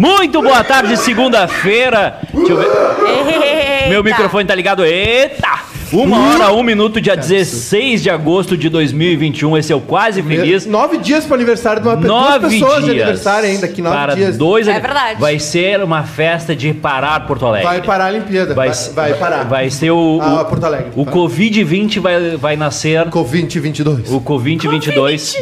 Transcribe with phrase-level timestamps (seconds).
[0.00, 2.20] Muito boa tarde, segunda-feira.
[2.32, 3.88] Deixa eu ver.
[3.90, 4.82] Meu microfone tá ligado.
[4.82, 5.60] Eita!
[5.92, 9.58] Uma hora, um minuto, dia 16 de agosto de 2021.
[9.58, 10.64] Esse é o Quase Feliz.
[10.64, 13.02] Nove dias para o aniversário de uma pe- duas Nove pessoas de dias.
[13.02, 14.38] aniversário ainda, que nove para dias.
[14.38, 15.20] Dois É verdade.
[15.20, 17.66] Vai ser uma festa de parar Porto Alegre.
[17.66, 18.54] Vai parar a Olimpíada.
[18.54, 19.44] Vai, vai parar.
[19.44, 20.18] Vai ser o.
[20.22, 20.92] Ah, o- Porto Alegre.
[20.96, 23.04] O Covid-20 vai, vai nascer.
[23.10, 24.10] Covid 22.
[24.10, 25.36] O Covid-22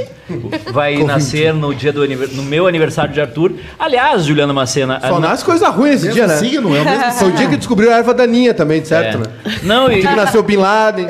[0.73, 3.52] vai nascer no dia do aniver- no meu aniversário de Arthur.
[3.78, 5.00] Aliás, Juliana Macena.
[5.00, 6.36] Só a- nasce coisa ruim esse Mesmo dia, né?
[6.36, 9.16] signo, é o mesmo Foi o dia que descobriu a erva daninha também, certo?
[9.16, 9.48] É.
[9.48, 9.59] Né?
[9.62, 11.06] Não, e, O dia que nasceu Bin Laden.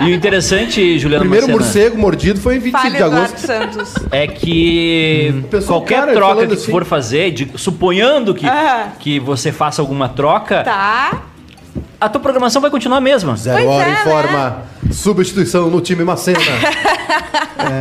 [0.00, 3.38] e o interessante, O Juliana primeiro Macena, morcego mordido foi em 25 Fale de agosto.
[3.38, 3.94] Santos.
[4.10, 8.88] é que Pessoal, qualquer cara, troca que assim- tu for fazer, de- suponhando que, Ah.
[8.98, 11.22] que você faça alguma troca, Tá.
[12.00, 13.36] a tua programação vai continuar a mesma.
[13.36, 14.62] Zero Pois hora é, informa.
[14.90, 16.38] Substituição no time Macena.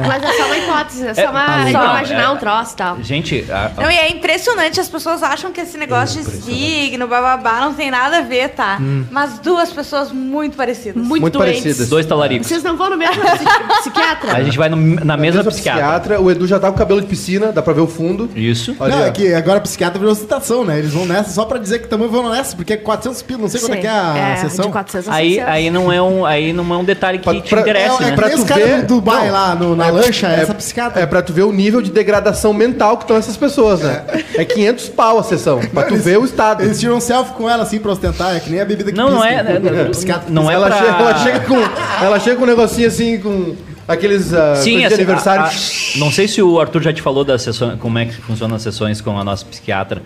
[0.08, 2.74] Mas é só uma hipótese, é só uma, É, só não, imaginar é- um troço
[2.74, 2.98] e tal.
[3.02, 7.08] Gente, a- a- Não, e é impressionante, as pessoas acham que esse negócio de signo,
[7.08, 8.80] bababá, não tem nada a ver, tá?
[9.10, 10.96] Mas duas pessoas muito parecidas.
[11.02, 11.62] Muito, Muito doentes.
[11.64, 11.90] parecidas.
[11.90, 12.48] dois talaricos.
[12.48, 13.46] Vocês não vão no mesmo psi-
[13.82, 14.34] psiquiatra?
[14.36, 16.20] A gente vai no- na mesma Mesma psiquiatra.
[16.22, 18.30] O Edu já tá com cabelo de piscina, dá pra ver o fundo.
[18.36, 18.76] Isso.
[18.80, 20.78] Olha Não, é que agora a psiquiatra virou citação, né?
[20.78, 23.48] Eles vão nessa só pra dizer que também vão nessa, porque é 400 pila, não
[23.48, 24.66] sei quanto é que é a é, sessão.
[24.66, 25.54] De 400 a Aí, 600.
[25.54, 28.06] aí, não é um, aí não é um detalhe que Pra- te pra- interessa, é,
[28.08, 28.12] né?
[28.12, 31.02] é pra tu ver- do Dubai Não, lá no- na lancha, é essa psiquiatra.
[31.02, 34.04] É pra tu ver o nível de degradação mental que estão essas pessoas, né?
[34.36, 36.64] É 500 pau a sessão, pra tu ver o estado.
[36.64, 38.98] Eles tiram um selfie com ela assim pra ostentar, é que nem a bebida que
[38.98, 39.34] Não, não pisca.
[39.36, 39.44] é.
[39.44, 40.78] né, Psiquiatra Não é ela, pra...
[40.78, 43.56] chega, ela, chega com, ela chega com um negocinho assim, com
[43.92, 45.44] aqueles ah, Sim, assim, aniversário.
[45.46, 48.14] a- a- não sei se o Arthur já te falou das sessões, como é que
[48.14, 50.02] funcionam as sessões com a nossa psiquiatra.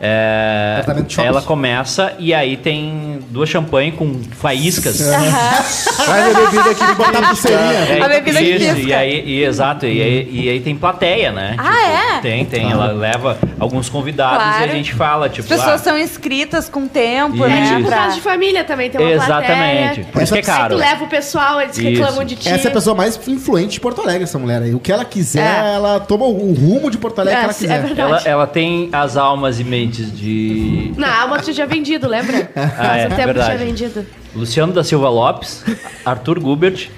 [0.00, 1.28] É, Tratamento de choques.
[1.30, 4.98] ela começa e aí tem duas champanhe com faíscas.
[4.98, 7.72] Traz a bebida aqui botar pulseirinha.
[7.72, 8.88] É, A bebida que isso, pisca.
[8.88, 11.54] e aí, e, exato, e aí, e aí tem plateia, né?
[11.58, 12.05] Ah, é?
[12.20, 12.70] Tem, tem.
[12.70, 14.66] Ela leva alguns convidados Claro.
[14.66, 15.42] e a gente fala, tipo.
[15.52, 17.46] As pessoas ah, são inscritas com tempo, Isso.
[17.48, 17.64] né?
[17.72, 19.46] É tipo pra- caso de família também, tem uma Exatamente.
[19.50, 20.06] plateia.
[20.12, 20.74] Por isso que é Essa- Aí caro.
[20.74, 21.88] tu leva o pessoal, eles Isso.
[21.88, 22.48] reclamam de ti.
[22.48, 24.74] Essa é a pessoa mais influente de Porto Alegre, essa mulher aí.
[24.74, 25.74] O que ela quiser, É.
[25.74, 27.82] ela toma o rumo de Porto Alegre É, que ela é quiser.
[27.82, 28.00] verdade.
[28.00, 32.50] Ela, ela tem as almas e mentes de Na alma tu já tinha vendido, lembra?
[32.56, 33.56] Ah, Faz é, um tempo que verdade.
[33.56, 34.06] tinha vendido.
[34.34, 35.64] Luciano da Silva Lopes,
[36.04, 36.88] Arthur Gubert,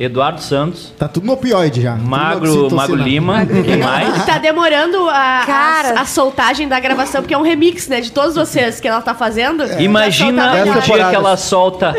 [0.00, 1.96] Eduardo Santos, Tá tudo no opioide já.
[1.96, 2.70] Magro.
[2.74, 4.24] Magro Lima, quem mais?
[4.24, 5.98] Tá demorando a, Cara.
[5.98, 8.00] a, a soltagem da gravação, porque é um remix, né?
[8.00, 9.64] De todos vocês que ela tá fazendo.
[9.80, 11.10] Imagina Vai soltar o dia temporada.
[11.10, 11.94] que ela solta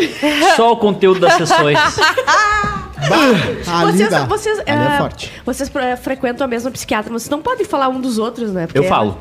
[0.56, 1.78] só o conteúdo das sessões.
[3.02, 4.26] Ah, ali Vocês, dá.
[4.26, 5.31] vocês, é ah, forte.
[5.46, 5.72] vocês
[6.02, 8.66] frequentam a mesma psiquiatra, mas vocês não podem falar um dos outros, né?
[8.68, 9.18] Porque Eu falo.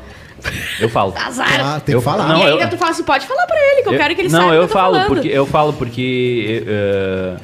[0.79, 1.13] Eu falo.
[1.17, 1.47] Azar.
[1.63, 2.27] Ah, tem Eu que falar.
[2.27, 4.15] falo, e Não, ainda eu- tu fala assim, pode falar pra ele, que eu, quero
[4.15, 5.07] que ele não, saiba eu o que eu tô falo falando.
[5.07, 7.35] porque eu falo porque eh,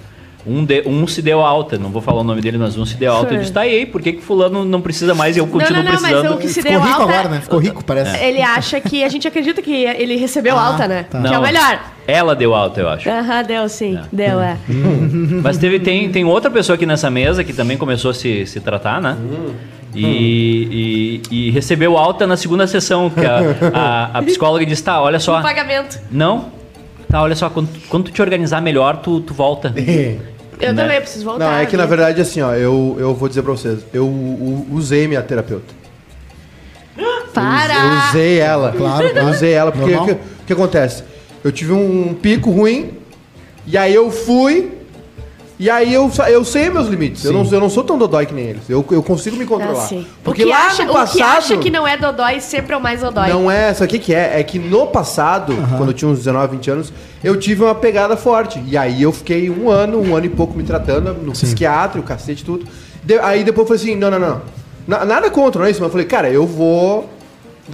[0.45, 2.95] um, de- um se deu alta, não vou falar o nome dele, mas um se
[2.97, 3.29] deu alta.
[3.33, 3.39] Eu Sim.
[3.41, 5.91] disse, tá aí, por que, que fulano não precisa mais e eu continuo não, não,
[5.94, 6.33] mas precisando?
[6.35, 7.13] o que se Ficou deu rico alta...
[7.13, 7.41] agora, né?
[7.41, 8.17] Ficou rico, parece.
[8.23, 9.03] Ele acha que...
[9.03, 11.03] A gente acredita que ele recebeu Ah, alta, né?
[11.09, 11.19] tá.
[11.22, 11.39] Que é Não.
[11.39, 11.79] o melhor.
[12.07, 13.09] Ela deu alta, eu acho.
[13.09, 14.00] Aham, deu sim.
[14.11, 14.57] Deu, é.
[15.41, 18.59] Mas teve, tem, tem outra pessoa aqui nessa mesa que também começou a se, se
[18.59, 19.17] tratar, né?
[19.95, 23.39] E, e, e recebeu alta na segunda sessão, que a,
[24.13, 25.39] a, a psicóloga disse, tá, olha só.
[25.39, 26.00] Um pagamento.
[26.11, 26.51] Não?
[27.09, 29.73] Tá, olha só, quando, quando tu te organizar melhor, tu, tu volta.
[30.59, 30.81] Eu Né?
[30.83, 31.45] também preciso voltar.
[31.45, 31.89] Não, é que na né?
[31.89, 34.07] verdade, assim, ó, eu, eu vou dizer pra vocês, eu
[34.71, 35.73] usei minha terapeuta.
[37.33, 37.73] Para!
[37.73, 38.71] Eu usei ela.
[38.71, 39.29] Claro, Eu claro.
[39.29, 40.17] usei ela, porque o que,
[40.47, 41.03] que acontece?
[41.43, 42.91] Eu tive um pico ruim,
[43.67, 44.71] e aí eu fui,
[45.57, 47.23] e aí eu, eu sei meus limites.
[47.23, 48.69] Eu não, eu não sou tão dodói que nem eles.
[48.69, 49.83] Eu, eu consigo me controlar.
[49.83, 50.05] Ah, sim.
[50.23, 51.38] Porque o que lá acha, no O que passado.
[51.38, 53.29] acha que não é dodói sempre é o mais dodói.
[53.29, 54.39] Não é, sabe o que, que é?
[54.39, 56.93] É que no passado, quando eu tinha uns 19, 20 anos,
[57.23, 58.61] eu tive uma pegada forte.
[58.67, 62.03] E aí eu fiquei um ano, um ano e pouco me tratando no psiquiatra, o
[62.03, 62.66] cacete, tudo.
[63.03, 64.41] De- aí depois eu falei assim: não, não, não.
[64.87, 65.79] Na- nada contra, não é isso.
[65.79, 67.09] Mas eu falei, cara, eu vou.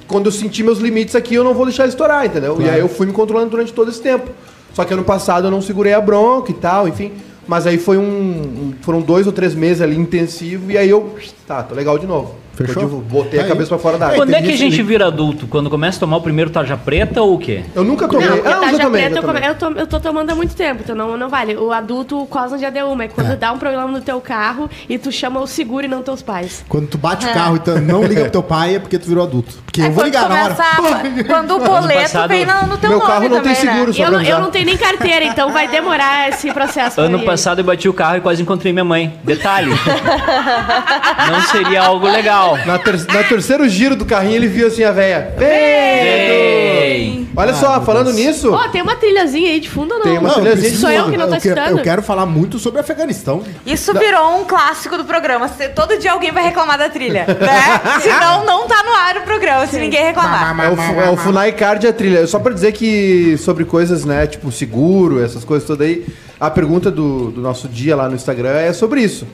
[0.08, 2.58] Quando eu sentir meus limites aqui, eu não vou deixar estourar, entendeu?
[2.62, 4.30] E aí eu fui me controlando durante todo esse tempo.
[4.74, 7.12] Só que ano passado eu não segurei a bronca e tal, enfim.
[7.48, 8.04] Mas aí foi um.
[8.04, 11.16] um- Foram dois ou três meses ali intensivo, e aí eu.
[11.52, 12.40] Tá, tô legal de novo.
[12.56, 12.84] Fechou?
[12.84, 13.50] Eu, botei Tá a aí.
[13.50, 14.18] cabeça pra fora da água.
[14.18, 15.48] Quando é que a gente vira adulto?
[15.48, 17.64] Quando começa a tomar o primeiro tarja preta ou o quê?
[17.76, 18.28] Eu nunca tomei.
[18.28, 20.36] Não, ah, eu tarja já preta já eu, come- eu, tô, eu tô tomando há
[20.36, 21.56] muito tempo, então não, não vale.
[21.58, 23.04] O adulto quase um dia deu uma.
[23.06, 26.02] É quando dá um problema no teu carro e tu chama o seguro e não
[26.04, 26.64] teus pais.
[26.70, 29.08] Quando tu bate o carro e tu não liga pro teu pai, é porque tu
[29.08, 29.56] virou adulto.
[29.66, 30.54] Porque É eu vou ligar na hora.
[30.58, 33.66] a- Quando o boleto passado- vem no, no teu Meu nome carro não tem também,
[33.66, 33.74] né?
[33.74, 37.00] seguro, só Eu, não- eu não tenho nem carteira, então vai demorar esse processo.
[37.02, 39.18] Ano passado eu bati o carro e quase encontrei minha mãe.
[39.24, 39.72] Detalhe.
[41.32, 42.58] não não seria algo legal.
[42.66, 45.34] Na, ter, na terceiro giro do carrinho, ele viu assim a véia.
[45.40, 47.28] Ei.
[47.36, 50.02] Olha só, falando nisso, Ó, tem uma trilhazinha aí de fundo não?
[50.02, 51.78] Tem uma Não, eu trilhazinha de preciso- Sou eu que não tô eu, quero, eu
[51.84, 53.42] quero falar muito sobre Afeganistão.
[53.66, 55.48] Isso virou um clássico do programa.
[55.74, 58.00] Todo dia alguém vai reclamar da trilha, né?
[58.02, 60.60] Senão não tá no ar o programa, se ninguém reclamar.
[60.60, 62.28] é o, é o Funai Card e a trilha.
[62.28, 66.06] Só pra dizer que sobre coisas, né, tipo seguro, essas coisas todas aí,
[66.40, 69.26] a pergunta do, do nosso dia lá no Instagram é sobre isso.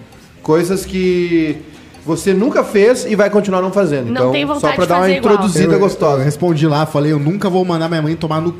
[0.43, 1.57] Coisas que
[2.07, 4.05] você nunca fez e vai continuar não fazendo.
[4.05, 5.33] Não então, tem vontade só pra de dar uma fazer igual.
[5.33, 6.17] introduzida eu, gostosa.
[6.21, 8.55] eu respondi lá, falei, eu nunca vou mandar minha mãe tomar no.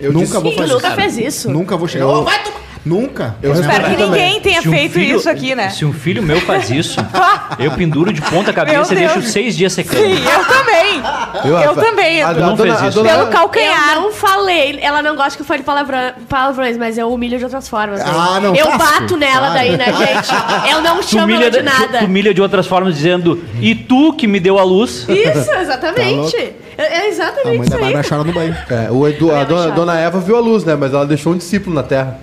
[0.00, 0.96] Eu nunca disse- vou fazer nunca isso.
[0.96, 1.50] fez isso.
[1.50, 2.04] Nunca vou chegar.
[2.06, 2.57] Eu- Ô, vai tomar.
[2.88, 3.36] Nunca.
[3.42, 4.22] Eu Espero respondi que também.
[4.24, 5.68] ninguém tenha Se um feito filho- isso aqui, né?
[5.70, 6.98] Se um filho meu faz isso,
[7.58, 10.00] eu penduro de ponta cabeça e deixo seis dias secando.
[10.02, 11.02] Sim, eu também.
[11.44, 12.22] Eu- Eu a- também.
[12.22, 13.02] a- a não dona- fez a isso.
[13.02, 13.94] dona- Pelo calcanhar.
[13.96, 14.78] Eu não falei.
[14.80, 18.00] Ela não gosta que eu fale palavrão, palavrões, mas eu humilho de outras formas.
[18.00, 19.54] Ah, não, Eu bato nela Claro.
[19.54, 20.70] daí, né, gente?
[20.72, 21.98] Eu não chamo ela de nada.
[21.98, 25.06] tu humilha de outras formas dizendo, e tu que me deu a luz.
[25.08, 26.32] Isso, exatamente.
[26.36, 28.04] Tá é é A exatamente mãe isso da aí.
[28.08, 28.56] Chora no banho.
[28.70, 30.76] É, o Edu- a Minha dona, dona Eva viu a luz, né?
[30.76, 32.18] Mas ela deixou um discípulo na Terra.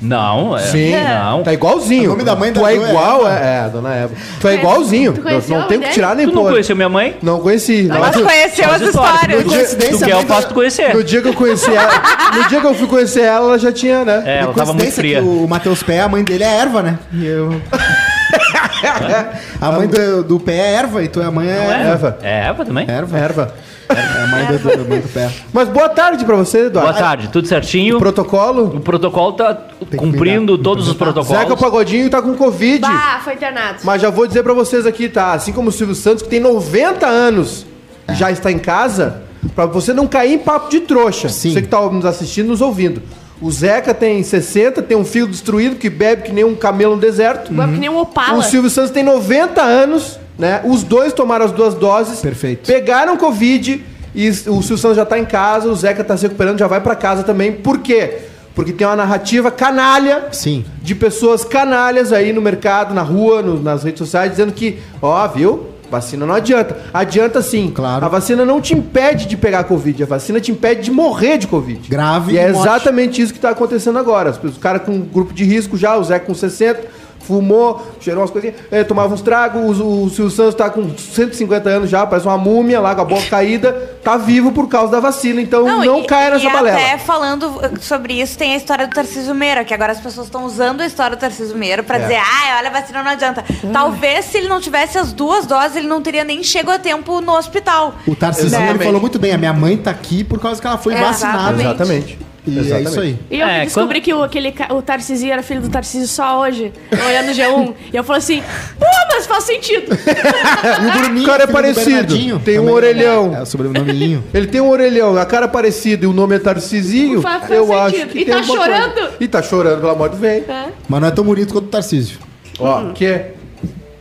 [0.00, 0.60] Não, é.
[0.60, 0.92] Sim.
[0.92, 1.42] Não.
[1.42, 2.04] Tá igualzinho.
[2.04, 3.38] O nome da mãe tu da é Dona igual, Eva.
[3.38, 4.10] é, é, a dona Eva.
[4.14, 5.12] Tu é Conhece- igualzinho.
[5.12, 6.50] tu Não, conheceu não a tem o que tirar nem Tu não pôr.
[6.52, 7.16] conheceu minha mãe?
[7.22, 7.86] Não conheci.
[7.88, 9.14] Mas Mas tu eu- conheceu as as histórias.
[9.14, 9.42] histórias.
[9.44, 10.94] Tu- Coincidência, Tu quer, a eu mãe da- faço tu conhecer.
[10.94, 12.02] no dia que eu conheci ela,
[12.34, 14.22] no dia que eu fui conhecer ela, ela já tinha, né?
[14.26, 15.20] É, ela tava muito Coincidência fria.
[15.22, 16.98] que o Matheus Pé, a mãe dele é erva, né?
[17.12, 17.60] E eu.
[19.60, 21.90] a mãe do, do Pé é erva e tu é a mãe é, Não é?
[21.92, 22.18] Eva.
[22.22, 22.86] É Eva também?
[22.88, 23.18] erva.
[23.18, 23.54] Erva.
[23.88, 25.30] É a mãe do, do, mãe do Pé.
[25.52, 26.92] Mas boa tarde pra você, Eduardo.
[26.92, 27.98] Boa tarde, tudo certinho?
[27.98, 28.76] Protocolo?
[28.76, 29.56] O protocolo tá
[29.96, 31.28] cumprindo todos os protocolos.
[31.40, 32.80] Zeca Pagodinho tá com Covid.
[32.80, 33.78] Bah, foi internado.
[33.84, 35.32] Mas já vou dizer pra vocês aqui, tá?
[35.32, 37.66] Assim como o Silvio Santos, que tem 90 anos,
[38.08, 38.14] É.
[38.14, 39.22] já está em casa,
[39.54, 41.28] pra você não cair em papo de trouxa.
[41.28, 41.52] Sim.
[41.52, 43.02] Você que tá nos assistindo, nos ouvindo.
[43.40, 47.00] O Zeca tem 60, tem um filho destruído, que bebe que nem um camelo no
[47.00, 47.52] deserto.
[47.52, 48.38] Igual que nem um opala.
[48.38, 50.60] O Silvio Santos tem 90 anos, né?
[50.64, 52.20] Os dois tomaram as duas doses.
[52.20, 52.66] Perfeito.
[52.66, 53.84] Pegaram Covid
[54.14, 56.80] e o Silvio Santos já tá em casa, o Zeca tá se recuperando, já vai
[56.80, 57.52] pra casa também.
[57.52, 58.18] Por quê?
[58.54, 60.64] Porque tem uma narrativa canalha Sim.
[60.82, 65.26] de pessoas canalhas aí no mercado, na rua, no- nas redes sociais, dizendo que, ó,
[65.28, 65.66] viu?
[65.90, 66.76] Vacina não adianta.
[66.92, 67.70] Adianta sim.
[67.72, 68.04] Claro.
[68.04, 71.46] A vacina não te impede de pegar Covid, a vacina te impede de morrer de
[71.46, 71.88] Covid.
[71.88, 72.66] Grave E é morte.
[72.68, 74.30] exatamente isso que tá acontecendo agora.
[74.30, 76.80] As pessoas- O cara com grupo de risco já, o Zé com 60,
[77.26, 81.68] fumou, cheirou umas coisinhas, eh, tomava uns tragos, o, o Silvio Santos tá com 150
[81.68, 85.00] anos já, parece uma múmia lá com a boca caída, tá vivo por causa da
[85.00, 86.76] vacina, então não, e- caia nessa e balela.
[86.78, 90.26] até falando uh, sobre isso, tem a história do Tarcísio Meira, que agora as pessoas
[90.26, 92.02] estão usando a história do Tarcísio Meira pra É.
[92.02, 93.44] dizer, ah, olha, a vacina não adianta.
[93.72, 97.20] Talvez se ele não tivesse as duas doses, ele não teria nem chego a tempo
[97.20, 97.94] no hospital.
[98.06, 98.84] O Tarcísio Exatamente.
[98.84, 99.32] falou muito bem.
[99.32, 101.60] A minha mãe tá aqui por causa que ela foi É, vacinada.
[101.62, 102.18] Exatamente.
[102.46, 103.18] E é isso aí.
[103.30, 106.72] E eu É, descobri que o, aquele, o Tarcísio era filho do Tarcísio só hoje,
[106.92, 107.74] olhando o G1.
[107.92, 108.42] e eu falei assim,
[108.78, 109.86] pô, mas faz sentido.
[109.96, 112.68] E o Bruninho, O cara é parecido, tem um também.
[112.74, 113.34] orelhão.
[113.36, 114.22] É, o sobrenominho.
[114.32, 117.20] Ele tem um orelhão, a cara parecida e o nome é Tarcisinho.
[117.22, 117.78] Faz- faz eu sentido.
[117.80, 118.94] acho que E tem tá chorando?
[118.94, 119.12] coisa.
[119.20, 120.48] E tá chorando, pelo amor de Deus.
[120.48, 120.66] É.
[120.88, 122.18] Mas não é tão bonito quanto o Tarcísio.
[122.58, 123.20] Ó, que?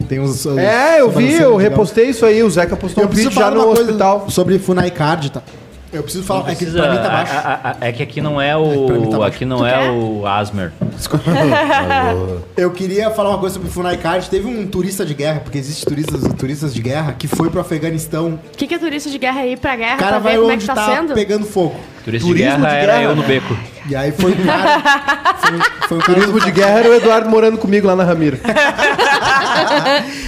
[0.07, 0.45] Tem uns.
[0.45, 1.57] os- É, eu vi, eu legal.
[1.57, 4.29] repostei isso aí, o Zeca postou Eu um vídeo já no hospital.
[4.29, 5.41] sobre Funai Card, tá?
[5.95, 6.41] Eu preciso falar.
[6.51, 7.33] É que Precisa- pra mim tá baixo.
[7.33, 9.09] a- a- a- é que aqui não é mim o.
[9.09, 9.35] tá baixo.
[9.35, 9.89] aqui não Tu é quer?
[9.91, 10.71] o Asmer.
[12.57, 14.29] Eu queria falar uma coisa sobre Funai Card.
[14.29, 18.39] Teve um turista de guerra, porque existe turistas, turistas de guerra, que foi pro Afeganistão.
[18.53, 20.39] O que, que é turista de guerra aí pra guerra O cara pra vai ver
[20.39, 21.13] como é onde que tá, tá sendo?
[21.13, 21.75] pegando fogo.
[22.05, 23.57] Turismo de guerra de era guerra, eu no beco.
[23.89, 25.35] E aí foi um cara.
[25.37, 28.37] Foi, foi um cara Turismo de guerra era o Eduardo morando comigo lá na Ramiro.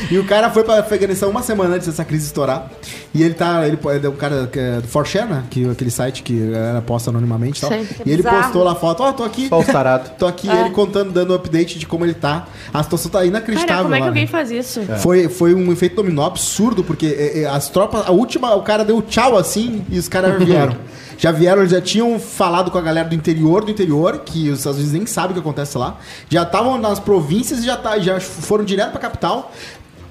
[0.09, 2.71] E o cara foi pra Afeganistão uma semana antes dessa crise estourar.
[3.13, 3.67] E ele tá.
[3.67, 5.43] Ele, ele é um cara que é do 4chan, né?
[5.49, 7.69] Que, aquele site que a galera posta anonimamente e tal.
[7.69, 7.87] Sei.
[8.05, 8.43] E ele Bizarro.
[8.43, 9.49] postou lá a foto, ó, tô aqui.
[9.49, 10.11] Só tarados.
[10.17, 12.47] Tô aqui, ele contando, dando update de como ele tá.
[12.73, 13.67] A situação tá inacreditável.
[13.67, 14.31] Cara, como é que lá, alguém né?
[14.31, 14.81] faz isso?
[14.99, 18.85] Foi, foi um efeito dominó absurdo, porque é, é, as tropas, a última, o cara
[18.85, 20.77] deu tchau assim e os caras vieram.
[21.17, 24.59] Já vieram, eles já tinham falado com a galera do interior do interior, que os
[24.59, 25.97] Estados Unidos nem sabem o que acontece lá.
[26.29, 29.51] Já estavam nas províncias e já, tá, já foram direto pra capital.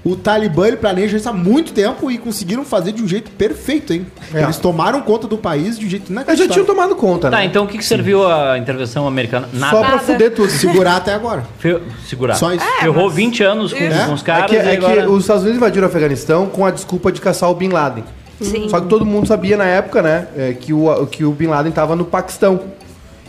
[0.04, 3.92] O Talibã ele planeja isso há muito tempo e conseguiram fazer de um jeito perfeito,
[3.92, 4.06] hein?
[4.32, 4.40] É.
[4.44, 6.52] Eles tomaram conta do país de um jeito Eu já inacreditável.
[6.54, 7.44] tinha tomado conta, Tá, né?
[7.46, 9.48] então o que, que serviu a intervenção americana?
[9.52, 9.76] Nada.
[9.76, 10.48] Só pra fuder tudo.
[10.48, 11.44] Segurar até agora.
[11.58, 12.36] Fe- Segurar.
[12.36, 12.64] Só isso.
[12.80, 14.06] Ferrou 20 anos com, É?
[14.06, 15.10] com os É caras que, e é que agora...
[15.10, 18.04] os Estados Unidos invadiram o Afeganistão com a desculpa de caçar o Bin Laden.
[18.40, 18.68] Sim.
[18.68, 21.70] Só que todo mundo sabia na época, né, é, que, o, que o Bin Laden
[21.70, 22.60] estava no Paquistão.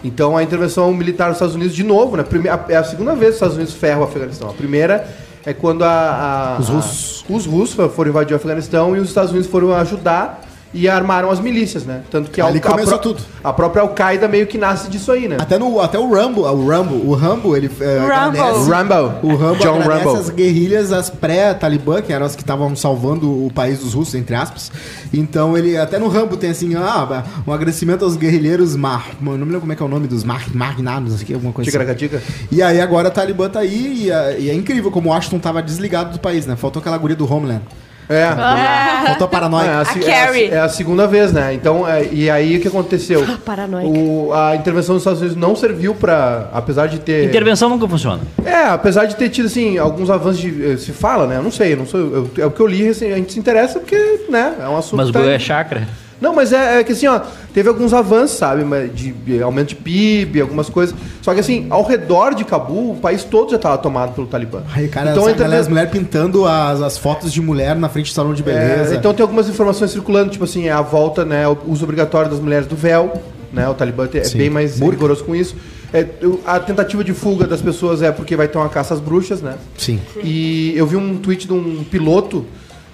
[0.03, 3.11] Então a intervenção militar dos Estados Unidos, de novo, né, prime- a- é a segunda
[3.15, 4.49] vez que os Estados Unidos ferram o Afeganistão.
[4.49, 5.07] A primeira
[5.45, 7.25] é quando a, a- Os a- russos.
[7.29, 10.41] os russos foram invadir o Afeganistão e os Estados Unidos foram ajudar
[10.73, 12.01] e armaram as milícias, né?
[12.11, 13.23] Tanto que a, Ali a começou pró- tudo.
[13.43, 15.37] a própria Al-Qaeda meio que nasce disso aí, né?
[15.39, 18.13] Até, no, até o Rambo, o Rambo, o Rambo, ele é, Rambo.
[18.13, 19.27] agradece- Rambo.
[19.27, 20.15] O Rambo John Rambo.
[20.17, 24.35] as guerrilhas, as pré-Talibã, que eram as que estavam salvando o país dos russos, entre
[24.35, 24.71] aspas.
[25.13, 29.07] Então ele, até no Rambo tem assim, ah, um agradecimento aos guerrilheiros Mar...
[29.21, 30.43] Não me lembro como é que é o nome dos Mar...
[30.53, 31.77] Magnados, não sei o que, alguma coisa assim.
[31.77, 32.21] Ticaracatica.
[32.51, 35.39] E aí agora a Talibã tá aí e, é- e é incrível como o Washington
[35.39, 36.55] tava desligado do país, né?
[36.55, 37.61] Faltou aquela guria do Homeland.
[38.09, 38.27] É.
[39.07, 39.65] Faltou a paranoia.
[39.67, 39.83] É a, A é
[40.21, 40.45] a- Carrie.
[40.51, 41.53] é a segunda vez, né?
[41.53, 43.25] Então, é, e aí o que aconteceu?
[43.45, 43.87] Paranoica.
[43.89, 47.25] O- a intervenção dos Estados Unidos não serviu pra, apesar de ter...
[47.25, 48.21] Intervenção nunca funciona.
[48.45, 50.71] É, apesar de ter tido, assim, alguns avanços de...
[50.73, 51.37] eh, Se fala, né?
[51.37, 53.39] Eu não sei, não sou, eu- é o que eu li, assim, a gente se
[53.39, 54.55] interessa porque, né?
[54.61, 54.97] É um assunto...
[54.97, 55.87] Mas o que tá- é chácara.
[56.19, 57.21] Não, mas é, é que assim, ó,
[57.53, 58.63] teve alguns avanços, sabe?
[58.89, 60.95] De, de aumento de PIB, algumas coisas.
[61.21, 64.63] Só que assim, ao redor de Cabul, o país todo já estava tomado pelo Talibã.
[64.73, 68.15] Aí, cara, então, galera, as mulheres pintando as, as fotos de mulher na frente do
[68.15, 68.95] salão de é, beleza.
[68.95, 71.47] então tem algumas informações circulando, tipo assim, é a volta, né?
[71.47, 73.21] O uso obrigatório das mulheres do véu,
[73.53, 73.67] né?
[73.69, 74.37] O Talibã é Sim.
[74.37, 74.95] bem mais Burca.
[74.95, 75.55] rigoroso com isso.
[75.93, 76.05] É,
[76.45, 79.55] a tentativa de fuga das pessoas é porque vai ter uma caça às bruxas, né?
[79.77, 79.99] Sim.
[80.21, 82.45] E eu vi um tweet de um piloto,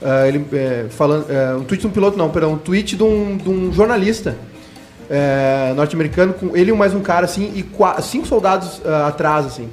[0.04, 3.04] ah, ele é, falando, é, um tweet de um piloto não, perdão, um tweet de
[3.04, 4.36] um, de um jornalista
[5.10, 9.46] é, norte-americano com ele e mais um cara assim e qua- cinco soldados ah, atrás
[9.46, 9.70] assim.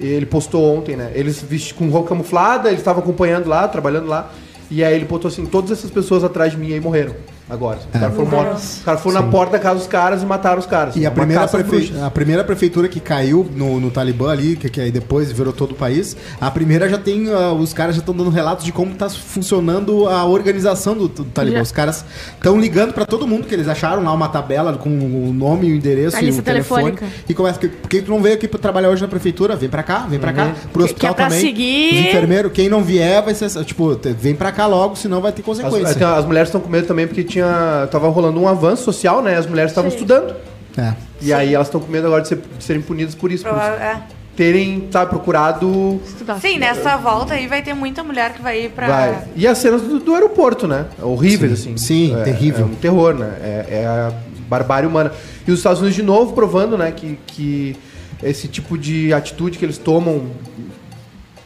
[0.00, 1.12] Ele postou ontem, né?
[1.14, 4.32] Eles com roupa camuflada, eles estavam acompanhando lá, trabalhando lá.
[4.68, 7.14] E aí ele postou assim, todas essas pessoas atrás de mim aí morreram.
[7.52, 7.78] Agora.
[7.78, 8.62] Os caras foram, mortos.
[8.78, 10.96] Os caras foram na porta da casa dos caras e mataram os caras.
[10.96, 14.80] E a primeira, prefe- a primeira prefeitura que caiu no, no Talibã ali, que, que
[14.80, 17.28] aí depois virou todo o país, a primeira já tem.
[17.30, 21.24] ah, os caras já estão dando relatos de como está funcionando a organização do, do
[21.24, 21.56] Talibã.
[21.58, 21.62] Já.
[21.62, 22.04] Os caras
[22.34, 25.74] estão ligando para todo mundo que eles acharam lá uma tabela com o nome, o
[25.74, 26.94] endereço A e o telefone.
[27.28, 27.58] E começa.
[27.58, 29.54] que- Por que tu não veio aqui para trabalhar hoje na prefeitura?
[29.56, 30.52] Vem para cá, vem para cá.
[30.72, 31.40] Pro hospital que é pra também.
[31.40, 31.94] seguir.
[31.94, 33.50] Os enfermeiros, quem não vier vai ser.
[33.64, 35.94] Tipo, vem para cá logo, senão vai ter As, consequência.
[35.94, 37.41] então, as mulheres estão com medo também porque tinha
[37.90, 39.36] tava rolando um avanço social, né?
[39.36, 39.96] As mulheres estavam Sim.
[39.96, 40.34] estudando.
[40.76, 40.94] É.
[41.20, 43.44] E aí elas estão com medo agora de, ser- de serem punidas por isso.
[43.44, 44.00] Por Prova- é.
[44.34, 46.00] terem, sabe, procurado.
[46.06, 46.40] Estudar.
[46.40, 48.86] Sim, nessa volta aí vai ter muita mulher que vai ir pra.
[48.88, 49.24] Vai.
[49.36, 50.86] E as cenas do, do aeroporto, né?
[51.00, 51.74] Horríveis, Sim.
[51.74, 51.86] assim.
[52.08, 52.62] Sim, É- terrível.
[52.66, 53.30] É um terror, né?
[53.42, 54.12] É, é a
[54.48, 55.12] barbárie humana.
[55.46, 57.76] E os Estados Unidos, de novo, provando, né, que, que
[58.22, 60.26] esse tipo de atitude que eles tomam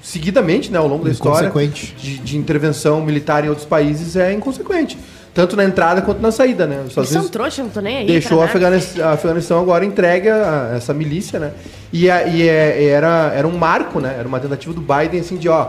[0.03, 4.97] seguidamente, né, ao longo da história, de, de intervenção militar em outros países, é inconsequente.
[5.37, 6.81] Tanto na entrada quanto na saída, né?
[6.81, 8.07] Os Estados Eles são trouxas, não tô nem aí.
[8.07, 8.47] deixou a.
[8.47, 11.52] Afeganistão, a Afeganistão agora entregue a, a essa milícia, né?
[11.93, 14.16] E, a- e é- era, era um marco, né?
[14.19, 15.69] Era uma tentativa do Biden, assim, de, ó,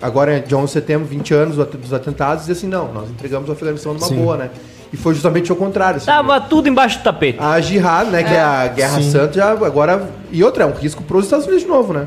[0.00, 3.48] agora é de 11 de setembro, 20 anos dos atentados, e assim, não, nós entregamos
[3.48, 4.14] o Afeganistão numa Sim.
[4.16, 4.50] boa, né?
[4.92, 5.96] E foi justamente o contrário.
[5.96, 6.06] assim.
[6.06, 7.38] Tava tudo embaixo do tapete.
[7.40, 9.10] A Jihad, né, que é a Guerra Sim.
[9.10, 10.08] Santa, já agora...
[10.32, 12.06] E outra, é um risco para os Estados Unidos de novo, né?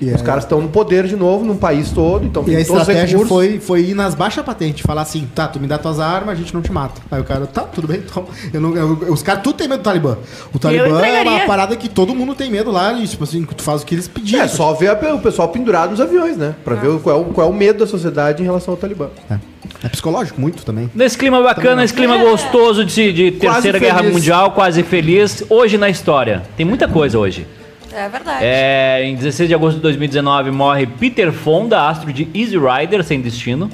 [0.00, 2.60] E Os é- caras estão no poder de novo, num país todo, então E a
[2.60, 6.30] estratégia foi, foi ir nas baixas patentes, falar assim, tá, tu me dá tuas armas,
[6.30, 7.00] a gente não te mata.
[7.10, 8.26] Aí o cara, tá, tudo bem, toma.
[8.52, 10.16] Eu não, eu- os caras tudo tem medo do Talibã.
[10.52, 13.62] O Talibã é uma parada que todo mundo tem medo lá, e tipo assim, tu
[13.62, 14.42] faz o que eles pediram.
[14.42, 16.54] É só ver a- o pessoal pendurado nos aviões, né?
[16.64, 18.78] Pra ver o- qual é, o, qual é o medo da sociedade em relação ao
[18.78, 19.08] Talibã.
[19.30, 19.36] É.
[19.82, 20.90] É psicológico, muito também.
[20.94, 24.02] Nesse clima bacana, esse clima gostoso de, de Terceira Guerra.
[24.02, 25.44] Mundial, quase feliz.
[25.48, 26.42] Hoje na história.
[26.56, 27.46] Tem muita coisa hoje.
[27.94, 28.44] É verdade.
[28.44, 33.20] É, em 16 de agosto de 2019 morre Peter Fonda, astro de Easy Rider sem
[33.20, 33.70] destino.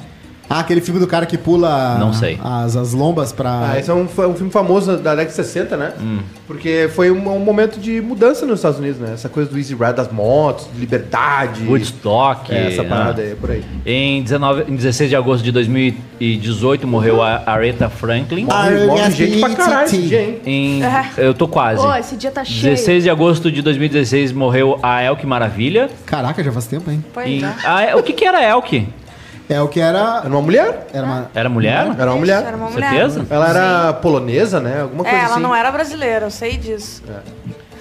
[0.51, 2.37] Ah, aquele filme do cara que pula Não sei.
[2.43, 3.71] As, as lombas pra.
[3.71, 5.93] Ah, esse é um, foi um filme famoso da década de 60, né?
[5.99, 6.19] Hum.
[6.47, 9.11] Porque foi um, um momento de mudança nos Estados Unidos, né?
[9.13, 11.65] Essa coisa do easy ride das motos, de liberdade.
[11.65, 12.53] Woodstock.
[12.53, 12.89] É, essa né?
[12.89, 13.63] parada aí, por aí.
[13.85, 18.45] Em, 19, em 16 de agosto de 2018 morreu a Aretha Franklin.
[18.49, 20.39] Ah, Morre, morre gente pra caralho esse dia, hein?
[20.45, 21.05] Em, É.
[21.17, 21.81] eu tô quase.
[21.85, 22.61] Ô, esse dia tá cheio.
[22.75, 25.89] 16 de agosto de 2016 morreu a Elke Maravilha.
[26.05, 27.03] Caraca, já faz tempo, hein?
[27.13, 27.53] Pois Em- é.
[27.63, 28.87] Ah, o que que era Elke?
[29.51, 30.19] É o que era.
[30.23, 30.87] Era uma mulher.
[30.93, 31.31] Era uma.
[31.35, 31.73] Era mulher?
[31.73, 32.43] Era uma Isso, mulher.
[32.45, 32.89] Era uma mulher.
[32.89, 33.27] Certeza?
[33.29, 34.81] Ela era polonesa, né?
[34.81, 35.43] Alguma coisa É, ela assim.
[35.43, 37.03] não era brasileira, eu sei disso.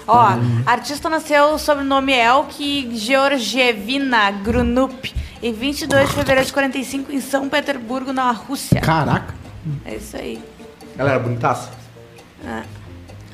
[0.06, 6.52] Ó, a artista nasceu sob o nome Elke Georgievina Grunup em 22 de fevereiro de
[6.52, 8.80] 45 em São Petersburgo, na Rússia.
[8.80, 9.32] Caraca.
[9.84, 10.42] É isso aí.
[10.98, 11.70] Ela era bonitaça.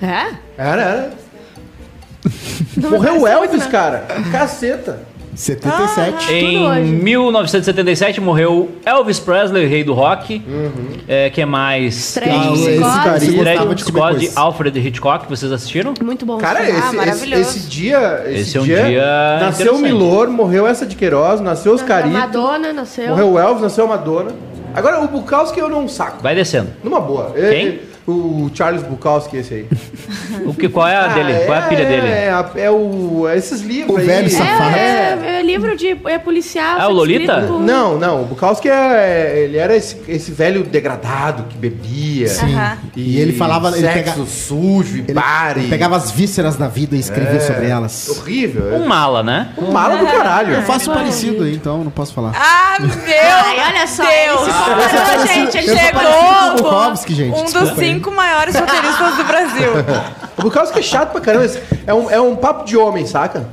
[0.03, 0.35] É?
[0.59, 1.13] Era, era.
[2.77, 3.71] Não me Morreu o Elvis, né?
[3.71, 4.07] cara.
[4.31, 5.01] Caceta.
[5.37, 6.33] 77.
[6.33, 6.93] Em Tudo hoje.
[6.93, 10.43] 1977 morreu Elvis Presley, rei do rock.
[11.07, 12.15] É, que é mais?
[12.15, 13.05] Fred Ah, esse Scott.
[13.05, 14.31] cara, esse Fred gostava de.
[14.35, 15.95] Alfred Hitchcock, vocês assistiram?
[16.03, 16.39] Muito bom.
[16.39, 16.71] Cara, sim.
[16.73, 17.43] esse, esse, maravilhoso.
[17.43, 18.23] esse dia.
[18.27, 19.79] Esse, Esse é um dia, dia Nasceu.
[19.79, 22.15] Milor, morreu essa de Queiroz, nasceu os A Carito.
[22.17, 23.09] Madonna nasceu.
[23.11, 24.33] Morreu o Elvis, nasceu a Madonna.
[24.75, 26.23] Agora, o Bukowski eu não saco.
[26.23, 26.71] Vai descendo.
[26.83, 27.33] Numa boa.
[27.35, 27.81] Quem?
[28.09, 29.67] Ele- O Charles Bukowski, esse aí.
[30.47, 31.33] O que, qual é a dele?
[31.33, 32.07] Ah, qual é a pilha dele?
[32.09, 33.27] É, a- é o.
[33.29, 34.07] É esses livros O aí.
[34.07, 34.77] velho safado.
[34.77, 36.77] É, é, é livro de é policial.
[36.79, 37.43] Ah, só o Lolita?
[37.49, 38.23] com- Não, não.
[38.23, 42.29] O Bukowski é, ele era esse, esse velho degradado que bebia.
[42.29, 42.55] Sim.
[42.55, 42.79] Aham.
[42.95, 45.59] E ele falava, ele, sexo pega- sujo, e ele bar.
[45.59, 48.09] e- pegava as vísceras da vida e escrevia É, sobre elas.
[48.09, 48.75] Horrível.
[48.75, 49.49] Um mala, né?
[49.59, 50.55] Um mala do caralho.
[50.55, 52.33] Eu faço parecido aí, então não posso falar.
[52.37, 54.43] Ah, meu Ai, olha só, Deus!
[54.43, 55.59] ele se comparou, gente.
[55.59, 56.03] Ele chegou.
[56.03, 57.75] com o Bukowski, gente, Um dos aí.
[57.97, 59.73] Cinco maiores roteiristas do Brasil.
[60.37, 61.51] O Bukowski é chato pra caramba.
[61.87, 63.49] É um, é um papo de homem, saca?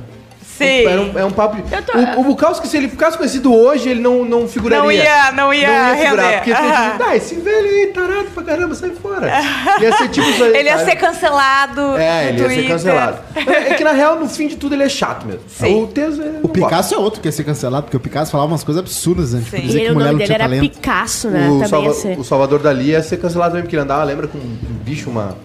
[0.56, 0.86] Sim.
[0.86, 1.82] É um, é um papo de...
[1.82, 4.82] Tô- o, o Bukowski, se ele ficasse conhecido hoje, ele não, não figuraria.
[4.84, 6.26] Não ia- não ia figurar.
[6.26, 6.36] render.
[6.36, 9.32] Porque ia ah, esse velho aí, tarado pra caramba, sai fora.
[9.80, 11.96] Ia ser tipo aí, Ele ia ser cancelado.
[11.96, 12.68] É, no ele ia ser Twitter.
[12.68, 13.18] cancelado.
[13.34, 15.42] É, é que na real, no fim de tudo, ele é chato mesmo.
[15.48, 15.82] Sim.
[15.82, 16.38] O Teso é.
[16.42, 19.34] O Picasso é outro que ia ser cancelado, porque o Picasso falava umas coisas absurdas
[19.34, 19.48] antes.
[19.50, 19.56] Sim.
[19.56, 20.70] Tipo, E dizer que o mulher nome não dele tinha era talento.
[20.74, 21.46] Picasso, né?
[21.48, 22.18] O, Também Salva- ia ser.
[22.18, 25.36] o Salvador Dali ia ser cancelado mesmo, porque ele andava, lembra, com um bicho, uma,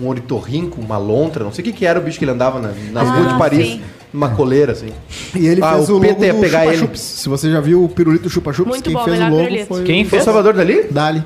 [0.00, 2.60] um ornitorrinco, uma lontra, não sei o que, que era o bicho que ele andava
[2.60, 3.82] na, nas Ah, ruas de Paris, sim.
[4.12, 4.88] Numa coleira, assim.
[5.34, 6.80] E ele Ah, fez o o, PT logo ia do pegar Chupa ele.
[6.82, 7.00] Chups.
[7.00, 9.66] Se você já viu o pirulito Chupa Chups, Muito quem bom, fez o logo pirulito.
[9.66, 10.24] foi Quem Foi o fez?
[10.24, 10.82] Salvador Dali?
[10.90, 11.22] Dali.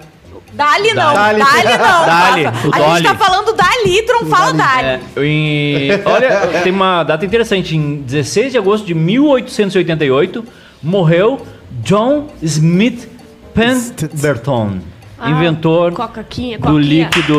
[0.54, 1.14] Dali não.
[1.14, 1.38] Dali.
[1.38, 2.04] Dali, não.
[2.06, 2.94] Dali, o A Dolly.
[2.96, 4.86] gente tá falando Dali, tu não fala Dali.
[5.16, 6.30] É, em- olha,
[6.62, 7.74] tem uma data interessante.
[7.76, 10.44] Em 16 de agosto de 1888,
[10.82, 11.40] morreu
[11.82, 13.08] John Smith
[13.54, 14.78] Pemberton,
[15.18, 15.92] Ah, inventor
[16.60, 17.38] do líquido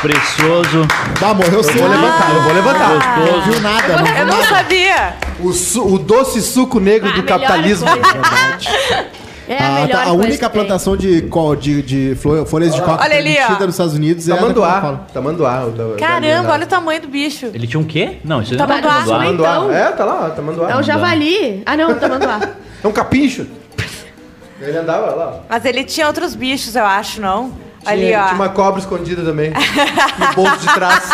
[0.00, 0.86] precioso,
[1.24, 1.78] Ah, morreu Eu cedo.
[1.78, 2.88] vou levantar, eu vou levantar.
[2.88, 3.50] Não gostoso.
[3.50, 3.96] viu nada.
[4.02, 5.14] Não Eu não sabia.
[5.40, 7.86] O, su- o doce suco negro Ah, do capitalismo.
[7.88, 9.06] coisa.
[9.48, 11.22] É a A, melhor a coisa única plantação de,
[11.60, 15.00] de, de folhas de coca Olha permitida nos Estados Unidos é a da Tamanduá.
[15.12, 15.62] Tamanduá.
[15.98, 17.46] Caramba, da- olha o tamanho do bicho.
[17.54, 18.18] Ele tinha um quê?
[18.24, 18.92] Não, isso Tamanduá.
[18.92, 19.18] não é tamanduá.
[19.18, 19.56] Tamanduá.
[19.56, 20.70] Então- É, tá lá, ó, Tamanduá.
[20.70, 21.62] É o javali.
[21.64, 22.40] Ah, não, tamanduá.
[22.84, 23.46] É um capincho.
[24.60, 25.40] Ele andava lá.
[25.48, 27.52] Mas ele tinha outros bichos, eu acho, não?
[27.86, 28.24] Ali, tinha, ó.
[28.24, 29.50] tinha uma cobra escondida também.
[29.50, 31.10] no bolso de trás.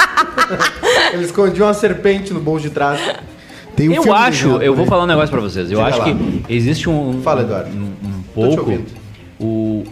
[1.13, 3.01] Ele escondia uma serpente no bolso de trás.
[3.77, 5.71] Tem um Eu filme acho, eu por vou falar um negócio pra vocês.
[5.71, 6.05] Eu Diga acho lá.
[6.05, 7.71] que existe um, Fala, Eduardo.
[7.71, 8.87] um, um Tô te pouco ouvindo.
[9.41, 9.85] o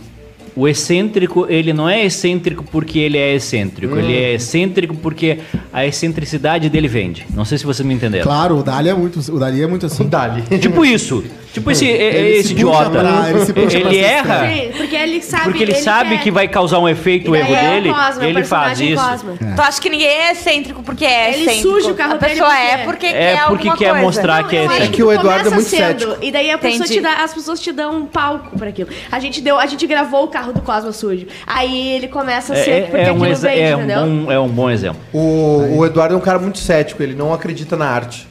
[0.57, 4.21] o excêntrico, ele não é excêntrico porque ele é excêntrico, ele Hum.
[4.23, 5.39] é excêntrico porque
[5.73, 7.27] a excentricidade dele vende.
[7.35, 8.25] Não sei se vocês me entenderam.
[8.25, 10.09] Claro, o Dali é muito, o Dali é muito assim.
[10.09, 10.43] Dali.
[10.59, 11.23] Tipo isso.
[11.53, 12.91] Tipo esse, Ele esse idiota.
[12.91, 15.45] pra- ele se puxa pra ele erra Sim, porque ele sabe...
[15.45, 17.89] porque ele, sabe quer- que vai causar um efeito o erro é o dele.
[17.89, 19.03] Cosma, é o ele faz isso.
[19.05, 19.33] Cosma.
[19.57, 21.69] Tu acha que ninguém é excêntrico porque é Ele excêntrico?
[21.81, 22.85] suja o carro A dele pessoa porque é é.
[22.85, 24.03] porque É quer porque alguma quer coisa.
[24.05, 24.93] mostrar que é excêntrico.
[24.93, 26.17] É que o Eduardo é muito sendo, cético.
[26.23, 28.89] E daí a pessoa dá, as pessoas te dão um palco pra aquilo.
[29.11, 31.27] A gente, deu, a gente gravou o carro do Cosma sujo.
[31.47, 34.07] Aí ele começa a ser É, porque é, um, vende, é, um entendeu?
[34.07, 35.01] bom, é um bom exemplo.
[35.13, 38.29] O, o Eduardo é um cara muito cético, ele não acredita na arte.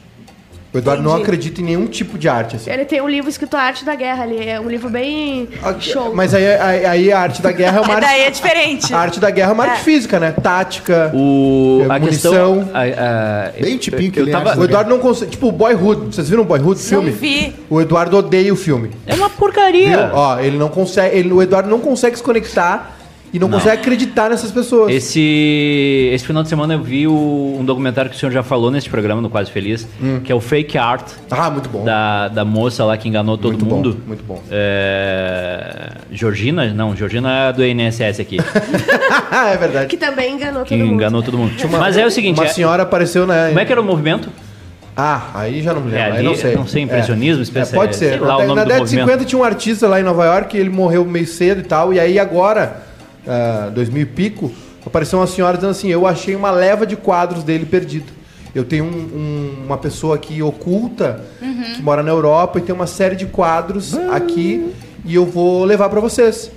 [0.72, 2.54] O Eduardo não acredita em nenhum tipo de arte.
[2.54, 2.70] Assim.
[2.70, 4.48] Ele tem um livro escrito A Arte da Guerra ali.
[4.48, 5.48] É um livro bem
[5.80, 6.14] show.
[6.14, 8.06] Mas aí, aí, aí a arte da guerra é uma É, arte.
[8.06, 8.94] daí é diferente.
[8.94, 9.82] A arte da guerra é uma arte É.
[9.82, 10.30] física, né?
[10.30, 11.10] Tática.
[11.12, 12.58] O, É, a munição.
[12.60, 12.70] questão.
[12.72, 14.60] a- a- Bem tipinho que eu ele tava, acha.
[14.60, 15.32] O Eduardo não consegue.
[15.32, 16.14] Tipo, o Boyhood.
[16.14, 17.10] Vocês viram o Boyhood, o filme?
[17.10, 17.52] vi.
[17.68, 18.90] O Eduardo odeia o filme.
[19.06, 19.38] É uma Viu?
[19.38, 20.10] porcaria.
[20.14, 21.16] Ó, ele não consegue.
[21.16, 22.96] Ele, o Eduardo não consegue se conectar
[23.32, 23.58] e não, Não.
[23.58, 24.92] consegue acreditar nessas pessoas.
[24.92, 28.70] Esse, esse final de semana eu vi o- um documentário que o senhor já falou
[28.70, 29.86] nesse programa, no Quase Feliz,
[30.24, 31.84] que é o Fake Art, Ah, muito bom.
[31.84, 34.00] da, da moça lá que enganou todo Muito bom, mundo.
[34.06, 34.42] muito bom.
[34.50, 36.72] É, Georgina?
[36.72, 38.38] Não, Georgina é do INSS aqui,
[39.32, 39.86] é verdade.
[39.86, 40.94] Que também enganou que todo mundo.
[40.94, 41.52] enganou todo mundo.
[41.64, 43.48] Uma- Mas é o seguinte, Uma é- senhora apareceu, né?
[43.48, 44.28] como é que era o movimento?
[44.96, 45.98] Ah, aí já não me lembro.
[46.00, 46.54] É, aí ali, não sei.
[46.56, 48.20] não sei, impressionismo, espécie- É, pode sei ser.
[48.20, 49.06] lá o na nome na do década de movimento.
[49.06, 51.94] 50 tinha um artista lá em Nova York, ele morreu meio cedo e tal.
[51.94, 52.82] E aí agora,
[53.26, 54.52] ah, 2000 e pico,
[54.84, 58.12] apareceu uma senhora dizendo assim: Eu achei uma leva de quadros dele perdido.
[58.54, 61.24] Eu tenho um- um- uma pessoa aqui oculta
[61.76, 64.72] que mora na Europa e tem uma série de quadros aqui
[65.04, 66.50] e eu vou levar pra vocês.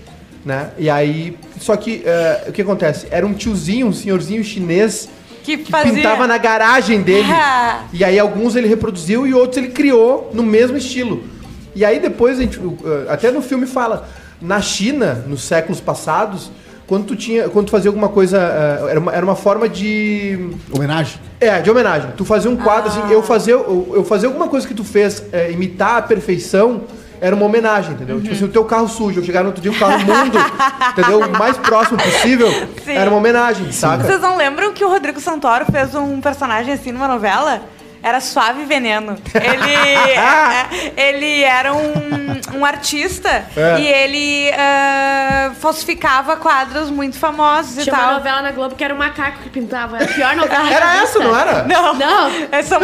[0.43, 0.71] Né?
[0.78, 3.08] E aí, só que eh, o que acontece?
[3.12, 5.08] Era um tiozinho, um senhorzinho chinês
[5.43, 7.28] Que que pintava na garagem dele.
[7.32, 7.84] Ah.
[7.93, 11.23] E aí alguns ele reproduziu e outros ele criou no mesmo estilo.
[11.76, 12.76] E aí depois a gente, uh,
[13.08, 14.08] até no filme fala,
[14.44, 16.52] na China, nos séculos passados,
[16.86, 20.50] quando tu tinha, quando tu fazia alguma coisa, uh, era, uma, era uma forma de
[20.72, 21.18] Homenagem?
[21.40, 22.12] é, de homenagem.
[22.18, 25.24] Tu fazia um quadro assim, eu fazer eu, eu fazer alguma coisa que tu fez
[25.32, 26.82] é, imitar a perfeição
[27.22, 28.20] era uma homenagem, entendeu?
[28.20, 30.38] Tipo assim, o teu carro sujo, eu chegar no outro dia, o carro imundo,
[30.92, 31.22] entendeu?
[31.22, 32.50] O mais próximo possível,
[32.84, 32.92] Sim.
[32.92, 34.04] era uma homenagem, saca?
[34.04, 37.62] Vocês não lembram que o Rodrigo Santoro fez um personagem assim numa novela?
[38.04, 39.18] Era Suave Veneno.
[39.34, 39.74] Ele,
[40.12, 43.80] é, ele era um, um artista É.
[43.80, 48.13] e ele ah, falsificava quadros muito famosos e Tinha uma tal.
[48.16, 49.96] novela na Globo que era um macaco que pintava.
[49.96, 50.70] Era a pior novela.
[50.74, 51.20] Era essa, vista.
[51.20, 51.63] não era?
[51.63, 52.32] Não, Não.
[52.52, 52.80] É, são,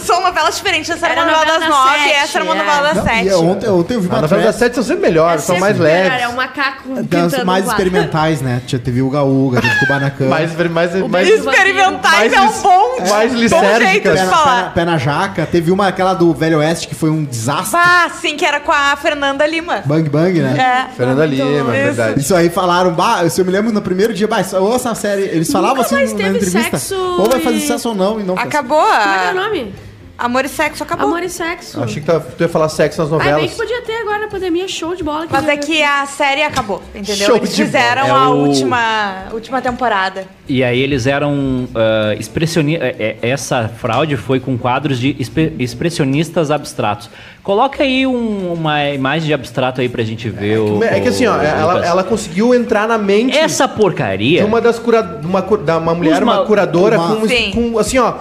[0.00, 0.88] são, novelas diferentes.
[0.88, 2.58] Essa era, Era uma novela das nove e essa era uma é.
[2.58, 3.34] novela das sete.
[3.34, 6.12] ontem, ontem eu vi A uma novela das sete são sempre melhores, são mais leves.
[6.12, 8.62] Era um macaco pintando mais experimentais, né?
[8.66, 10.28] Tinha teve o Gaúga, teve Kubanacan.
[10.28, 14.43] Mais, mais, O mais, beijo Experimentais Mais é um bom, mais bom jeito de na,
[14.44, 14.74] pé, na, falar.
[14.74, 15.46] pé na jaca.
[15.46, 17.78] Teve uma, aquela do Velho Oeste, que foi um desastre.
[17.82, 19.82] Ah, sim, que era com a Fernanda Lima.
[19.84, 20.88] Bang Bang, né?
[20.90, 20.94] É.
[20.96, 21.94] Fernanda Lima, é Isso.
[21.96, 22.20] verdade.
[22.20, 24.94] Isso aí falaram, bah, se eu me lembro no primeiro dia, bah, isso- ouça a
[24.94, 25.22] série.
[25.22, 26.78] Eles falavam Nunca assim mais na teve entrevista.
[26.78, 28.48] sexo Ou vai fazer e- sucesso ou não, e não fez.
[28.48, 29.74] Acabou Como é que é o nome?
[30.16, 31.08] Amor e Sexo, acabou.
[31.08, 31.76] Amor e Sexo.
[31.76, 33.50] Eu achei que tu ia falar sexo nas Ah, bem novelas.
[33.50, 35.26] que podia ter agora na pandemia, show de bola.
[35.28, 37.26] Mas é que a série acabou, entendeu?
[37.26, 38.20] Show Eles fizeram bola.
[38.20, 40.24] a É o- última, última temporada.
[40.48, 45.16] E aí eles eram ah, expressioni- é- é- Essa fraude foi com quadros de
[45.58, 47.08] expressionistas abstratos.
[47.42, 50.82] Coloca aí um- uma imagem de abstrato aí pra gente ver o.
[50.84, 54.40] É que assim, ó, ela, ela conseguiu entrar na mente Essa porcaria.
[54.42, 57.98] de uma das cura, uma, da uma mulher, uma ma- curadora uma- com, com assim,
[57.98, 58.14] ó,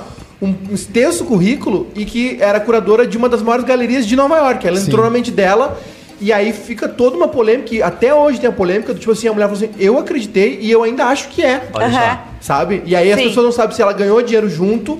[0.43, 4.67] um extenso currículo e que era curadora de uma das maiores galerias de Nova York.
[4.67, 4.87] Ela Sim.
[4.87, 5.79] entrou na mente dela
[6.19, 9.27] e aí fica toda uma polêmica, e até hoje tem a polêmica do tipo assim,
[9.27, 11.63] a mulher falou assim: "Eu acreditei e eu ainda acho que é".
[11.73, 12.23] Olha só.
[12.39, 12.81] Sabe?
[12.85, 13.27] E aí as Sim.
[13.27, 14.99] pessoas não sabem se ela ganhou dinheiro junto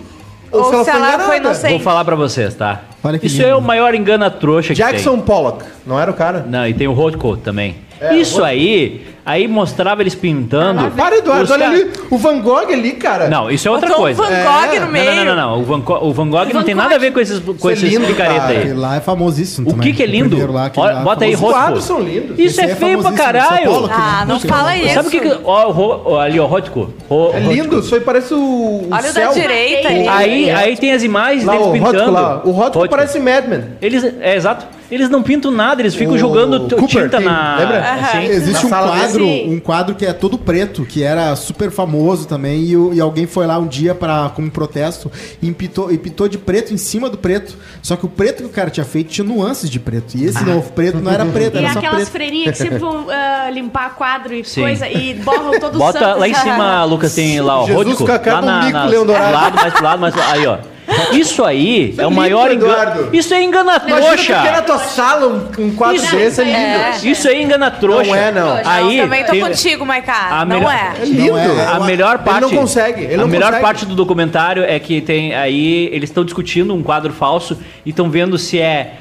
[0.52, 1.72] ou, Ou se ela se foi ela foi inocente.
[1.72, 2.82] Vou falar pra vocês, tá?
[3.04, 3.50] Olha que Isso lindo.
[3.50, 5.22] é o maior engana trouxa que Jackson tem.
[5.22, 6.46] Pollock, não era o cara?
[6.48, 7.76] Não, e tem o Rothko também.
[8.02, 8.46] É, Isso o Rothko.
[8.50, 10.92] aí, aí mostrava eles pintando.
[10.92, 13.30] Para, Eduardo, Os olha cara- ali, o Van Gogh ali, cara.
[13.30, 14.22] Não, isso é outra Botou coisa.
[14.22, 14.44] Van É.
[14.44, 15.06] Gogh no Não, meio.
[15.16, 15.62] não, não, não, não.
[15.62, 17.70] O Van, Go- o Van Gogh não Van tem nada a ver com esses, com
[17.70, 18.58] é esses lindo, picareta aí.
[18.58, 20.36] Aquele lá é famosíssimo O que que é lindo?
[20.52, 21.40] lá, Olha, lá é bota aí Os.
[21.40, 21.60] Rothko.
[21.60, 22.38] quadros são lindos.
[22.38, 23.66] Isso Esse é é feio pra caralho.
[23.72, 24.94] Paulo, Ah, não fala isso.
[24.96, 25.38] Sabe o que que...
[25.46, 26.94] Ó, o Ro- ali, ó, Rothko.
[27.10, 30.08] Ro- É lindo, isso aí parece o, o Olha o da direita ali.
[30.08, 32.42] Aí, aí tem as imagens deles o pintando.
[32.44, 33.64] O Rothko parece Mad Men.
[33.82, 34.66] Eles, é exato.
[34.94, 37.58] Eles não pintam nada, eles ficam O jogando Cooper tinta tem, na.
[37.58, 37.80] lembra?
[37.94, 38.26] assim.
[38.26, 39.56] Existe Na um quadro, dele.
[39.56, 43.48] um quadro que é todo preto, que era super famoso também, e, e alguém foi
[43.48, 47.18] lá um dia para como protesto e pintou, e pintou de preto em cima do
[47.18, 47.56] preto.
[47.82, 50.16] Só que o preto que o cara tinha feito tinha nuances de preto.
[50.16, 52.12] E esse novo preto não era preto, E era só aquelas preto.
[52.12, 54.62] freirinhas que sempre vão ah, limpar quadro e Sim.
[54.62, 56.20] coisa e borram todo o Bota santo.
[56.20, 59.34] lá em cima, Lucas, tem lá o Jesus a cara Lá do na, Mico Dourado.
[59.34, 60.34] lado, mais pro lado, mais pro lado.
[60.34, 60.73] Aí, ó.
[61.14, 63.10] Isso aí é o lindo, maior engano.
[63.14, 64.62] Isso é engana Imagina tu ter na trouxa.
[64.64, 66.58] tua sala um, um quadro Isso- desse, é lindo.
[66.58, 66.98] É.
[67.12, 68.04] Isso aí engana trouxa.
[68.10, 68.62] Não é, não.
[68.66, 70.28] Aí não, também tô tem- contigo, Maiká.
[70.32, 71.02] A Não melhor- é.
[71.02, 71.32] É lindo.
[71.32, 71.66] Não é.
[71.68, 72.42] A melhor parte.
[72.42, 73.64] não consegue, ele a não melhor consegue.
[73.64, 78.10] parte do documentário é que tem aí eles estão discutindo um quadro falso e estão
[78.10, 78.96] vendo se é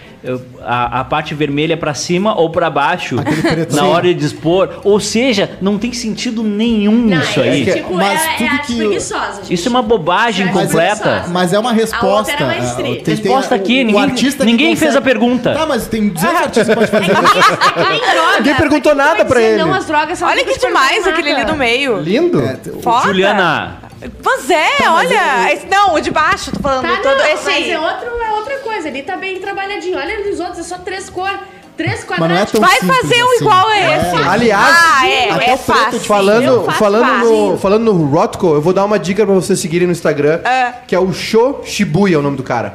[0.62, 3.16] a, a parte vermelha pra cima ou pra baixo
[3.72, 4.68] na hora de dispor.
[4.84, 7.64] Ou seja, não tem sentido nenhum Não, nisso é, aí.
[7.64, 9.54] que- Tipo, Mas é, tudo é arte que- preguiçosa, gente.
[9.54, 11.24] Isso é uma bobagem Mas é completa.
[11.28, 12.32] Mas é uma resposta.
[12.32, 15.00] era mais ah, tri- tem- Resposta a- aqui, o ninguém- artista que ninguém fez a
[15.00, 15.52] pergunta.
[15.54, 17.90] Tá, mas tem 200 artistas que pode fazer É isso.
[17.90, 18.36] nem droga.
[18.38, 19.62] Ninguém perguntou nada dizer ele.
[19.62, 21.98] Não, as drogas são Olha que demais aquele ali do meio.
[22.00, 22.40] Lindo.
[22.40, 23.06] É, Foda.
[23.08, 23.78] Juliana,
[24.24, 25.52] Mas é, olha.
[25.52, 27.70] Esse- não, o de baixo, tô falando Tá, todo não, esse mas aí.
[27.70, 28.88] é, outro, é outra coisa.
[28.88, 29.96] Ele tá bem trabalhadinho.
[29.96, 31.38] Olha nos outros, é só três cores.
[31.76, 32.52] Três Mas não é quadrados.
[32.52, 33.36] tão Vai simples fazer um assim.
[33.44, 33.96] igual a É.
[33.96, 34.28] esse.
[34.28, 36.00] Aliás, ah, é, até é o preto fácil.
[36.00, 37.58] Falando, Eu faço falando, no, fácil.
[37.58, 40.74] falando no Rothko, eu vou dar uma dica pra vocês seguirem no Instagram, É.
[40.86, 42.74] que é o Sho Shibuya, é o nome do cara.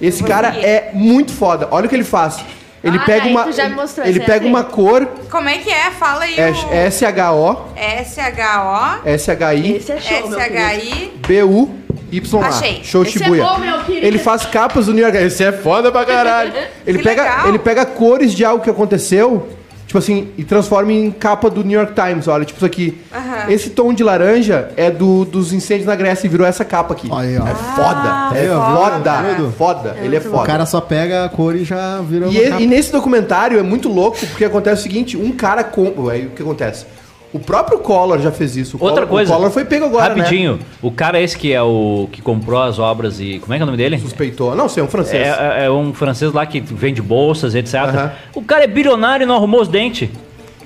[0.00, 1.68] Esse cara é muito foda.
[1.70, 2.40] Olha o que ele faz.
[2.84, 5.48] Ele Ah, pega daí uma tu já me mostrou, ele pega é uma cor Como
[5.48, 5.90] é que é?
[5.92, 6.72] Fala aí é o...
[6.74, 9.06] S H O S-H-O...
[9.08, 10.56] S H I Esse é show, meu querido.
[10.56, 11.12] S-H-I...
[11.26, 11.70] B U
[12.10, 12.46] Y A.
[12.48, 12.80] Achei.
[12.84, 13.42] Show Esse é Shibuya.
[13.44, 14.06] bom, meu querido.
[14.06, 15.16] ele faz capas do New York.
[15.16, 16.52] Esse é foda pra caralho.
[16.86, 17.48] Ele Que pega legal.
[17.48, 19.48] ele pega cores de algo que aconteceu,
[19.92, 22.98] tipo assim, e transforma em capa do New York Times, olha, tipo isso aqui.
[23.14, 23.50] Aham.
[23.52, 27.10] Esse tom de laranja é do, dos incêndios na Grécia e virou essa capa aqui.
[27.12, 27.46] Aí, ó.
[27.46, 28.38] É foda.
[28.38, 28.90] É foda.
[28.90, 29.22] foda.
[29.22, 29.52] Doido.
[29.52, 29.96] Foda.
[30.00, 30.46] Ele é O foda.
[30.46, 32.62] cara só pega a cor e já vira E, uma ele- capa.
[32.62, 36.14] e nesse documentário é muito louco porque acontece o seguinte: um cara compra.
[36.14, 36.86] Aí o que acontece?
[37.32, 38.76] O próprio Collor já fez isso.
[38.76, 39.32] O outra Collor, coisa.
[39.32, 40.20] O Collor foi pego agora, né?
[40.22, 40.58] Rapidinho.
[40.82, 43.38] O cara esse que é o que comprou as obras e.
[43.38, 43.98] Como é que é o nome dele?
[43.98, 44.54] Suspeitou.
[44.54, 45.26] Não, sei, é um francês.
[45.26, 48.10] É, é- é um francês lá que vende bolsas, etc.
[48.34, 50.10] O cara é bilionário e não arrumou os dentes.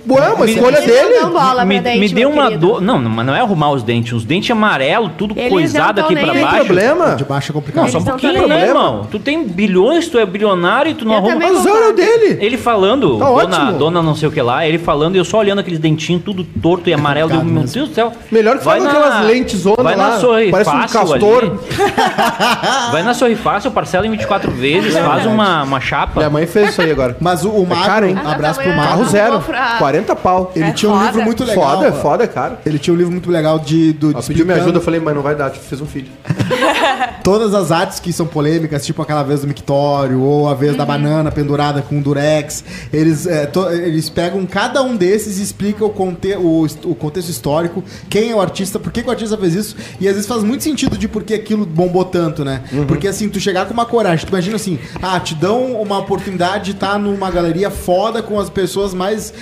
[0.06, 1.20] Boa, uma escolha Ele dele.
[1.20, 2.80] não bola me, dente, me deu uma dor.
[2.80, 4.12] Não, mas não é arrumar os dentes.
[4.12, 6.48] Os dentes amarelos, tudo Eles coisado aqui pra baixo.
[6.48, 7.16] Tem problema.
[7.16, 7.84] De baixo é complicado.
[7.84, 9.06] Não, só um pouquinho, né, irmão?
[9.10, 11.32] Tu tem bilhões, tu é bilionário e tu não Eu arruma.
[11.32, 12.38] também Azar é o dele.
[12.40, 13.72] Ele falando, Tá dona, ótimo.
[13.78, 16.44] dona não sei o que lá, ele falando e eu só olhando aqueles dentinhos tudo
[16.44, 17.28] torto e amarelo.
[17.28, 17.62] complicado Deu, meu.
[17.64, 18.12] Deus do céu.
[18.30, 20.08] Melhor que Vai na- aquelas lentes zona Vai lá.
[20.10, 21.58] na Sorri parece um Fácil castor.
[22.92, 26.12] Vai na Sorri Fácil, parcela em 24 vezes, faz uma, uma chapa.
[26.20, 27.16] Minha mãe fez isso aí agora.
[27.20, 28.16] Mas o, o Magro, caro, hein?
[28.24, 28.86] abraço pro Magro.
[28.86, 29.32] Carro zero.
[29.32, 30.52] vou pra- 40 40 pau.
[30.54, 31.06] Ele É tinha um foda.
[31.06, 31.76] livro muito legal.
[31.76, 32.60] Foda, foda, cara.
[32.66, 33.92] Ele tinha um livro muito legal de.
[33.92, 35.86] Do, Ela pediu minha explicando ajuda, eu falei, mas não vai dar, tipo, fez um
[35.86, 36.08] filho.
[37.22, 40.84] Todas as artes que são polêmicas, tipo aquela vez do mictório, ou a vez da
[40.84, 42.62] banana pendurada com durex.
[42.92, 47.28] Eles, é, to- eles pegam cada um desses e explicam o, conte o, o contexto
[47.30, 49.76] histórico, quem é o artista, por que, que o artista fez isso.
[50.00, 52.62] E às vezes faz muito sentido de por que aquilo bombou tanto, né?
[52.86, 56.66] Porque assim, tu chegar com uma coragem, tu imagina assim, ah, te dão uma oportunidade
[56.66, 59.32] de estar numa galeria foda com as pessoas mais.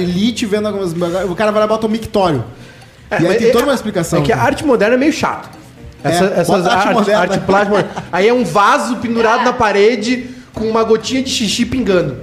[0.00, 0.92] Elite vendo algumas.
[1.28, 2.44] O cara vai lá e bota o mictório.
[3.10, 4.20] e aí mas tem é- toda uma explicação.
[4.20, 5.48] É que a arte moderna é meio chato.
[6.02, 7.20] Essa, É, essas arte arte, moderna.
[7.22, 7.86] arte plástica.
[8.10, 12.16] Aí é um vaso pendurado na parede com uma gotinha de xixi pingando.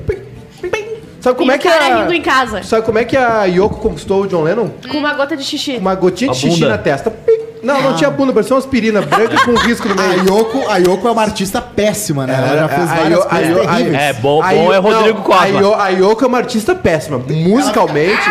[1.21, 2.15] Sabe como e é que cara rindo a...
[2.15, 4.69] em casa, Sabe como é que a Yoko conquistou o John Lennon?
[4.89, 5.77] com uma gota de xixi.
[5.77, 6.69] Uma gotinha de A xixi bunda.
[6.69, 7.11] na testa.
[7.11, 7.37] Pim.
[7.63, 10.23] Não, não tinha bunda, parecia uma aspirina branca com risco no A meio.
[10.25, 12.33] Yoko, a Yoko é uma artista péssima, né?
[12.35, 13.95] Ela já fez a várias a coisas Yo- a- terríveis.
[14.01, 15.43] É, bom, A bom é Yo- Rodrigo não, Cosma.
[15.43, 17.17] A, Yo- a Yoko é uma artista péssima.
[17.17, 18.21] Musicalmente,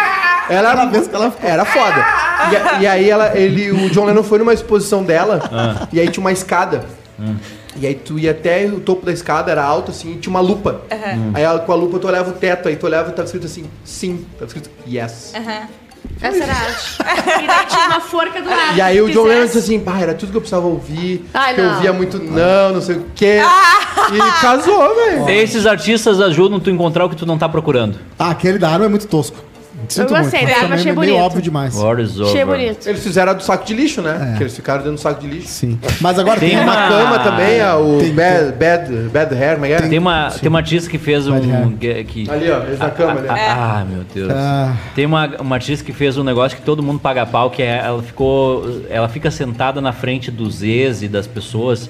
[0.48, 2.04] ela ela ficou- era foda.
[2.52, 5.88] E, a- e aí ela, ele, o John Lennon foi numa exposição dela Ah.
[5.92, 6.84] e aí tinha uma escada.
[7.18, 7.34] Hum.
[7.78, 10.40] E aí tu ia até o topo da escada, era alto assim, e tinha uma
[10.40, 10.82] lupa.
[10.90, 11.32] Hum.
[11.34, 13.46] Aí ela- com a lupa tu olhava o teto, aí tu olhava e tava escrito
[13.46, 14.24] assim, sim.
[14.38, 15.32] Tava escrito yes.
[15.34, 15.68] Aham.
[16.20, 16.96] Essa era a arte.
[17.42, 18.76] E daí tinha uma forca do lado.
[18.76, 19.24] E aí o John.
[19.24, 21.74] Lennon disse assim, pá, era tudo que eu precisava ouvir, Ai, que eu não.
[21.74, 23.40] ouvia muito não, não sei o quê.
[24.12, 25.28] E casou, velho.
[25.28, 27.98] Esses artistas ajudam tu a encontrar o que tu não tá procurando.
[28.18, 29.36] Ah, aquele da arma é muito tosco.
[29.88, 31.25] Sinto Eu muito, gostei, mas da arma, também achei é meio bonito.
[31.25, 31.77] óbvio demais.
[31.77, 32.27] War is over.
[32.33, 32.87] Achei bonito.
[32.88, 34.33] Eles fizeram a do saco de lixo, né?
[34.35, 34.37] É.
[34.37, 35.49] Que eles ficaram dentro do saco de lixo.
[35.49, 35.79] Sim.
[36.01, 39.66] Mas agora Tem tem, uma- cama também, ó, o Tem- bad, bad, bad hair, como
[39.66, 39.88] é que é?
[39.88, 41.77] Tem uma, tem uma artista que fez um.
[41.77, 43.29] Que, que- Ali, ó, eles na cama ali.
[43.29, 44.33] Ah, meu Deus.
[44.35, 44.75] Ah.
[44.94, 47.79] Tem uma, uma artista que fez um negócio que todo mundo paga pau, que é
[47.85, 48.83] ela ficou.
[48.90, 51.88] Ela fica sentada na frente dos ex e das pessoas.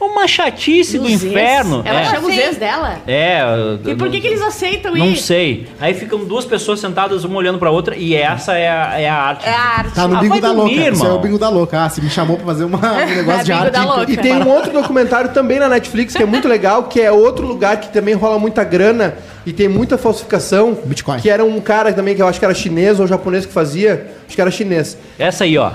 [0.00, 1.22] Uma chatice do ex.
[1.24, 1.82] inferno.
[1.84, 2.04] Ela é.
[2.04, 2.98] chama os ex dela.
[3.06, 3.40] É.
[3.86, 5.16] E por que, que eles aceitam Não ir?
[5.16, 5.66] sei.
[5.80, 9.14] Aí ficam duas pessoas sentadas, uma olhando pra outra, e essa é a, é a
[9.14, 9.46] arte.
[9.48, 9.94] É a arte.
[9.94, 10.90] Tá no Ah, bingo da dormir, louca.
[10.92, 11.82] Isso é o bingo da louca.
[11.84, 13.72] Ah, você me chamou pra fazer uma, um negócio de Bingo arte.
[13.72, 14.12] da louca.
[14.12, 17.46] E tem um outro documentário também na Netflix que é muito legal, que é outro
[17.46, 19.14] lugar que também rola muita grana
[19.46, 20.76] e tem muita falsificação.
[20.84, 21.18] Bitcoin.
[21.20, 24.12] Que era um cara também que eu acho que era chinês ou japonês que fazia.
[24.26, 24.98] Acho que era chinês.
[25.18, 25.70] Essa aí, ó.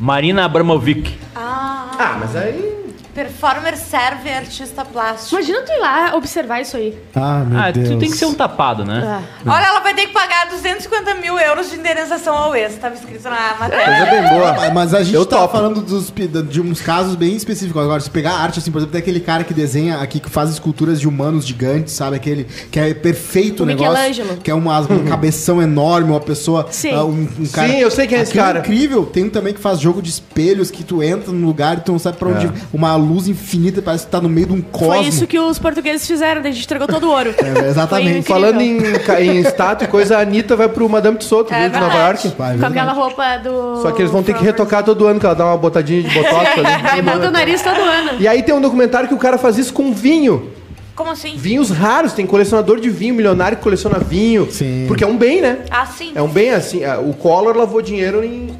[0.00, 1.16] Marina Abramovic.
[1.34, 2.77] Ah, Ah, mas aí.
[3.22, 5.34] Performer serve artista plástico.
[5.34, 6.96] Imagina tu ir lá observar isso aí.
[7.16, 7.88] Ah, meu Ah, Deus.
[7.88, 9.02] tu tem que ser um tapado, né?
[9.44, 9.54] Ah.
[9.56, 12.76] Olha, ela vai ter que pagar 250 mil euros de indenização ao ex.
[12.76, 14.06] Tava escrito na Coisa matéria.
[14.06, 14.70] bem boa.
[14.70, 15.52] Mas- a gente Eu tá topo.
[15.52, 16.12] falando dos,
[16.48, 17.82] de uns casos bem específicos.
[17.82, 20.50] Agora, se pegar arte, assim, por exemplo, tem aquele cara que desenha aqui, que faz
[20.50, 22.14] esculturas de humanos gigantes, sabe?
[22.16, 23.90] Aquele que é perfeito o O negócio.
[23.92, 24.36] Michelangelo.
[24.42, 26.66] Que é uma, um cabeção enorme, uma pessoa.
[26.70, 26.92] Sim.
[26.94, 27.68] ah, um, um cara.
[27.68, 28.60] Sim, eu sei quem é esse cara.
[28.60, 29.04] incrível.
[29.06, 31.92] Tem um também que faz jogo de espelhos, que tu entra no lugar e tu
[31.92, 32.46] não sabe pra onde.
[32.46, 32.50] É.
[32.72, 34.94] Uma luz infinita, parece que tá no meio de um cosmo.
[34.94, 37.34] Foi isso que os portugueses fizeram, a gente entregou todo o ouro.
[37.38, 38.26] É, exatamente.
[38.26, 38.78] Foi Falando em,
[39.20, 41.96] em estátua e coisa, a Anitta vai pro Madame Tussauds, É viu, de Nova.
[41.98, 42.32] York.
[42.38, 43.82] Vai, Com aquela roupa do.
[43.82, 46.10] Só que eles vão ter que retocar todo ano, que ela dá uma botadinha de
[46.10, 46.66] botox ali.
[46.92, 48.10] Aí muda o nariz todo ano.
[48.20, 50.50] E aí tem um documentário que o cara faz isso com vinho.
[50.94, 51.36] Como assim?
[51.36, 54.48] Vinhos raros, tem colecionador de vinho, milionário que coleciona vinho.
[54.50, 54.84] Sim.
[54.88, 55.58] Porque é um bem, né?
[55.70, 56.10] Ah, sim.
[56.14, 56.84] É um bem assim.
[56.84, 58.50] ah, O Collor lavou dinheiro em.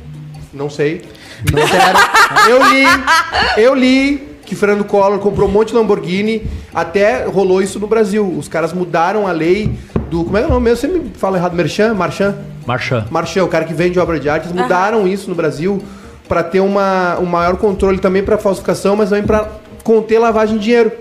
[0.55, 1.03] Não sei.
[1.53, 1.99] Não quero.
[2.49, 2.85] eu li.
[3.57, 6.43] Eu li que Fernando Collor comprou um monte de Lamborghini.
[6.75, 8.27] Até rolou isso no Brasil.
[8.27, 9.71] Os caras mudaram a lei
[10.11, 10.25] do.
[10.25, 10.81] Como é que é o nome mesmo?
[10.81, 11.95] Você me fala errado, Merchan?
[11.95, 12.35] Marchand?
[12.67, 13.05] Marchand.
[13.11, 14.49] Marchand, o cara que vende obra de arte.
[14.49, 15.81] Eles mudaram isso no Brasil
[16.27, 19.49] para ter uma, um maior controle também para falsificação, mas também para
[19.85, 20.93] conter lavagem de dinheiro.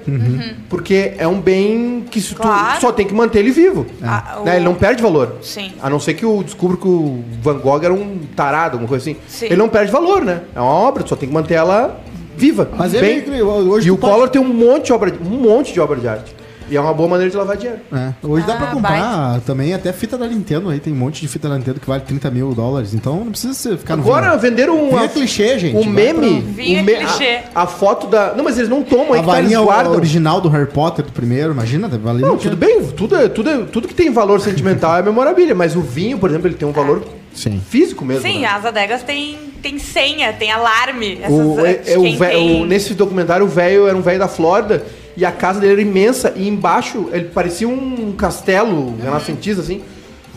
[0.70, 2.80] Porque é um bem que Claro.
[2.80, 3.86] só tem que manter ele vivo.
[4.02, 4.56] Ah, o- Né?
[4.58, 5.36] Ele não perde valor.
[5.42, 5.74] Sim.
[5.82, 9.10] A não ser que eu descubra que o Van Gogh era um tarado, alguma coisa
[9.10, 9.20] assim.
[9.28, 9.46] Sim.
[9.48, 10.42] Ele não perde valor, né?
[10.56, 12.00] É uma obra, tu só tem que manter ela
[12.38, 12.70] viva.
[12.78, 13.10] Mas é bem.
[13.10, 15.80] meio que- hoje e o pode- Collor tem um monte de obra, um monte de
[15.80, 16.36] obra de arte.
[16.70, 17.80] E é uma boa maneira de lavar dinheiro.
[17.94, 20.82] É, Hoje dá Ah, pra comprar também até fita da Nintendo aí.
[20.82, 22.94] Tem um monte de fita da Nintendo que vale 30 mil dólares.
[22.94, 24.40] Então não precisa você ficar no Agora vinho.
[24.42, 24.90] venderam um.
[24.90, 25.78] Vinho é clichê, gente.
[25.78, 26.42] Um meme.
[26.42, 27.40] Vinho um é me- clichê.
[27.56, 28.34] A, a foto da.
[28.36, 29.94] Não, mas eles não tomam, aí A que tá, eles varinha guardam.
[29.94, 32.82] original do Harry Potter do primeiro, imagina, deve valer Não, tudo dinheiro.
[32.82, 36.50] bem, tudo, tudo, tudo que tem valor sentimental é memorabilia, mas o vinho, por exemplo,
[36.50, 37.02] ele tem um valor
[37.38, 37.62] Sim.
[37.70, 38.22] físico mesmo.
[38.24, 38.48] Sim, né?
[38.48, 41.20] as adegas tem, tem senha, tem alarme.
[41.22, 43.96] Essas, O, é, de é, o quem vé- tem- o- nesse documentário, o velho era
[43.96, 44.84] um velho da Flórida
[45.16, 49.82] e a casa dele era imensa e embaixo ele parecia um castelo renascentista, assim.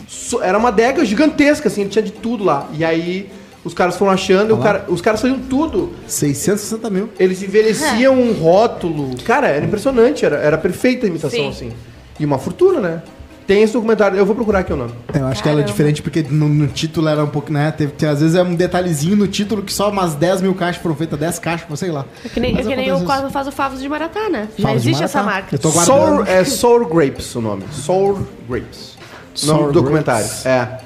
[0.07, 2.69] So- era uma adega gigantesca, assim, ele tinha de tudo lá.
[2.73, 3.29] E aí
[3.63, 5.91] os caras foram achando, e cara, os caras faziam tudo.
[6.07, 7.09] 660 mil.
[7.19, 9.15] Eles envelheciam um rótulo.
[9.23, 11.49] Cara, era impressionante, era, era perfeita a imitação, Sim.
[11.49, 11.71] assim.
[12.19, 13.01] E uma fortuna, né?
[13.47, 14.93] Tem esse documentário, eu vou procurar aqui o nome.
[15.13, 15.63] Eu acho que ela é Caramba.
[15.63, 17.71] diferente porque no, no título era um pouco, né?
[17.71, 20.81] Teve, tem- às vezes é um detalhezinho no título que só umas 10 mil caixas
[20.81, 22.05] foram feitas, 10 caixas, sei lá.
[22.23, 24.47] É que nem, é que nem o Cosmo faz o Favos de Maratá, né?
[24.57, 25.53] Já Favos de existe essa marca.
[25.55, 27.63] Eu tô Sour, é Sour Grapes o nome.
[27.71, 28.95] Sour Grapes.
[29.43, 30.27] nome do documentário.
[30.45, 30.79] É.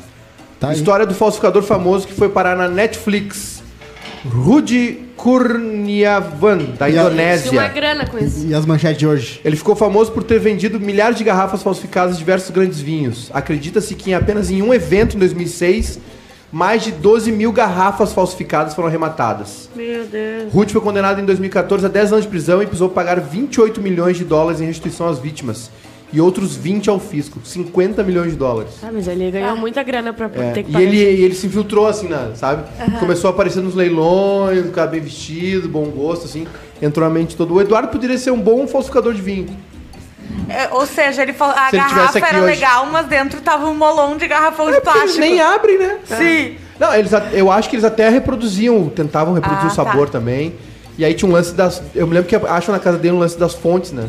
[0.60, 0.76] Tá aí.
[0.76, 3.62] História do falsificador famoso que foi parar na Netflix.
[4.28, 7.68] Rudi Kurniavan, da E a- Tinha uma Indonésia.
[7.70, 8.46] grana com isso.
[8.48, 9.42] E as manchetes de hoje?
[9.44, 13.32] Ele ficou famoso por ter vendido milhares de garrafas falsificadas de diversos grandes vinhos.
[13.34, 16.00] Acredita-se que em apenas em um evento em 2006,
[16.52, 19.68] mais de 12 mil garrafas falsificadas foram arrematadas.
[19.76, 20.54] Meu Deus.
[20.54, 24.18] Ruth foi condenado em 2014 a 10 anos de prisão e precisou pagar 28 milhões
[24.18, 25.72] de dólares em restituição às vítimas.
[26.16, 27.40] E outros 20 ao fisco.
[27.44, 28.72] 50 milhões de dólares.
[28.82, 31.46] Ah, mas ele ganhou muita grana pra É, ter que e ele, e ele se
[31.48, 32.64] infiltrou, assim, na, sabe?
[33.00, 36.48] Começou a aparecer nos leilões, um cara bem vestido, bom gosto, assim.
[36.82, 37.54] Entrou na mente todo.
[37.54, 39.48] O Eduardo poderia ser um bom falsificador de vinho.
[40.50, 42.54] É, ou seja, ele falou, a Se ele tivesse garrafa aqui era hoje.
[42.56, 45.20] legal, mas dentro tava um molão de garrafão de É eles plástico.
[45.20, 45.98] nem abrem, né?
[46.06, 46.56] Sim.
[46.80, 50.14] Não, eles, eu acho que eles até reproduziam, tentavam reproduzir Ah, o sabor tá.
[50.20, 50.54] também.
[50.98, 51.82] E aí tinha um lance das.
[51.94, 54.08] Eu me lembro que acham na casa dele um lance das fontes, né?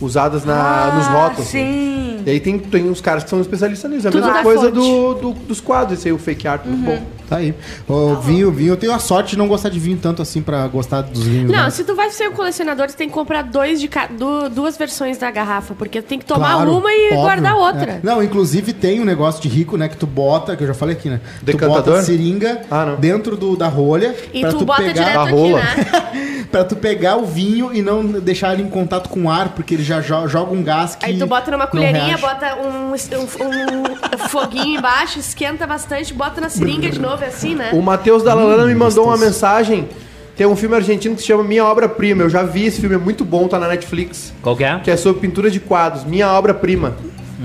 [0.00, 1.48] Usadas na, nos rótulos.
[1.48, 1.58] assim.
[1.58, 2.22] Ah, Sim.
[2.26, 4.06] E aí tem, tem uns caras que são especialistas nisso.
[4.06, 6.84] É a Tudo mesma coisa do, do- dos quadros, esse aí, o fake art, muito
[6.84, 7.02] bom.
[7.28, 7.54] Tá aí.
[7.86, 8.72] O vinho, vinho.
[8.72, 11.50] Eu tenho a sorte de não gostar de vinho tanto assim pra gostar dos vinhos.
[11.50, 11.70] Não, né?
[11.70, 14.06] se tu vai ser um colecionador, tu tem que comprar dois de ca...
[14.06, 17.20] du- duas versões da garrafa, porque tu tem que tomar Claro, uma e óbvio.
[17.20, 17.92] guardar outra.
[17.92, 18.00] É.
[18.02, 19.88] Não, inclusive tem um negócio de rico, né?
[19.88, 21.20] Que tu bota, que eu já falei aqui, né?
[21.40, 21.84] Tu Decantador?
[21.84, 25.18] bota a seringa Ah, dentro do, da rolha E pra tu, tu, bota pegar direto
[25.18, 25.58] a aqui, rola.
[25.60, 26.37] né?
[26.50, 29.74] pra tu pegar o vinho e não deixar ele em contato com o ar, porque
[29.74, 32.22] ele já jo- joga um gás que Aí tu bota numa colherinha, reage.
[32.22, 37.54] bota um, um- um foguinho embaixo, esquenta bastante, bota na seringa de novo, é assim,
[37.54, 37.70] né?
[37.72, 39.88] O Matheus da Lalana me mandou uma mensagem.
[40.36, 42.22] Tem um filme argentino que se chama Minha Obra Prima.
[42.22, 44.32] Eu já vi esse filme, é muito bom, tá na Netflix.
[44.40, 44.78] Qual que é?
[44.78, 46.04] Que é sobre pintura de quadros.
[46.04, 46.94] Minha Obra Prima.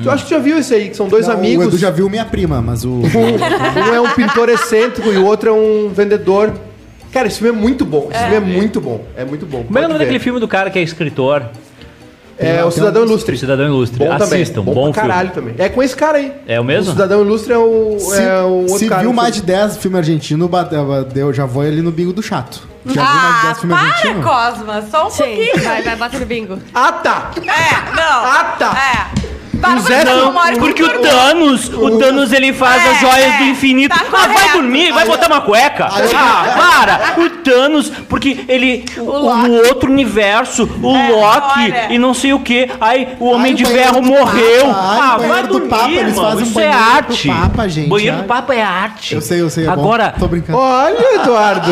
[0.01, 0.89] Tu acha que já viu esse aí?
[0.89, 1.65] Que são dois Não, amigos.
[1.65, 2.89] O Edu já viu minha prima, mas o.
[3.89, 6.51] Um é um pintor excêntrico e o outro é um vendedor.
[7.13, 8.09] Cara, esse filme é muito bom.
[8.11, 9.05] Esse filme é muito bom.
[9.15, 9.63] É muito bom.
[9.63, 11.43] Como é o nome daquele filme do cara que é escritor?
[12.37, 13.37] É o Cidadão Ilustre.
[13.37, 13.99] Cidadão Ilustre.
[13.99, 14.41] Bom também.
[14.41, 15.09] Assistam, bom, bom, pra filme.
[15.09, 15.55] caralho também.
[15.59, 16.33] É com esse cara aí.
[16.47, 16.89] É o mesmo?
[16.89, 19.01] O Cidadão Ilustre é o, Se, é o outro se cara.
[19.01, 22.23] viu que mais de 10 filmes argentinos, bateu, deu, já vou ali no bingo do
[22.23, 22.67] chato.
[22.87, 24.25] Já viu mais de Ah, 10 filmes para, argentinos?
[24.25, 24.81] Cosma.
[24.89, 25.63] Só um Sim, pouquinho.
[25.63, 26.59] vai, vai, no bingo.
[26.73, 27.31] Ah, tá!
[27.37, 28.25] É, não.
[28.25, 29.09] Ah, tá.
[29.19, 29.32] É.
[29.81, 30.89] Zé não, Porque o.
[31.01, 33.95] Thanos, o Thanos ele faz É, as joias é, do infinito.
[33.95, 35.87] tá ah, vai dormir, vai botar uma cueca.
[35.87, 37.21] Ah, para!
[37.23, 38.85] O Thanos, porque ele.
[38.97, 41.87] O, outro universo, o É, Loki olha.
[41.93, 42.69] e não sei o que.
[42.79, 44.67] Aí o Homem Ai, de Ferro do morreu.
[44.67, 46.83] Papa, ai, o ah, vai banheiro do dormir, Papa, eles fazem um Isso é banheiro
[46.83, 47.27] do arte.
[47.27, 48.27] Papa, gente, Banheiro do ai.
[48.27, 49.15] Papa é arte.
[49.15, 49.63] Eu sei, eu sei.
[49.65, 49.73] É bom.
[49.73, 50.57] Agora, Tô brincando.
[50.59, 51.71] Olha, Eduardo!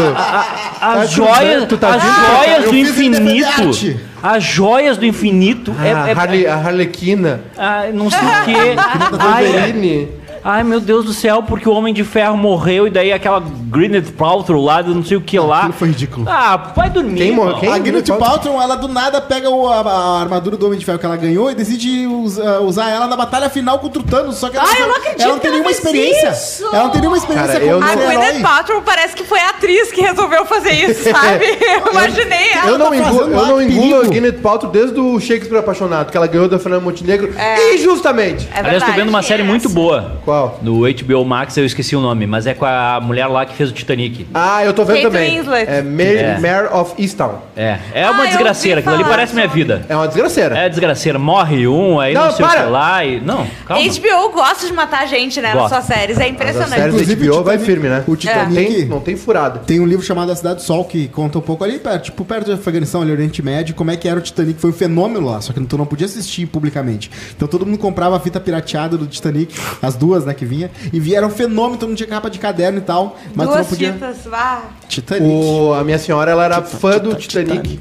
[0.81, 4.10] as Tá joias, tá as joias Eu do fiz ele defender infinito.
[4.21, 5.73] As joias do infinito.
[5.83, 7.41] é, a, é- Harley, a Harlequina.
[7.57, 8.75] ah, não sei o quê.
[9.19, 10.09] Ai, Wolverine.
[10.43, 14.11] Ai, meu Deus do céu, porque o Homem de Ferro morreu e daí aquela Gwyneth
[14.17, 15.59] Paltrow lá, do não sei o que lá.
[15.59, 16.25] Aquilo foi ridículo.
[16.29, 17.17] Ah, vai dormir.
[17.17, 17.57] Quem morreu?
[17.59, 17.71] Quem?
[17.71, 20.97] A Gwyneth Paltrow, ela do nada pega o- a, a armadura do Homem de Ferro
[20.99, 24.37] que ela ganhou e decide usa- usar ela na batalha final contra o Thanos.
[24.37, 26.29] Só que ela, Ai, eu não acredito ela não tem nenhuma experiência.
[26.29, 26.65] isso.
[26.65, 28.41] Ela não tem nenhuma experiência Cara, não- A Gwyneth.
[28.41, 31.45] Paltrow parece que foi a atriz que resolveu fazer isso, sabe?
[31.45, 32.67] Eu imaginei ela.
[32.71, 34.05] Eu não, tá engulo, eu não engulo a.
[34.05, 37.31] Gwyneth Paltrow desde o Shakespeare Apaixonado, que ela ganhou da Fernanda Montenegro.
[37.37, 37.75] É.
[37.75, 38.49] Injustamente.
[38.53, 39.75] É Aliás, tô vendo uma série é muito essa.
[39.75, 40.19] boa.
[40.25, 40.30] Qual?
[40.61, 43.69] No HBO Max, eu esqueci o nome, mas é com a mulher lá que fez
[43.69, 44.27] o Titanic.
[44.33, 45.37] Ah, eu tô vendo Kate também.
[45.39, 45.69] Winslet.
[45.69, 46.39] É Mare, É.
[46.39, 47.35] Mare of Easttown.
[47.55, 49.85] É, é Ah, uma eu desgraceira, ouvi aquilo ali falar parece minha vida.
[49.89, 50.57] É uma desgraceira.
[50.57, 52.63] É desgraceira, morre um, aí não, Não, sei o para.
[52.63, 53.19] que lá e...
[53.21, 53.83] Não, calma.
[53.87, 55.53] HBO gosta de matar gente, né?
[55.53, 55.75] Gosta.
[55.75, 56.17] Nas suas séries.
[56.19, 56.69] É As impressionante.
[56.69, 58.03] séries da Inclusive, HBO o vai Titanic- firme, né?
[58.07, 59.59] o Titanic- Não tem, não tem furada.
[59.59, 62.23] Tem um livro chamado A Cidade do Sol que conta um pouco ali, perto, tipo,
[62.25, 64.59] perto do Afeganistão, ali, Oriente Médio, como é que era o Titanic.
[64.59, 67.09] Foi um fenômeno lá, só que tu não podia assistir publicamente.
[67.35, 70.99] Então todo mundo comprava a fita pirateada do Titanic, as duas, né, que vinha, e
[70.99, 73.55] via, era um fenômeno, todo mundo tinha capa de caderno e tal, mas tu não
[73.57, 73.93] Duas podia.
[73.93, 74.17] fitas.
[74.31, 74.61] Ah.
[74.87, 75.25] Titanic.
[75.25, 77.79] O, a minha senhora, ela era fã do Titanic,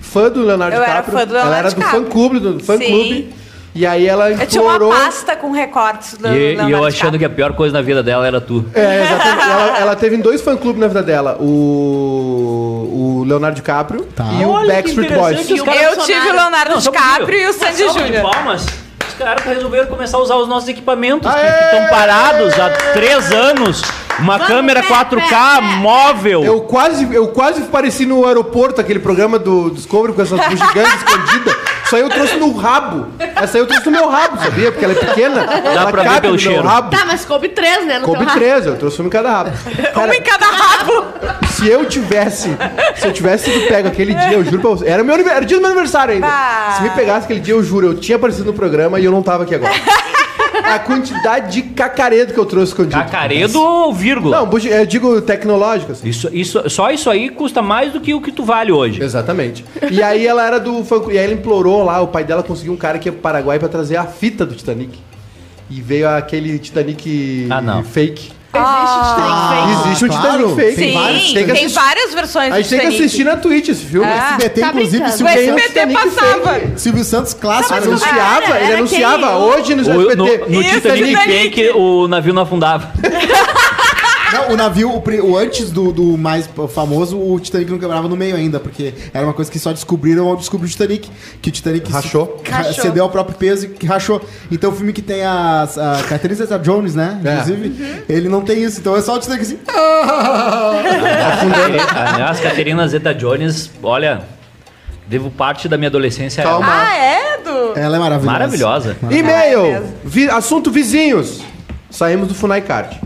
[0.00, 1.18] fã do Leonardo Eu era DiCaprio.
[1.18, 2.04] fã do ela Leonardo era do DiCaprio.
[2.04, 2.66] fã-clube, do Sim.
[2.66, 3.34] fã-clube.
[3.74, 4.90] E aí ela Eu tinha uma implorou...
[4.98, 8.26] pasta com recortes do E, e eu achando que a pior coisa na vida dela
[8.26, 8.64] era tu.
[8.72, 9.50] É, exatamente.
[9.50, 11.36] ela, ela teve dois fã-clubes na vida dela.
[11.38, 14.24] O, o Leonardo DiCaprio Tá.
[14.40, 15.50] e o Olha Backstreet Boys.
[15.50, 18.22] Eu tive o Leonardo Não, DiCaprio e o Sandy Júnior.
[18.32, 18.66] palmas.
[19.16, 23.80] Os caras resolveram começar a usar os nossos equipamentos que estão parados há três anos.
[24.18, 25.60] Uma Vamos, câmera pé, 4K pé, pé.
[25.78, 26.44] móvel.
[26.44, 31.56] Eu quase, eu quase pareci no aeroporto, aquele programa do Discovery com essas bugigantes escondidas.
[31.86, 33.06] Isso aí eu trouxe no rabo.
[33.36, 34.72] Essa aí eu trouxe no meu rabo, sabia?
[34.72, 35.40] Porque ela é pequena.
[35.42, 36.66] ela pra ver cabe pelo no meu cheiro.
[36.66, 36.90] rabo.
[36.90, 38.00] Tá, mas coube três, né?
[38.00, 38.26] No Coube.
[38.26, 39.50] 13, eu trouxe uma em cada rabo.
[39.94, 41.04] Cara, Um em cada rabo.
[41.48, 42.50] se eu tivesse,
[42.96, 45.56] se eu tivesse sido pego aquele dia, eu juro pra você, era meu era dia
[45.58, 46.26] do meu aniversário ainda.
[46.26, 46.74] Ah.
[46.76, 49.22] Se me pegasse aquele dia, eu juro, eu tinha aparecido no programa e eu não
[49.22, 49.72] tava aqui agora.
[50.74, 52.94] A quantidade de cacaredo que eu trouxe escondido.
[52.98, 54.38] Cacaredo ou vírgula?
[54.38, 56.08] Não, bugi- eu digo tecnológico, assim.
[56.08, 59.02] Isso, isso, só isso aí custa mais do que o que tu vale hoje.
[59.02, 59.64] Exatamente.
[59.90, 62.72] E aí ela era do fã E aí ela implorou lá, o pai dela conseguiu
[62.72, 64.98] um cara que ia pro Paraguai pra trazer a fita do Titanic.
[65.68, 67.82] e veio aquele Titanic Ah, não.
[67.82, 68.30] fake.
[68.62, 69.86] Existe Titanic fake.
[69.86, 70.56] Existe um claro.
[70.56, 70.76] Fake.
[70.76, 71.68] Tem Sim, vários, tem, assistir.
[71.68, 73.04] várias versões A gente tem que Titanic.
[73.04, 74.06] assistir na Twitch esse filme.
[74.06, 74.36] Ah.
[74.38, 75.14] SBT, tá inclusive, brincando.
[75.14, 76.54] O Silvio Santos, SBT Titanic passava.
[76.54, 76.80] fake.
[76.80, 77.74] Silvio Santos clássico.
[77.74, 79.36] Não, Anunciava, Era- ele era anunciava quem?
[79.36, 80.16] hoje no O- SBT.
[80.16, 81.32] no, no Isso, Titanic Titanic.
[81.56, 82.90] Fake, o navio não afundava.
[84.50, 88.16] O navio, o, pri- o antes do, do mais famoso, o Titanic não quebrava no
[88.16, 91.10] meio ainda, porque era uma coisa que só descobriram ao descobrir o Titanic.
[91.42, 92.40] Que o Titanic Rachou.
[92.44, 92.74] se- ra- Rachou.
[92.84, 94.20] cedeu ao próprio peso e que rachou.
[94.50, 97.20] Então o filme que tem a, a Catherine Zeta-Jones, né?
[97.24, 97.32] É.
[97.32, 98.80] Inclusive, ele não tem isso.
[98.80, 99.58] Então é só o Titanic assim.
[101.94, 104.22] Aliás, Caterina Zeta-Jones, olha,
[105.06, 106.52] devo parte da minha adolescência a ela.
[106.60, 106.68] Calma.
[106.72, 107.72] Ah, é, Edu?
[107.78, 108.32] Ela é maravilhosa.
[108.32, 108.96] Maravilhosa.
[109.10, 109.84] É E-mail.
[110.04, 111.40] Vi- assunto vizinhos.
[111.90, 113.00] Saímos do Funai Card.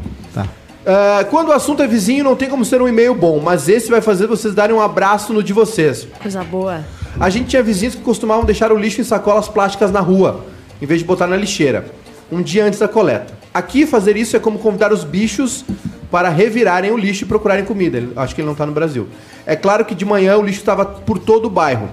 [0.86, 3.90] Ah, quando o assunto é vizinho, não tem como ser um e-mail bom, mas esse
[3.90, 6.06] vai fazer vocês darem um abraço no de vocês.
[6.22, 6.80] Coisa boa.
[7.18, 10.44] A gente tinha vizinhos que costumavam deixar o lixo em sacolas plásticas na rua,
[10.80, 11.84] em vez de botar na lixeira,
[12.32, 13.34] um dia antes da coleta.
[13.52, 15.64] Aqui, fazer isso é como convidar os bichos
[16.10, 17.98] para revirarem o lixo e procurarem comida.
[17.98, 19.08] Ele- Acho que ele não está no Brasil.
[19.44, 21.88] É claro que de manhã o lixo estava por todo o bairro.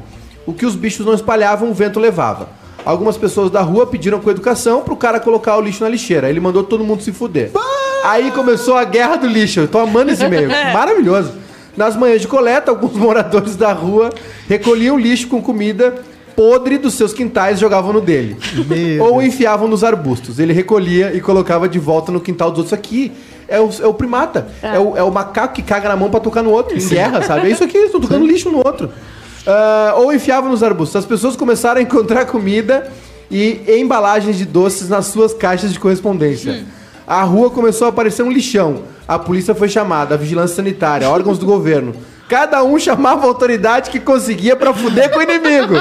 [0.46, 2.48] O que os bichos não espalhavam, o vento levava.
[2.88, 6.30] Algumas pessoas da rua pediram com educação pro cara colocar o lixo na lixeira.
[6.30, 7.52] Ele mandou todo mundo se fuder.
[8.06, 9.60] Aí começou a guerra do lixo.
[9.60, 10.48] Eu tô amando esse e-mail.
[10.72, 11.34] Maravilhoso.
[11.76, 14.10] Nas manhãs de coleta, alguns moradores da rua
[14.48, 15.96] recolhiam lixo com comida
[16.34, 18.38] podre dos seus quintais e jogavam no dele.
[18.54, 20.40] Meu Ou enfiavam nos arbustos.
[20.40, 22.74] Ele recolhia e colocava de volta no quintal dos outros.
[22.74, 23.12] Aqui
[23.50, 24.48] é o, é o primata.
[24.62, 24.80] É.
[24.80, 26.78] o, é o macaco que caga na mão pra tocar no outro.
[26.78, 27.48] Em guerra, sabe?
[27.48, 28.92] É isso aqui, eles estão tocando lixo no outro.
[29.48, 30.98] Ah, ou enfiavam nos arbustos.
[30.98, 32.92] As pessoas começaram a encontrar comida
[33.32, 36.66] e embalagens de doces nas suas caixas de correspondência.
[37.08, 38.84] A rua começou a parecer um lixão.
[39.08, 41.96] A polícia foi chamada, a vigilância sanitária, órgãos do governo.
[42.28, 45.76] Cada um chamava a autoridade que conseguia pra fuder com o inimigo.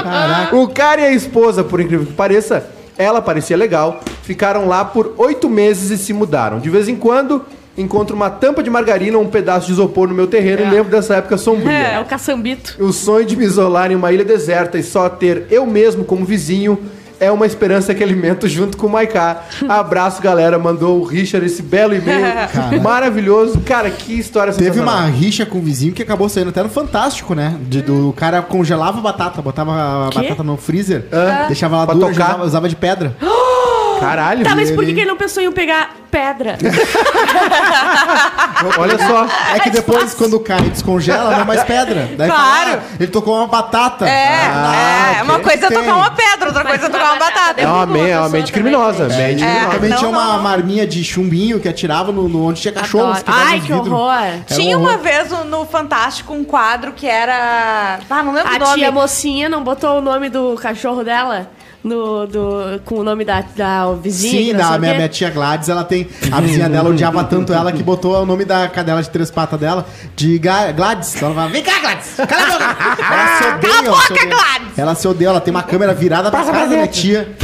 [0.53, 2.65] O cara e a esposa, por incrível que pareça,
[2.97, 6.59] ela parecia legal, ficaram lá por oito meses e se mudaram.
[6.59, 7.45] De vez em quando,
[7.77, 10.91] encontro uma tampa de margarina ou um pedaço de isopor no meu terreno e lembro
[10.91, 11.71] dessa época sombria.
[11.71, 12.75] É o caçambito.
[12.83, 16.25] O sonho de me isolar em uma ilha deserta e só ter eu mesmo como
[16.25, 16.77] vizinho
[17.19, 19.41] é uma esperança que alimento junto com o Maiká.
[19.67, 20.59] Abraço, galera.
[20.59, 22.21] Mandou o Richard esse belo e-mail.
[22.81, 23.59] Maravilhoso.
[23.61, 27.33] Cara, que história Teve uma rixa com o vizinho que acabou saindo até no Fantástico,
[27.33, 27.55] né?
[27.61, 31.45] De, do o cara congelava a batata, botava a batata no freezer, Ah.
[31.47, 32.25] deixava ela Pra dura, tocar.
[32.29, 33.15] usava, usava de pedra.
[33.99, 34.43] Caralho.
[34.43, 36.57] Tá, mas por que ele- que ele não pensou em pegar pedra?
[38.77, 39.27] Olha só.
[39.55, 42.09] É que depois, quando cai, descongela, não é mais pedra.
[42.17, 42.69] Daí Claro.
[42.71, 44.07] fala, ah, ele tocou uma batata.
[44.07, 45.21] É, Ah, é.
[45.21, 45.23] ok.
[45.23, 45.77] Uma coisa é Tem.
[45.79, 47.61] tocar uma pedra, outra coisa é tocar uma batata.
[47.61, 49.07] É uma, uma me- é uma mente criminosa.
[49.07, 49.47] Mente É.
[49.47, 49.71] criminosa.
[49.75, 53.17] Também Não, tinha uma não, marminha de chumbinho que atirava no, no- onde tinha cachorros.
[53.17, 53.23] Adoro.
[53.25, 54.13] quebrava Ai, que horror.
[54.13, 55.03] Era Tinha um uma horror.
[55.03, 57.99] vez no- no Fantástico um quadro que era.
[58.09, 58.73] Ah, não lembro o A nome.
[58.75, 61.49] tia mocinha não botou o nome do cachorro dela
[61.87, 64.51] no, do, com o nome da, da vizinha?
[64.53, 66.07] Sim, da minha, minha tia Gladys, ela tem.
[66.31, 69.59] A vizinha dela odiava tanto ela que botou o nome da cadela de três patas
[69.59, 69.85] dela
[70.15, 71.15] de Ga- Gladys.
[71.15, 72.15] Então ela fala: Vem cá, Gladys!
[72.27, 72.97] Cala a boca!
[73.07, 74.25] Ela se odeia, Cala a boca.
[74.25, 74.77] Gladys!
[74.79, 77.35] Ela se odeia, ela tem uma câmera virada pra casa da minha tia.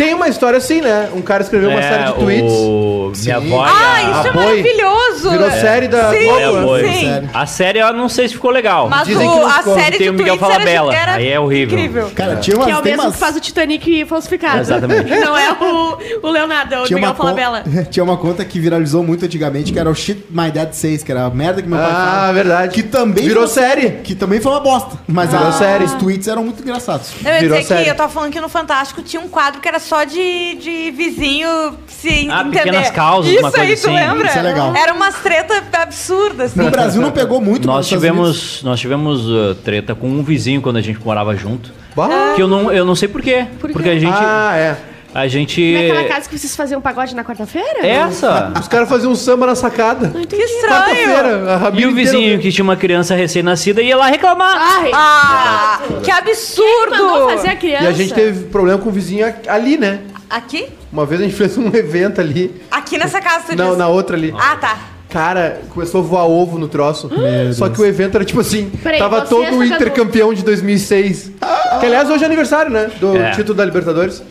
[0.00, 1.10] Tem uma história assim, né?
[1.14, 2.42] Um cara escreveu uma série de tweets.
[2.52, 3.12] É, o...
[3.22, 4.02] Minha avó Ah, a...
[4.02, 5.30] isso é Boi maravilhoso!
[5.30, 7.28] virou série da Sim, Globo, É, sim.
[7.34, 8.88] A série eu não sei se ficou legal.
[8.88, 9.74] Mas Dizem o- que a ficou.
[9.74, 11.78] série Tem de o Miguel tweets era, Falabella, era aí é horrível.
[11.78, 12.10] incrível.
[12.14, 12.66] Cara, tinha umas.
[12.66, 14.60] Que é o tem mesmo umas- que faz o Titanic falsificado.
[14.60, 15.10] Exatamente.
[15.20, 17.64] Não é o, o Leonardo, é o Tinha uma, Miguel Falabella.
[17.90, 21.10] tinha uma conta que viralizou muito antigamente, que era o Shit My Dad Says, que
[21.12, 22.32] era a merda que meu pai Ah, fala.
[22.32, 22.74] verdade.
[22.74, 23.90] Que também Virou foi- série.
[24.02, 24.96] Que também foi uma bosta.
[25.06, 25.84] Mas Virou a- série.
[25.84, 27.10] os tweets eram muito engraçados.
[27.24, 27.84] Eu ia Virou dizer série.
[27.84, 30.90] que eu tava falando que no Fantástico tinha um quadro que era só de, de
[30.92, 31.48] vizinho
[31.88, 32.58] se Ah, entender.
[32.62, 33.94] Pequenas Causas, Isso uma coisa aí, tu assim.
[33.94, 34.28] lembra?
[34.28, 34.76] Isso é legal.
[34.76, 36.52] Era umas tretas absurdas.
[36.52, 36.60] assim.
[36.62, 40.76] No Brasil não pegou muito Nós tivemos, nós tivemos uh, treta com um vizinho quando
[40.76, 41.72] a gente morava junto.
[41.96, 42.34] Bah.
[42.36, 43.46] Que eu não, eu não sei por quê.
[43.58, 43.72] Por quê?
[43.72, 44.14] Porque a gente.
[44.16, 44.76] Ah, é.
[45.14, 45.72] A gente.
[45.74, 47.84] Naquela casa que vocês faziam um pagode na quarta-feira?
[47.86, 48.52] Essa!
[48.60, 50.08] Os caras faziam um samba na sacada.
[50.14, 50.74] Não Que estranho.
[50.74, 51.66] Quarta-feira.
[51.66, 54.56] a E o vizinho que tinha uma criança recém-nascida ia lá reclamar.
[54.56, 56.90] Ai, Ah, que absurdo!
[56.92, 57.84] mandou fazer a criança.
[57.84, 60.00] E a gente teve problema com o vizinho ali, né?
[60.28, 60.68] Aqui?
[60.92, 62.54] Uma vez a gente fez um evento ali.
[62.70, 63.78] Aqui nessa casa, tu Não, disse?
[63.78, 64.32] na outra ali.
[64.38, 64.78] Ah, tá.
[65.08, 67.10] Cara, começou a voar ovo no troço.
[67.54, 69.90] Só que o evento era tipo assim: Peraí, tava todo é o Inter jogador.
[69.90, 71.32] campeão de 2006.
[71.80, 72.88] Que aliás hoje é aniversário, né?
[73.00, 73.32] Do É.
[73.32, 74.22] título da Libertadores.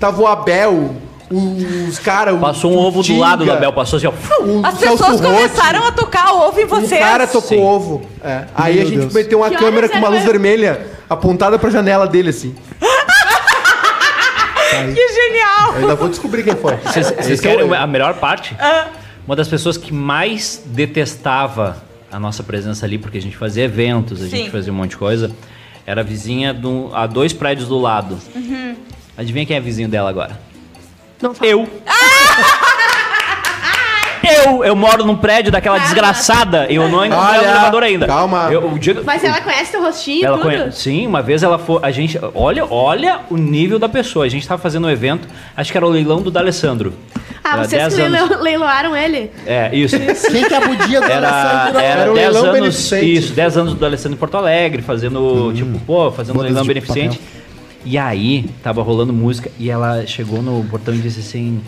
[0.00, 0.96] Tava o Abel,
[1.30, 2.36] os caras.
[2.40, 4.12] Passou um ovo do lado do Abel, passou assim, ó.
[4.66, 7.00] As pessoas começaram a tocar ovo em Um vocês.
[7.00, 7.62] cara tocou Sim.
[7.62, 8.02] ovo.
[8.24, 8.46] É.
[8.54, 9.12] Aí Meu a gente Deus.
[9.14, 10.32] meteu uma Que câmera com uma era luz mesmo?
[10.32, 12.54] vermelha apontada pra janela dele, assim.
[14.70, 15.72] Que genial!
[15.74, 16.76] Eu ainda vou descobrir quem foi.
[16.76, 18.56] Vocês é querem o- a melhor parte?
[19.26, 24.20] Uma das pessoas que mais detestava a nossa presença ali, porque a gente fazia eventos,
[24.22, 24.30] a Sim.
[24.30, 25.30] gente fazia um monte de coisa,
[25.84, 28.16] era a vizinha do, a dois prédios do lado.
[29.20, 30.38] Adivinha quem é vizinho dela agora?
[31.20, 31.50] Não fala.
[31.50, 31.68] Eu.
[31.86, 31.92] Ah!
[34.22, 36.66] Eu, eu moro num prédio daquela desgraçada.
[36.70, 38.06] Eu não entrei no Olha, elevador ainda.
[38.06, 38.48] calma.
[38.52, 40.46] Eu, o dia- Mas ela conhece teu rostinho e ela tudo?
[40.46, 40.82] conhece.
[40.82, 41.80] Sim, uma vez ela foi.
[41.82, 42.18] A gente.
[42.34, 44.26] Olha, olha o nível da pessoa.
[44.26, 46.92] A gente tava fazendo um evento, acho que era o leilão do D'Alessandro.
[47.42, 48.28] Ah, Era vocês 10 que anos.
[48.28, 49.32] leilo- leiloaram ele?
[49.46, 49.96] É, isso.
[50.30, 51.80] Quem que é a budia do Era, Alessandro?
[51.80, 52.60] era Era um 10 leilão anos.
[52.60, 53.12] beneficente.
[53.14, 56.68] Isso, 10 anos do Alessandro em Porto Alegre, fazendo, tipo, pô, fazendo um leilão de
[56.68, 57.18] beneficente.
[57.84, 61.60] E aí, tava rolando música e ela chegou no portão e disse assim.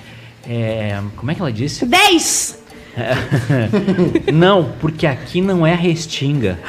[0.48, 1.86] é, como é que ela disse?
[1.86, 2.60] 10!
[4.32, 6.58] não, porque aqui não é restinga.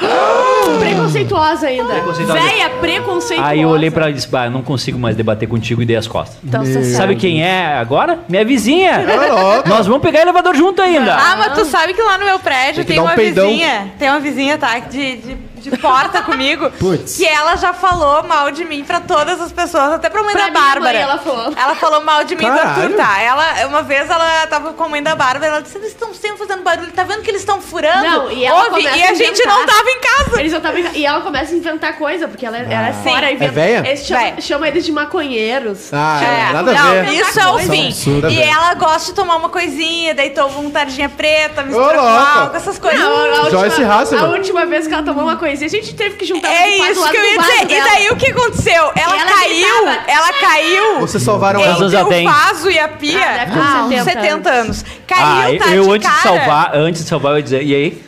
[0.80, 1.84] Preconceituosa ainda.
[1.84, 2.40] Preconceituosa.
[2.40, 3.50] Véia preconceituosa.
[3.50, 5.84] Aí eu olhei pra ela e disse, bah, eu não consigo mais debater contigo e
[5.86, 6.38] dei as costas.
[6.42, 8.20] Então, você Sabe quem é agora?
[8.28, 9.04] Minha vizinha.
[9.04, 9.68] Tá.
[9.68, 11.14] Nós vamos pegar elevador junto ainda.
[11.14, 13.48] Ah, mas tu sabe que lá no meu prédio Tem tem, um uma peidão.
[13.48, 13.92] vizinha.
[13.98, 14.78] Tem uma vizinha, tá?
[14.78, 15.36] De, de,
[15.70, 16.70] de porta comigo.
[16.78, 17.16] Putz.
[17.16, 20.44] Que ela já falou mal de mim pra todas as pessoas, até pra mãe Pra
[20.46, 20.92] da minha Bárbara.
[20.92, 21.52] mãe, ela falou.
[21.56, 22.82] Ela falou mal de mim e do Caralho.
[22.82, 23.20] Arthur, tá?
[23.22, 26.38] Ela, uma vez ela tava com a mãe da Bárbara, ela disse: eles estão sempre
[26.38, 28.02] fazendo barulho, tá vendo que eles estão furando?
[28.04, 30.40] Não, e ela Ouve, e a a gente não tava em casa.
[30.40, 33.02] Eles não tavam em E ela começa a inventar coisa, porque ela, ela é Sim.
[33.02, 33.30] fora.
[33.32, 33.88] inventa-?
[33.88, 34.40] Eles chamam, Véia.
[34.40, 35.92] chamam eles de maconheiros.
[35.92, 37.12] Ah, É, nada a não, ver.
[37.14, 37.86] Isso é o Coisa fim.
[37.88, 42.00] absurda, E ela gosta de tomar uma coisinha, daí toma um tardinha preta, mistura com
[42.06, 43.00] álcool, essas coisas.
[43.00, 45.94] Não, a, a Joyce última, a última vez que ela tomou uma coisinha, a gente
[45.94, 47.62] teve que juntar É ela do isso que eu ia dizer.
[47.70, 48.92] E daí o que aconteceu?
[48.96, 50.10] Ela, ela caiu, gritava.
[50.10, 51.00] ela caiu.
[51.00, 51.76] Vocês salvaram ela.
[51.76, 52.26] anos Entre tem?
[52.28, 53.20] o vaso e a pia.
[53.20, 54.84] Ah, deve ter uns 70 70 anos.
[54.84, 57.74] Ah, Caiu, tá eu de antes de salvar, antes de salvar, eu ia dizer, e
[57.74, 58.02] aí?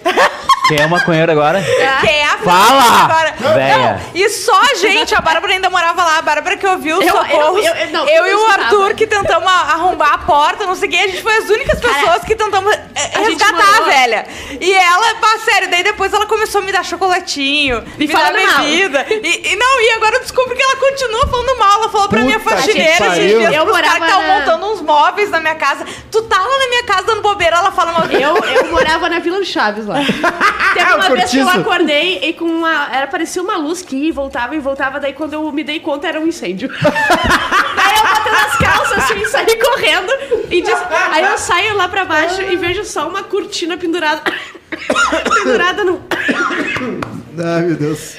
[0.68, 1.62] Quem é maconheiro agora?
[1.62, 3.34] Que é a Fala, agora.
[3.54, 3.76] véia.
[3.78, 7.06] Não, e só a gente, a Bárbara ainda morava lá, a Bárbara que ouviu os
[7.06, 7.64] Eu- eu- socorros.
[7.64, 8.46] eu- eu- não, eu e o.
[8.46, 11.78] Arthur que tentamos arrombar a porta, não sei o que, a gente foi as únicas
[11.80, 14.26] Cara, pessoas que tentamos eh, a gente resgatar a velha.
[14.60, 18.46] E ela, pá, sério, daí depois ela começou a me dar chocolatinho, me, dar falando
[18.46, 18.60] mal.
[18.64, 19.06] bebida.
[19.10, 21.80] E, e não, e agora eu descobri que ela continua falando mal.
[21.80, 24.34] Ela falou pra minha Puta que faxineira esses dias Eu pros caras que estavam na-
[24.38, 25.84] montando uns móveis na minha casa.
[26.10, 29.18] Tu tá lá na minha casa dando bobeira, ela fala mal Eu, eu morava na
[29.18, 29.96] Vila do Chaves lá.
[30.74, 32.88] Teve Ah, uma vez que eu acordei e com uma.
[32.92, 35.80] Era, parecia uma luz que ia e voltava e voltava, daí quando eu me dei
[35.80, 36.70] conta era um incêndio.
[36.76, 40.12] aí eu botei nas calças assim, saí correndo
[40.50, 40.82] e disse.
[41.12, 44.22] Aí eu saio lá pra baixo e vejo só uma cortina pendurada.
[45.42, 46.02] pendurada no.
[47.42, 48.16] Ai, meu Deus.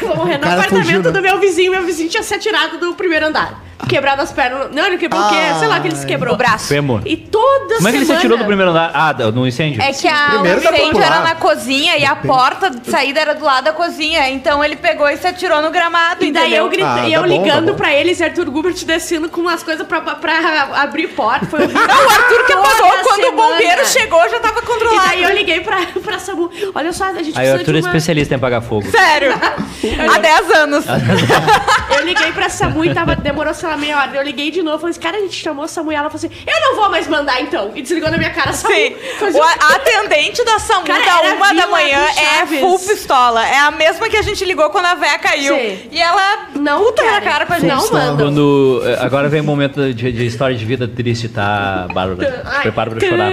[0.00, 1.10] Vou morrer no apartamento fugiu, né?
[1.10, 1.72] do meu vizinho.
[1.72, 3.63] Meu vizinho tinha se atirado do primeiro andar.
[3.88, 4.68] Quebrado as pernas.
[4.72, 5.36] Não, ele quebrou o quê?
[5.58, 6.34] Sei lá que ele se quebrou.
[6.34, 6.68] o braço.
[6.68, 7.02] Fêmur.
[7.04, 8.90] E toda Como é que ele se semana- atirou do primeiro andar?
[8.94, 9.80] Ah, da- no incêndio?
[9.82, 11.06] É que a, o Primeiro dá pra incêndio pular.
[11.06, 14.28] era na cozinha e a porta de saída era do lado da cozinha.
[14.30, 16.64] Então ele pegou e se atirou no gramado, E daí entendeu?
[16.64, 17.78] eu, gritei, Ah, e tá eu bom, ligando tá bom.
[17.78, 21.46] pra eles e Arthur Gubert descendo com umas coisas pra, pra abrir porta.
[21.46, 21.86] Foi horrível.
[21.86, 23.50] Não, o Arthur que Toda apagou quando o semana.
[23.52, 25.08] bombeiro chegou já tava E controlado.
[25.08, 26.50] daí eu liguei pra, pra Samu.
[26.74, 27.88] Olha só, a gente Aí o precisa Arthur de é uma...
[27.88, 28.90] especialista em apagar fogo.
[28.90, 29.32] Sério.
[30.14, 30.84] Há 10 anos.
[31.98, 34.16] Eu liguei pra Samu e tava, demorou, sei lá, meia hora.
[34.16, 36.24] Eu liguei de novo, falei assim, cara, a gente chamou a Samu e ela falou
[36.26, 37.72] assim, eu não vou mais mandar então.
[37.74, 38.74] E desligou na minha cara, Samu.
[38.74, 38.94] Sim.
[39.18, 42.04] Fazia- O a a atendente da SAMU Cara, da uma da manhã
[42.42, 43.46] é full pistola.
[43.46, 45.54] É a mesma que a gente ligou quando a véia caiu.
[45.56, 45.78] Sim.
[45.90, 47.70] E ela Não puta na cara com a gente.
[47.70, 48.26] Não mandam.
[48.28, 48.82] Quando.
[48.84, 52.44] eh, Agora vem um momento de, de história de vida triste, tá, Bárbara?
[52.62, 53.30] Prepara pra chorar.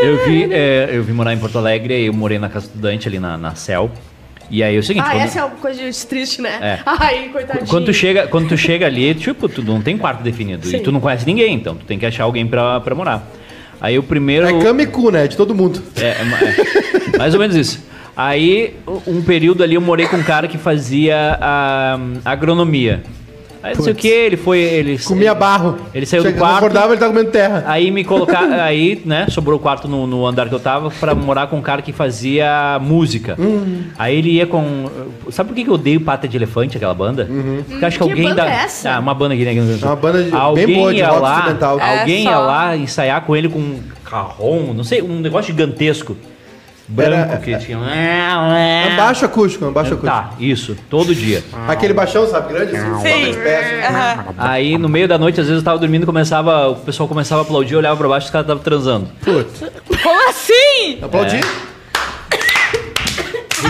[0.00, 3.18] Eu vi, eh, eu vi morar em Porto Alegre, eu morei na casa estudante ali
[3.18, 3.90] na, na CEL.
[4.50, 6.58] E aí é o seguinte, Ah, quando, essa é uma coisa de triste, né?
[6.60, 6.78] É.
[6.86, 7.66] Ai, coitadinho.
[7.66, 10.66] quando tu chega, quando tu chega ali, tipo, tu não tem quarto definido.
[10.66, 10.76] Sim.
[10.76, 13.28] E tu não conhece ninguém, então tu tem que achar alguém pra, pra morar.
[13.80, 14.46] Aí o primeiro.
[14.46, 15.28] É cama e cu, né?
[15.28, 15.82] De todo mundo.
[15.96, 17.86] É, é é, mais ou menos isso.
[18.16, 18.74] Aí,
[19.06, 23.02] um período ali, eu morei com um cara que fazia a, agronomia.
[23.62, 24.58] Aí não sei o que, ele foi.
[24.60, 25.76] Ele, Comia barro.
[25.92, 26.58] Ele saiu do Chega- quarto.
[26.58, 27.64] acordava, ele tava comendo terra.
[27.66, 28.44] Aí me colocar.
[28.62, 31.62] aí, né, sobrou o quarto no, no andar que eu tava pra morar com um
[31.62, 33.34] cara que fazia música.
[33.38, 33.84] Hum.
[33.98, 34.86] Aí ele ia com.
[35.30, 37.28] Sabe por que eu odeio Pata de Elefante, aquela banda?
[37.68, 38.50] Porque acho que, Que alguém banda da.
[38.50, 38.90] é essa?
[38.94, 39.54] Ah, uma banda aqui, né?
[39.56, 41.56] É uma banda de- bem alguém boa, de ia lá.
[41.80, 42.40] É, Alguém ia só.
[42.40, 46.16] lá ensaiar com ele com um carrom, não sei, um negócio gigantesco.
[46.88, 47.76] Branco Era- que tinha.
[47.78, 50.16] É um baixo acústico, é um baixo acústico.
[50.16, 51.44] Tá, isso, todo dia.
[51.66, 52.74] Aquele baixão, sabe, grande?
[52.76, 53.38] Assim, Sim.
[54.38, 57.44] Aí no meio da noite, às vezes eu tava dormindo, começava, o pessoal começava a
[57.44, 59.08] aplaudir, eu olhava pra baixo e os caras estavam transando.
[59.22, 59.62] Putz.
[60.02, 60.98] Como assim?
[61.02, 61.44] Aplaudir?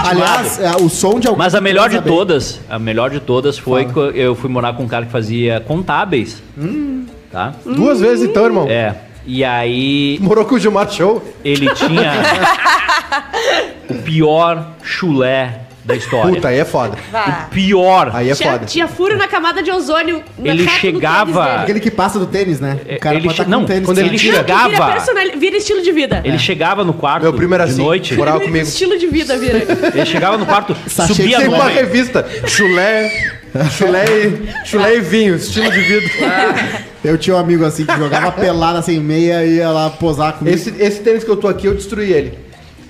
[0.04, 1.28] Aliás, é, o som de.
[1.30, 4.82] Mas a melhor de todas, a melhor de todas foi que eu fui morar com
[4.84, 6.42] um cara que fazia contábeis.
[7.32, 7.52] Tá?
[7.64, 8.66] Duas vezes então, irmão.
[8.68, 8.94] É.
[9.30, 11.22] E aí Morou com o Gilmar Show.
[11.44, 12.14] ele tinha
[13.90, 16.34] o pior chulé da história.
[16.34, 16.98] Puta, aí é foda.
[17.10, 17.48] Vá.
[17.50, 18.10] Pior.
[18.12, 18.66] Aí é tinha, foda.
[18.66, 20.22] tinha furo na camada de ozônio.
[20.38, 21.62] no Ele do chegava- tênis dele.
[21.62, 22.78] Aquele que passa do tênis, né?
[22.96, 23.84] O cara ele pode che- estar com não, tênis.
[23.86, 26.20] quando ele tira- Não, que vira, chegava- personali- vira estilo de vida.
[26.24, 28.14] Ele chegava no quarto Meu primo era de assim, noite.
[28.14, 28.58] morava comigo.
[28.66, 29.58] Estilo de vida vira.
[29.94, 33.10] Ele chegava no quarto, Sachê subia que Tem no uma revista, chulé,
[33.76, 36.06] chulé e, chulé e vinho, estilo de vida.
[37.02, 40.54] Eu tinha um amigo assim que jogava pelada sem meia e ia lá posar comigo.
[40.54, 42.38] Esse, esse tênis que eu tô aqui, eu destruí ele.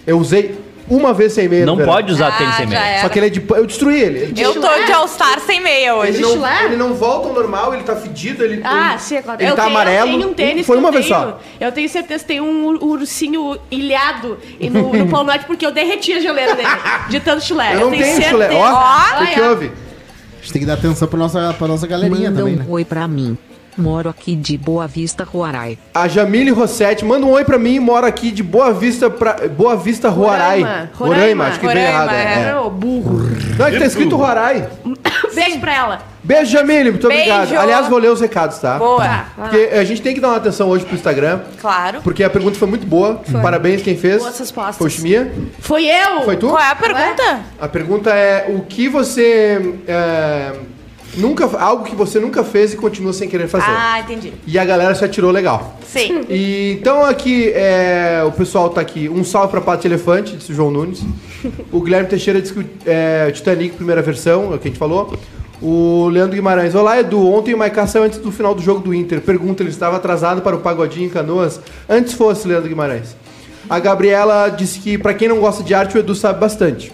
[0.07, 0.58] Eu usei
[0.91, 1.65] uma vez sem meia.
[1.67, 1.93] Não verão.
[1.93, 3.01] pode usar Ah, tênis sem já meia.
[3.03, 3.43] Só que ele é de...
[3.49, 4.19] Eu destruí ele.
[4.21, 6.13] Ele, Eu tô de All-Star sem meia hoje.
[6.15, 6.65] ele, não, chulé?
[6.65, 8.61] ele não volta ao normal, ele tá fedido, ele...
[8.65, 9.41] Ah, ele, sim, é claro.
[9.43, 10.11] Ele eu tá tenho, amarelo.
[10.11, 11.41] Eu tenho um tênis Foi uma eu vez tenho, só.
[11.61, 15.71] Eu tenho certeza que tem um ur- ursinho ilhado no, no Polo Norte porque eu
[15.73, 16.69] derreti a geleira dele.
[17.09, 17.75] De tanto chulé.
[17.75, 18.31] Eu não tenho tenho certeza.
[18.31, 18.51] chulé.
[18.55, 19.49] Ó, Ah, o que é.
[19.51, 19.67] houve?
[19.67, 22.65] A gente tem que dar atenção pra nossa, pra nossa galerinha Manda também, um né?
[22.69, 23.37] oi pra mim.
[23.79, 25.79] Moro aqui de Boa Vista, Roarai.
[25.95, 29.77] A Jamile Rossetti manda um oi pra mim, mora aqui de Boa Vista, pra, Boa
[29.77, 30.61] Vista, Roarai.
[30.63, 30.91] Roraima.
[30.95, 32.11] Roraima, acho que veio errado.
[32.11, 32.49] é.
[32.51, 32.71] É.
[32.71, 33.19] Burro.
[33.59, 34.69] Não, é que tá escrito Roarai.
[35.35, 35.99] Beijo pra ela.
[36.23, 37.33] Beijo, Jamile, muito Beijo.
[37.33, 37.57] obrigado.
[37.63, 38.77] Aliás, vou ler os recados, tá?
[38.79, 39.25] Boa.
[39.37, 42.01] Porque a gente tem que dar uma atenção hoje pro Instagram, Claro.
[42.03, 43.21] porque a pergunta foi muito boa.
[43.41, 44.21] Parabéns quem fez.
[44.23, 44.77] Boas respostas.
[44.77, 45.33] Foi o Chimia?
[45.61, 46.23] Foi eu!
[46.25, 46.49] Foi tu?
[46.49, 47.41] Qual é a pergunta?
[47.61, 50.53] A pergunta é o que você é,
[51.17, 53.67] nunca algo que você nunca fez e continua sem querer fazer.
[53.69, 54.33] Ah, entendi.
[54.47, 55.77] E a galera se atirou legal.
[55.87, 56.23] Sim.
[56.29, 59.09] E, então aqui, é, o pessoal tá aqui.
[59.09, 61.03] Um salve pra Pato Elefante, disse o João Nunes.
[61.71, 64.79] O Guilherme Teixeira disse que o é, Titanic, primeira versão, é o que a gente
[64.79, 65.17] falou.
[65.63, 66.75] O Leandro Guimarães.
[66.75, 67.25] Olá, Edu.
[67.29, 69.21] Ontem o Maiká saiu antes do final do jogo do Inter.
[69.21, 71.61] Pergunta, ele estava atrasado para o Pagodinho em Canoas?
[71.89, 73.17] Antes fosse, Leandro Guimarães.
[73.69, 76.93] A Gabriela disse que pra quem não gosta de arte, o Edu sabe bastante.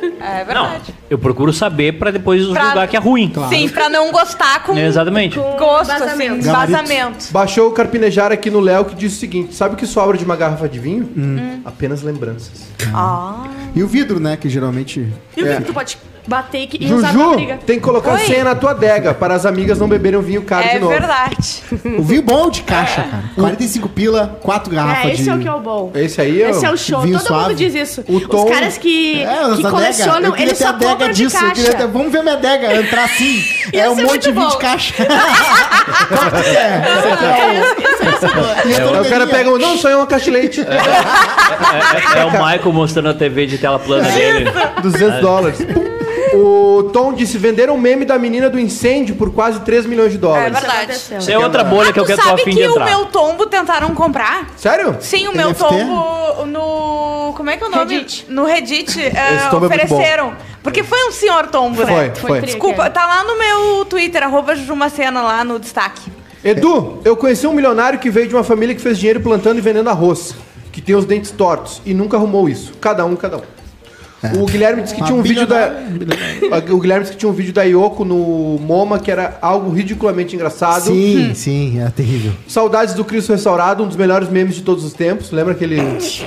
[0.20, 0.94] É Não, verdade.
[1.08, 3.32] eu procuro saber pra depois Pra- julgar que é ruim.
[3.48, 5.36] Sim, pra não gostar com Exatamente.
[5.38, 6.40] gosto, Vazamento.
[6.40, 7.26] assim, vazamento.
[7.30, 10.24] Baixou o Carpinejar aqui no Léo que diz o seguinte: sabe o que sobra de
[10.24, 11.08] uma garrafa de vinho?
[11.64, 12.64] Apenas lembranças.
[12.94, 13.44] Ah.
[13.74, 14.36] E o vidro, né?
[14.36, 15.06] Que geralmente.
[15.36, 15.56] E o É.
[15.56, 15.96] que tu pode
[16.26, 17.58] bater e e usar Juju, briga?
[17.66, 18.20] tem que colocar Oi.
[18.20, 20.92] senha na tua adega para as amigas não beberem o vinho caro É de novo.
[20.92, 21.62] verdade.
[21.98, 23.24] O vinho bom de caixa, cara.
[23.34, 25.30] 45 pila, 4 garrafas É, esse de.
[25.30, 25.90] é o que é o bom.
[25.94, 27.00] Esse aí é Esse é o show.
[27.00, 27.42] vinho Todo suave.
[27.48, 28.04] mundo diz isso.
[28.08, 29.66] O tom- Os caras que, É, que essa adega.
[29.66, 31.36] Eu colecionam, queria eles ter só adega compram de disso.
[31.36, 31.72] Eu caixa.
[31.74, 31.86] ter...
[31.86, 33.42] Vamos ver minha adega entrar assim.
[33.72, 34.50] é um ser monte muito de vinho bom.
[34.50, 34.94] de caixa.
[36.50, 36.82] É?
[38.64, 39.58] É o- E a Aí o cara pega um.
[39.58, 40.60] Não, isso aí é uma caixa de leite.
[42.16, 44.50] É, é o Michael mostrando a TV de tela plana dele.
[44.82, 45.58] 200 dólares.
[46.36, 50.16] O Tom disse: venderam o meme da menina do incêndio por quase 3 milhões de
[50.18, 50.58] É dólares.
[50.58, 50.92] verdade.
[50.92, 52.84] Isso é outra bolha que eu quero tô sabe afim que o entrar.
[52.86, 54.50] meu tombo tentaram comprar?
[54.56, 54.96] Sério?
[55.00, 55.64] Sim, o meu NFT?
[55.68, 57.32] tombo no.
[57.36, 57.94] Como é que é o nome?
[57.94, 58.26] Reddit.
[58.28, 60.32] No Reddit eh, Esse tombo é muito ofereceram.
[60.62, 62.12] Porque foi um senhor tombo, Foi, né?
[62.14, 62.40] foi.
[62.42, 66.02] Desculpa, tá lá no meu Twitter, arroba Jujumacena, lá no destaque.
[66.44, 69.60] Edu, eu conheci um milionário que veio de uma família que fez dinheiro plantando e
[69.60, 70.34] vendendo arroz,
[70.72, 72.72] que tem os dentes tortos e nunca arrumou isso.
[72.80, 73.42] Cada um, cada um.
[74.38, 75.72] O Guilherme disse que tinha um vídeo da.
[76.70, 80.34] O Guilherme disse que tinha um vídeo da Yoko no MoMA que era algo ridiculamente
[80.36, 80.82] engraçado.
[80.84, 82.32] Sim, sim, é terrível.
[82.46, 85.30] Saudades do Cristo Restaurado, um dos melhores memes de todos os tempos.
[85.30, 85.76] Lembra aquele.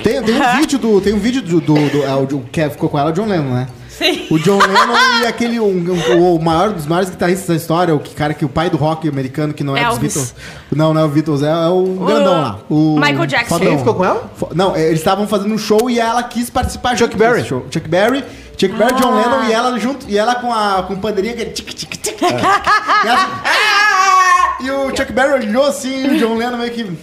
[0.02, 1.00] Tem, tem um vídeo do.
[1.00, 1.60] Tem um vídeo do.
[1.60, 3.66] do, do- é, o, o que ficou com ela, o John Lennon, né?
[3.98, 4.26] Sim.
[4.30, 5.60] O John Lennon e aquele.
[5.60, 5.66] Um,
[6.12, 8.76] um- o maior dos maiores guitarristas da história, o que, cara que o pai do
[8.76, 10.14] rock americano, que não é dos Elvis.
[10.14, 10.34] Beatles.
[10.72, 12.58] Não, não é o Beatles, é, é o grandão lá.
[12.68, 13.58] O Michael Jackson.
[13.58, 14.30] Quem ficou com ela?
[14.54, 17.44] Não, é, eles estavam fazendo um show e ela quis participar Chuck Berry.
[17.44, 17.64] show.
[17.70, 18.24] Chuck Berry.
[18.56, 20.08] Chuck Berry, John Lennon e ela junto.
[20.08, 22.20] E ela com a com o pandeirinho, aquele tic, tic, tic, tic.
[22.22, 26.70] E, ela assim, "Ah!" e o Chuck Berry olhou assim, e o John Lennon meio
[26.72, 26.84] que.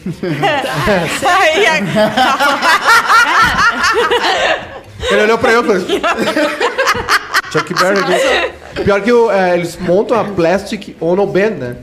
[5.09, 5.81] Ele olhou pra eu e falou.
[7.51, 8.01] Chuck Berry.
[8.83, 11.75] Pior que o, é, eles montam a Plastic Ono Band, né?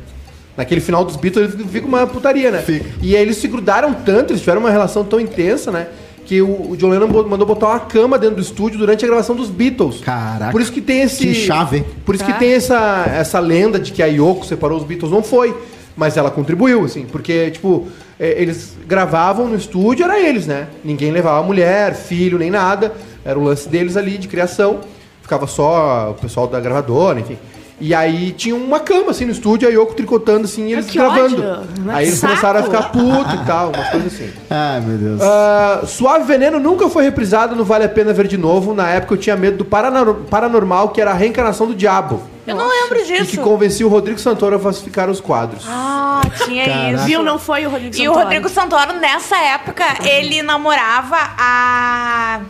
[0.57, 2.63] Naquele final dos Beatles fica uma putaria, né?
[2.63, 2.87] Fica.
[3.01, 5.87] E aí eles se grudaram tanto, eles tiveram uma relação tão intensa, né?
[6.25, 9.37] Que o, o John Lennon mandou botar uma cama dentro do estúdio durante a gravação
[9.37, 10.01] dos Beatles.
[10.01, 10.51] Caraca.
[10.51, 11.19] Por isso que tem esse.
[11.19, 11.85] Que chave, hein?
[12.05, 15.13] Por isso que tem essa, essa lenda de que a Yoko separou os Beatles.
[15.13, 15.55] Não foi.
[15.97, 17.07] Mas ela contribuiu, assim.
[17.07, 17.89] Porque, tipo,
[18.19, 20.67] é, eles gravavam no estúdio, era eles, né?
[20.85, 22.93] Ninguém levava mulher, filho, nem nada.
[23.25, 24.81] Era o lance deles ali de criação.
[25.23, 27.39] Ficava só o pessoal da gravadora, enfim.
[27.81, 30.99] E aí tinha uma cama, assim, no estúdio, a Yoko tricotando, assim, e eles que
[30.99, 31.41] gravando.
[31.41, 31.69] ódio.
[31.85, 32.75] Mas Aí eles começaram a saco.
[32.77, 34.31] ficar putos e tal, umas coisas assim.
[34.51, 35.21] Ai, meu Deus.
[35.23, 38.75] Ah, Suave Veneno nunca foi reprisado no Vale a Pena Ver de Novo.
[38.75, 42.21] Na época eu tinha medo do paranor- Paranormal, que era a reencarnação do diabo.
[42.49, 43.41] eu não lembro E que disso.
[43.43, 45.65] convencia o Rodrigo Santoro a falsificar os quadros.
[45.69, 46.93] Ah, tinha Caraca.
[46.97, 47.05] isso.
[47.05, 47.23] Viu?
[47.23, 48.25] Não foi o Rodrigo E o Santoro.
[48.25, 52.41] Rodrigo Santoro, nessa época, ele namorava a.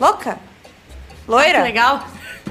[0.00, 0.38] Louca?
[1.24, 1.62] Que Loira?
[1.62, 2.02] legal.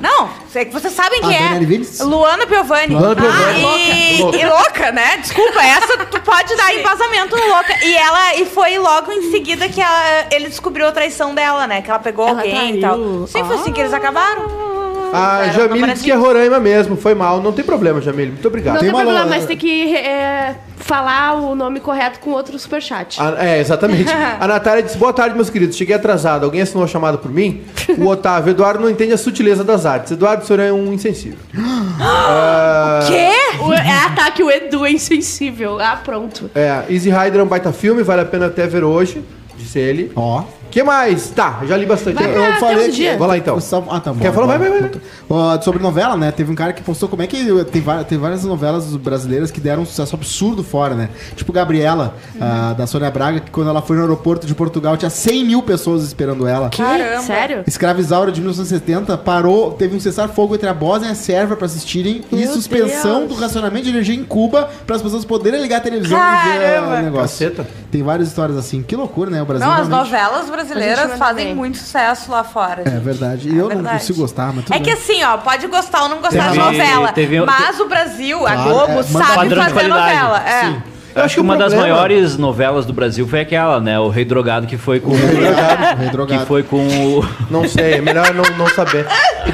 [0.01, 2.03] Não, sei que vocês sabem quem é.
[2.03, 2.93] Luana Piovani.
[2.93, 3.63] Luana Piovani.
[3.65, 4.37] Ah, e, Louca.
[4.37, 5.17] e louca, né?
[5.17, 7.77] Desculpa, essa tu pode dar embasamento no louca.
[7.85, 11.81] E ela e foi logo em seguida que ela- ele descobriu a traição dela, né?
[11.81, 12.97] Que ela pegou Ela alguém e tal.
[13.25, 14.74] Sim, foi assim que eles acabaram.
[15.15, 16.95] A Era Jamile disse que é Roraima mesmo.
[16.95, 17.41] Foi mal.
[17.41, 18.31] Não tem problema, Jamile.
[18.31, 18.75] Muito obrigado.
[18.75, 22.57] Não Tem tem, problema, lo- mas tem que é, falar o nome correto com outro
[22.59, 23.19] superchat.
[23.21, 24.11] A- é, exatamente.
[24.39, 25.75] A Natália disse: Boa tarde, meus queridos.
[25.77, 26.43] Cheguei atrasado.
[26.45, 27.63] Alguém assinou a chamada por mim?
[27.97, 28.51] O Otávio.
[28.51, 30.11] Eduardo não entende a sutileza das artes.
[30.11, 31.37] Eduardo, o senhor é um insensível.
[31.99, 33.29] Ah, Quê?
[33.63, 35.79] O, é ataque, o Edu é insensível.
[35.79, 36.49] Ah, pronto.
[36.53, 39.23] É, Easy Rider é um baita filme, vale a pena até ver hoje,
[39.57, 40.11] disse ele.
[40.15, 40.43] Ó.
[40.75, 41.29] que mais?
[41.29, 42.15] Tá, já li bastante.
[42.15, 43.17] Vai Eu- pra- eu falei dia.
[43.17, 43.61] Vai lá então.
[43.61, 44.19] Só- ah, tá bom.
[44.19, 44.47] Quer falar?
[44.47, 44.91] Vai, vai, vai.
[45.29, 46.31] Ó, sobre novela, né?
[46.31, 47.37] Teve um cara que postou como é que
[47.71, 51.09] tem, va- tem várias novelas brasileiras que deram um sucesso absurdo fora, né?
[51.33, 55.09] Tipo Gabriela, ah, da Sônia Braga, que quando ela foi no aeroporto de Portugal tinha
[55.09, 56.69] 100 mil pessoas esperando ela.
[56.69, 57.21] Caramba.
[57.21, 57.63] Sério?
[57.65, 62.21] Escravizaura de 1970 parou, teve um cessar-fogo entre a Bósnia e a Sérvia pra assistirem
[62.29, 63.29] e Meu suspensão Deus.
[63.29, 66.59] do racionamento de energia em Cuba para as pessoas poderem ligar a televisão e ver
[66.59, 66.95] Caramba.
[66.99, 67.47] o negócio.
[67.49, 67.65] Caceta.
[67.89, 68.81] Tem várias histórias assim.
[68.83, 69.41] Que loucura, né?
[69.41, 71.55] O Brasil Não, as realmente- novelas gente brasileiras não fazem tem.
[71.55, 72.81] muito sucesso lá fora.
[72.85, 72.99] É gente.
[73.03, 73.49] verdade.
[73.49, 73.99] E eu não verdade.
[73.99, 74.93] consigo gostar, mas tudo É que bem.
[74.93, 77.11] assim, ó, pode gostar ou não gostar Teve- da novela.
[77.11, 80.43] teve- mas o Brasil, a Claro, Globo, é, sabe fazer novela.
[80.47, 80.65] É.
[80.65, 80.83] Sim.
[81.15, 83.97] Eu acho que o uma das problema- maiores novelas do Brasil foi aquela, né?
[83.97, 85.17] O Rei Drogado, que foi com o.
[85.17, 86.41] Drogado, Rei Drogado.
[86.41, 87.25] que foi com o.
[87.49, 89.07] Não sei, é melhor não, não saber.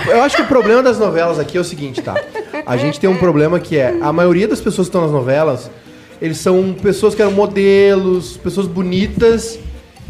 [0.08, 2.16] Eu acho que o problema das novelas aqui é o seguinte, tá?
[2.66, 5.70] A gente tem um problema que é, a maioria das pessoas que estão nas novelas,
[6.20, 9.60] eles são pessoas que eram modelos, pessoas bonitas,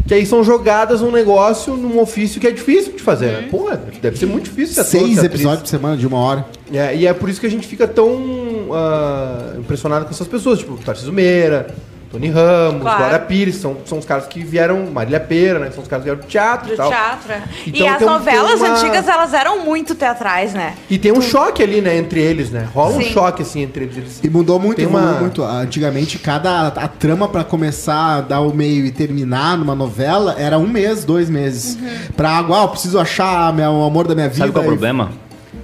[0.07, 3.47] que aí são jogadas num negócio, num ofício que é difícil de fazer, né?
[3.49, 5.33] Porra, deve ser muito difícil ser ator, Seis ser atriz.
[5.33, 6.45] episódios por semana de uma hora.
[6.71, 10.59] É, e é por isso que a gente fica tão ah, impressionado com essas pessoas,
[10.59, 11.73] tipo Tarcísio Meira,
[12.11, 12.97] Tony Ramos, Claro.
[12.97, 15.71] Glória Pires, são, são os caras que vieram, Marília Pera, né?
[15.71, 16.89] São os caras que vieram do teatro e Do tal.
[16.89, 17.31] teatro.
[17.31, 17.41] é.
[17.65, 20.73] Então e as um- novelas uma- antigas, elas eram muito teatrais, né?
[20.89, 22.67] E tem um choque ali, né, entre eles, né?
[22.73, 23.09] Rola um Sim.
[23.11, 24.19] choque, assim, entre eles.
[24.21, 25.41] E mudou muito, Tem uma- muito.
[25.41, 30.67] Antigamente, cada a trama pra começar, dar o meio e terminar numa novela era um
[30.67, 31.77] mês, dois meses.
[32.17, 34.39] Pra água, ah, eu preciso achar minha- o amor da minha vida.
[34.39, 35.11] Sabe qual é o e- problema?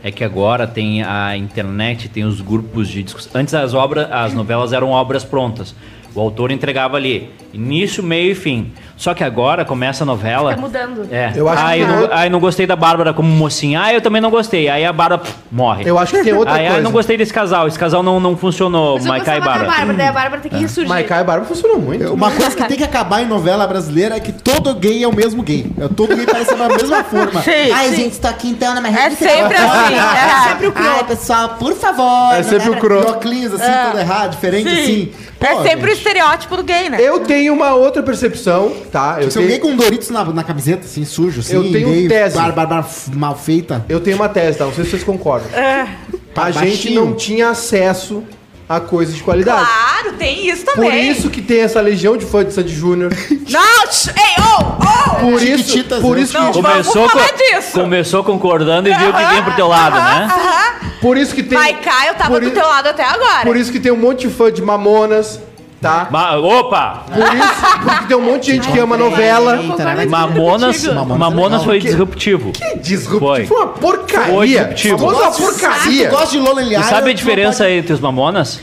[0.03, 3.31] É que agora tem a internet, tem os grupos de discussão.
[3.41, 5.75] Antes as obras, as novelas eram obras prontas.
[6.17, 8.73] O autor entregava ali início, meio e fim.
[8.97, 10.49] Só que agora começa a novela.
[10.49, 11.07] Fica mudando.
[11.11, 11.31] É.
[11.35, 13.83] Eu acho ah, que não- eu não gostei da Bárbara como mocinha.
[13.83, 14.67] Ah, eu também não gostei.
[14.67, 15.87] Aí a Bárbara pff, morre.
[15.87, 16.77] Eu acho que tem outra Aí, coisa.
[16.79, 17.67] eu não gostei desse casal.
[17.67, 18.95] Esse casal não, não funcionou.
[18.95, 19.67] Mas eu Maiká e Bárbara.
[19.67, 20.89] Bárbara, daí a Bárbara tem que ressurgir.
[20.89, 22.11] Maiká e Bárbara funcionou muito.
[22.11, 25.13] Uma coisa que tem que acabar em novela brasileira é que todo gay é o
[25.13, 25.71] mesmo gay.
[25.79, 27.41] É, todo gay parece da mesma forma.
[27.43, 27.95] Sim, Ai, sim.
[27.97, 29.93] gente, estou aqui então na minha É sempre assim.
[29.93, 30.49] É é.
[30.49, 32.33] sempre o Ai, pessoal, por favor.
[32.33, 33.07] É sempre o cro.
[33.07, 35.11] Óculos assim, todo errado, diferente assim.
[35.39, 36.97] É Pô, sempre o gente, estereótipo do gay, né?
[36.99, 39.17] Eu tenho uma outra percepção, tá?
[39.19, 41.55] Eu é um gay tenho, com Doritos na, na camiseta, assim, sujo, assim.
[41.55, 42.35] Eu tenho gay, tese.
[42.35, 43.85] Barba, barba mal feita.
[43.87, 44.65] eu tenho uma tese, tá?
[44.65, 45.49] Não sei se vocês concordam.
[45.57, 45.87] É.
[46.35, 47.05] A gente Baixinho.
[47.05, 48.23] não tinha acesso
[48.69, 49.65] a coisas de qualidade.
[49.65, 50.89] Claro, tem isso também.
[50.91, 53.11] Por isso que tem essa legião de fã de Sandy Júnior.
[53.49, 55.31] Não, ei, ô, ô!
[55.31, 56.21] Por isso, por né?
[56.21, 57.71] isso Não, que, Começou, Vamos falar co- disso.
[57.71, 60.27] começou concordando e viu que vinha pro teu lado, né?
[60.29, 60.89] Aham.
[61.01, 63.43] por isso que tem Maiká, eu tava do teu lado até agora.
[63.43, 65.39] Por isso que tem um monte de fã de Mamonas,
[65.81, 66.07] tá?
[66.09, 67.03] Ma- opa!
[67.13, 69.57] Por isso, porque tem um monte de gente que ama novela.
[69.57, 70.93] Concordo com Mamonas, contigo.
[70.95, 72.51] Mamonas Mamonas é foi disruptivo.
[72.81, 73.19] Disruptivo.
[73.19, 73.45] Foi.
[73.45, 74.33] Foi uma porcaria.
[74.33, 74.97] Foi disruptivo.
[74.97, 76.09] Foi uma porcaria.
[76.09, 78.59] tu gosta de Lola Tu sabe a diferença entre os Mamonas?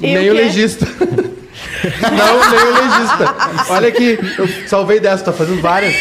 [0.00, 0.42] Nem E o o quê?
[0.42, 0.86] legista.
[1.86, 3.34] Não, nem o legista.
[3.70, 5.94] Olha aqui, eu salvei dessa, tá fazendo várias.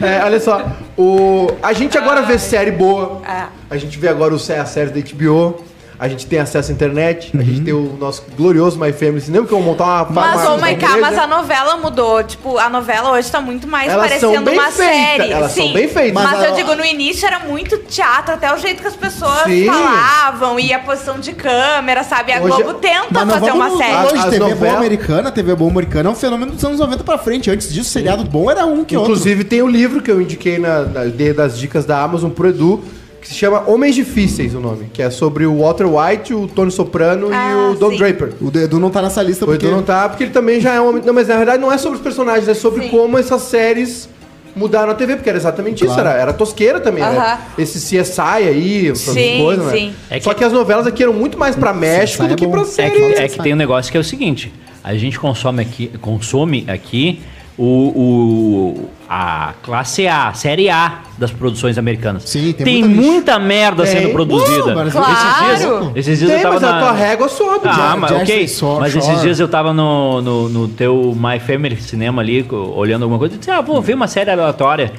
[0.00, 0.64] É, olha só,
[0.96, 3.20] o, a gente agora vê série boa.
[3.28, 3.44] É.
[3.68, 5.62] A gente vê agora o, sé- a série da HBO.
[5.98, 7.30] A gente tem acesso à internet.
[7.38, 10.40] A gente tem o nosso glorioso My Family Cinema, que eu vou montar uma Mas,
[10.42, 11.00] uma- ô, uma Maiká, igreja.
[11.00, 12.22] mas a novela mudou.
[12.22, 15.32] Tipo, a novela hoje tá muito mais Elas são parecendo bem uma feitas, série.
[15.32, 15.72] elas são Sim.
[15.72, 16.12] bem feitas.
[16.12, 18.96] Mas, Mas eu a- digo, no início era muito teatro, até o jeito que as
[18.96, 19.66] pessoas Sim.
[19.66, 22.32] falavam e a posição de câmera, sabe?
[22.32, 23.92] A Hoje- Globo tenta Mas não fazer uma vamos série.
[24.18, 27.16] As TV boa novelas- americana, TV boa americana é um fenômeno dos anos 90 pra
[27.18, 27.50] frente.
[27.50, 29.12] Antes disso, seriado bom era um que outro.
[29.12, 32.84] Inclusive tem o livro que eu indiquei na, na das dicas da Amazon pro Edu,
[33.26, 36.70] que se chama Homens Difíceis, o nome, que é sobre o Walter White, o Tony
[36.70, 37.96] Soprano Ah, e o Don sim.
[37.98, 38.32] Draper.
[38.40, 39.66] O Edu não tá nessa lista O porque...
[39.66, 41.02] Edu não tá, porque ele também já é um homem.
[41.04, 42.88] Não, mas na verdade não é sobre os personagens, é sobre Sim.
[42.90, 44.08] como essas séries
[44.54, 46.08] mudaram a TV, porque era exatamente isso, Claro.
[46.08, 47.10] era, era tosqueira também, né?
[47.18, 47.38] Aham.
[47.58, 49.86] Esse CSI aí, essas Sim, coisas, sim.
[49.88, 49.94] né?
[50.10, 52.36] É Só que- que as novelas aqui eram muito mais pra México CSI do é
[52.36, 52.90] que pra É É série.
[52.94, 54.52] que, é que tem um negócio que é o seguinte:
[54.82, 57.20] a gente consome aqui, consome aqui
[57.58, 62.24] o, o- a classe A, série A das produções americanas.
[62.24, 63.92] Sim, tem tem muita muita, merda Tem.
[64.00, 64.72] sendo produzida.
[64.72, 65.12] Uh, mas- Claro.
[65.12, 66.86] Esses dias, esses dias Tem, eu mas tava a na...
[66.86, 67.68] tua régua sobe.
[67.68, 67.96] Ah, já.
[67.96, 68.46] mas ok.
[68.80, 73.18] Mas esses dias eu tava no, no, no teu My Family Cinema ali, olhando alguma
[73.18, 74.92] coisa, e disse, ah, vou ver uma série aleatória.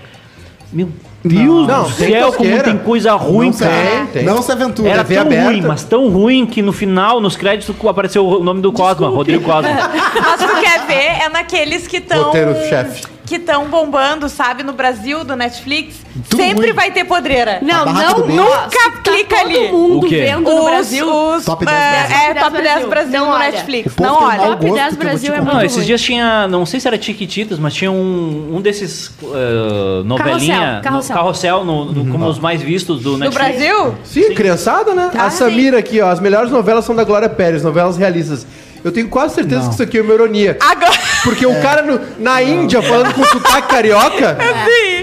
[0.71, 0.89] Meu
[1.23, 4.07] Deus Não, do tem céu, como tem coisa ruim, não cara.
[4.13, 4.23] tem.
[4.23, 4.89] não se aventura.
[4.89, 5.45] Era tão aberta.
[5.49, 9.43] ruim, mas tão ruim que no final, nos créditos, apareceu o nome do Cosma, Rodrigo
[9.43, 9.69] Cosma.
[10.21, 12.25] Mas tu quer ver, é naqueles que estão.
[12.25, 13.16] Roteiro-chefe.
[13.27, 15.97] Que estão bombando, sabe, no Brasil, do Netflix.
[16.29, 16.73] Tudo sempre ruim.
[16.73, 17.59] vai ter podreira.
[17.61, 18.37] Não, não, bem.
[18.37, 19.67] nunca Nunca clica tá todo ali.
[19.71, 20.21] mundo O quê?
[20.21, 21.05] vendo no Brasil.
[21.35, 22.17] Os, Top 10 é, Brasil.
[22.17, 23.51] é, Top 10 Brasil Não no olha.
[23.51, 23.93] Netflix.
[23.93, 24.37] Povo Não tem olha.
[24.37, 25.41] Top gosto 10 que eu vou Brasil te é.
[25.41, 25.85] Não, muito esses ruim.
[25.85, 30.81] dias tinha, não sei se era Tiquititas, mas tinha um, um desses uh, novelinha, Carrossel,
[30.81, 31.15] carrossel.
[31.15, 32.11] no, carrossel no, no- Uhum.
[32.13, 33.57] como os mais vistos do No Netflix.
[33.57, 33.95] Brasil?
[34.05, 35.11] Sim, criançada, né?
[35.17, 36.09] Ah, a Samira aqui, ó.
[36.09, 38.47] As melhores novelas são da Glória Pérez, novelas realistas.
[38.83, 39.67] Eu tenho quase certeza Não.
[39.69, 40.57] que isso aqui é uma ironia.
[40.61, 40.97] Agora.
[41.23, 44.37] Porque o cara no- na Índia falando com sotaque carioca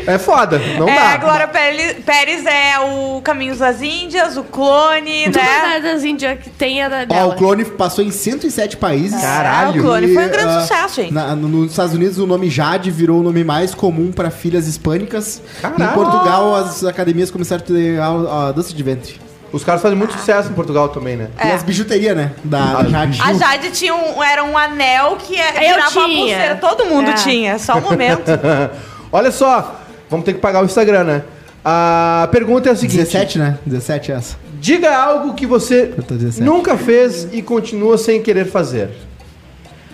[0.07, 0.59] é foda.
[0.79, 1.09] Não é, dá.
[1.11, 5.33] a Glória Pérez, Pérez é o Caminhos das Índias, o clone, né?
[5.33, 7.35] da- das Índias que tem a da Ó, dela.
[7.35, 9.20] o Clone passou em 107 países.
[9.20, 9.77] Caralho.
[9.77, 11.12] É, o Clone foi um grande ah, sucesso, gente.
[11.12, 14.66] na- no- nos Estados Unidos, o nome Jade virou o nome mais comum para filhas
[14.66, 15.43] hispânicas.
[15.61, 15.85] Caralho.
[15.85, 19.24] Em Portugal, as academias começaram a ter a, a dança de ventre.
[19.55, 21.29] Os caras fazem muito sucesso em Portugal também, né?
[21.45, 22.33] E as bijuterias, né?
[22.43, 23.21] Da, da Jade.
[23.23, 26.19] A Jade tinha um, era um anel que é, Eu virava uma tinha.
[26.37, 26.55] pulseira.
[26.57, 27.15] Todo mundo É.
[27.15, 28.25] tinha, só um momento.
[29.13, 29.81] Olha só,
[30.11, 31.23] vamos ter que pagar o Instagram, né?
[31.65, 33.59] A pergunta é a seguinte: 17, né?
[33.65, 34.37] 17 é essa.
[34.61, 36.43] Diga algo que você Eu tô 17.
[36.43, 38.91] nunca fez e continua sem querer fazer.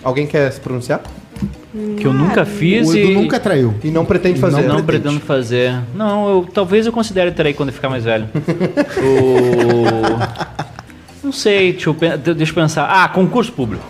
[0.03, 1.01] Alguém quer se pronunciar?
[1.97, 3.73] Que eu nunca fiz O e Edu nunca traiu.
[3.83, 4.57] E não pretende fazer.
[4.63, 4.83] não pretende.
[4.83, 5.73] pretendo fazer.
[5.95, 8.27] Não, eu talvez eu considere ter aí quando eu ficar mais velho.
[9.01, 10.61] O-
[11.23, 11.95] Não sei, deixa eu,
[12.35, 12.85] deixa eu pensar.
[12.85, 13.83] Ah, concurso público.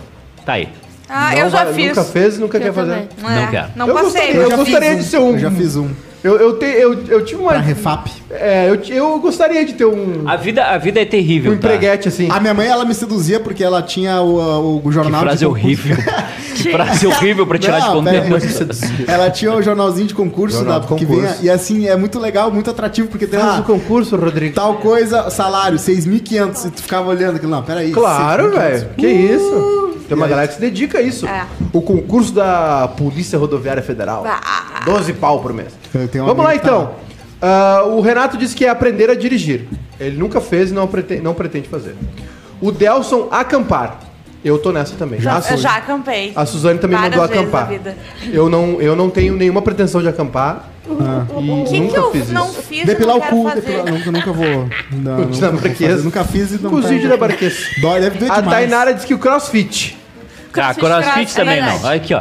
[0.44, 0.68] Tá aí.
[1.08, 1.88] Ah, Não eu já vai- fiz.
[1.88, 2.92] Nunca fez e nunca Eu quer fazer.
[2.92, 3.08] também.
[3.20, 3.68] Não É, quero.
[3.76, 4.10] Não Eu passei.
[4.12, 5.10] gostaria- Eu gostaria fiz de um.
[5.10, 5.88] ser um- Eu já fiz um.
[6.22, 7.50] Eu, eu, te, eu, eu tive uma.
[7.50, 8.08] Pra refap.
[8.30, 11.50] É, eu, eu gostaria de ter um, A vida, a vida é um terrível.
[11.52, 11.56] tá?
[11.58, 12.28] empreguete assim.
[12.30, 15.44] A minha mãe, ela me seduzia porque ela tinha o, o Que jornal frase de
[15.46, 15.64] concurso.
[15.66, 15.96] horrível.
[16.54, 18.66] que frase horrível pra tirar Não, de pera contexto.
[19.08, 21.34] Ela tinha o jornalzinho de concurso, Jornal da, de que concurso.
[21.34, 24.54] vinha, e assim, é muito legal, muito atrativo, porque tem Temos lá, o concurso, Rodrigo.
[24.54, 27.90] tal coisa, salário, 6.500, e tu ficava olhando aquilo, não, peraí.
[27.90, 28.58] Claro, 6.500.
[28.58, 28.88] velho.
[28.96, 29.82] Que isso?
[30.08, 31.26] Tem uma galera que se dedica a isso.
[31.26, 31.46] É.
[31.72, 34.24] O concurso da Polícia Rodoviária Federal.
[34.26, 34.71] Ah.
[34.84, 35.68] 12 pau por mês.
[35.94, 36.94] Um Vamos lá tá então.
[37.40, 39.66] Ah, o Renato disse que é aprender a dirigir.
[39.98, 41.94] Ele nunca fez e não pretende, não pretende fazer.
[42.60, 43.98] O Delson, acampar.
[44.44, 45.20] Eu tô nessa também.
[45.20, 46.32] Já, eu já acampei.
[46.34, 47.70] a Suzane também Várias mandou acampar.
[48.32, 50.68] Eu não, eu não tenho nenhuma pretensão de acampar.
[50.84, 52.62] E O que, nunca que eu fiz não isso.
[52.62, 53.60] fiz Depilar e o não quero cu, fazer?
[53.60, 54.46] depilar, nunca, nunca vou.
[54.90, 55.78] Não, nunca, vou Dinamarquês.
[55.90, 57.66] fazer, nunca fiz e não Cozido tá- dinamarquês.
[57.80, 58.58] Dói, deve doer A demais.
[58.58, 59.96] Tainara disse que o crossfit.
[60.54, 61.72] Ah, Crossfit, crossfit cross- é também não.
[61.72, 61.94] verdade.
[61.96, 62.20] Aqui, ó.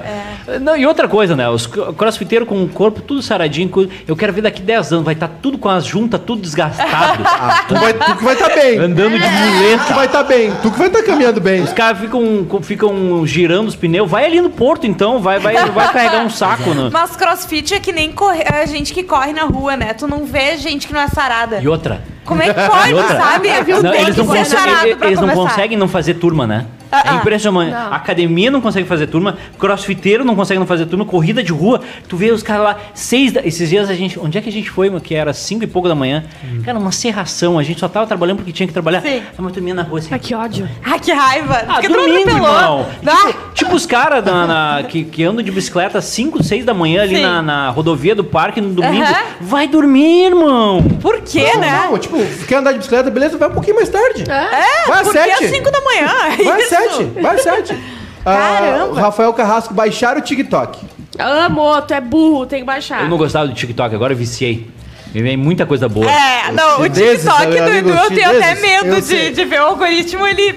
[0.62, 1.48] Não, e outra coisa, né?
[1.50, 3.72] Os cro- crossfiteiros com o corpo tudo saradinho.
[4.08, 5.06] Eu quero ver daqui 10 anos.
[5.06, 7.24] Vai estar tudo com as juntas, tudo desgastado.
[7.44, 8.78] Ah, tu, vai, tu que vai estar bem.
[8.78, 9.84] andando de Tu muleta.
[9.86, 10.52] que vai estar bem.
[10.62, 11.62] Tu que vai estar caminhando bem.
[11.62, 14.10] Os caras ficam, ficam girando os pneus.
[14.10, 15.20] Vai ali no porto, então.
[15.20, 16.70] Vai, vai, vai carregar um saco.
[16.74, 16.92] No...
[16.92, 19.94] Mas crossfit é que nem corre, é gente que corre na rua, né?
[19.94, 21.60] Tu não vê gente que não é sarada.
[21.62, 22.02] E outra.
[22.26, 23.48] Como é que pode, sabe?
[23.50, 24.36] Não, eles não,
[25.18, 26.66] eles conseguem não fazer turma, né?
[26.92, 27.16] Ah, é ah.
[27.16, 27.72] impressionante.
[27.72, 27.94] Não.
[27.94, 32.18] Academia não consegue fazer turma, crossfiteiro não consegue não fazer turma, corrida de rua, tu
[32.18, 33.42] vê os caras lá, seis da...
[33.46, 34.20] Esses dias a gente.
[34.20, 35.02] Onde é que a gente foi, mano?
[35.02, 36.24] Que era cinco e pouco da manhã.
[36.64, 37.58] Cara, uma serração.
[37.58, 39.02] A gente só tava trabalhando porque tinha que trabalhar.
[39.02, 39.08] Sim.
[39.10, 40.10] Aí uma turminha na rua assim.
[40.14, 40.68] Ah, que ódio.
[40.84, 41.64] Ah, que raiva.
[41.68, 42.88] Ah, não domingo, irmão.
[43.06, 46.66] Ah, Tipo, tipo os caras na- na- que, que andam de bicicleta às 5, 6
[46.66, 49.04] da manhã ali na, na rodovia do parque no domingo.
[49.04, 49.24] Aham.
[49.42, 50.84] Vai dormir, irmão.
[51.02, 51.88] Por quê, né?
[51.90, 52.18] Não, tipo,
[52.48, 54.24] quer andar de bicicleta, beleza, vai um pouquinho mais tarde.
[54.30, 55.44] É, Vai às porque sete.
[55.46, 56.10] às 5 da manhã.
[56.40, 56.76] é Vai às isso.
[56.90, 57.78] Sete, vai sete.
[58.24, 58.86] Ah, Caramba.
[58.86, 60.80] o Rafael Carrasco, baixar o TikTok.
[61.18, 63.02] Amo, tu é burro, tem que baixar.
[63.02, 64.70] Eu não gostava do TikTok, agora eu viciei.
[65.12, 66.06] Me vem muita coisa boa.
[66.06, 69.66] É, não, o chineses, TikTok do Edu, eu tenho até medo de, de ver o
[69.66, 70.52] algoritmo, ele...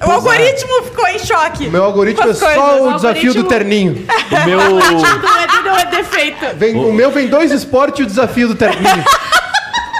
[0.00, 0.14] O Pois é.
[0.14, 1.66] algoritmo ficou em choque.
[1.68, 2.80] Meu algoritmo é só coisas.
[2.86, 4.06] o desafio do algoritmo- terninho.
[4.30, 4.60] O meu.
[4.60, 6.46] O não é defeito.
[6.56, 9.04] Vem, O meu vem dois esportes e o desafio do terninho.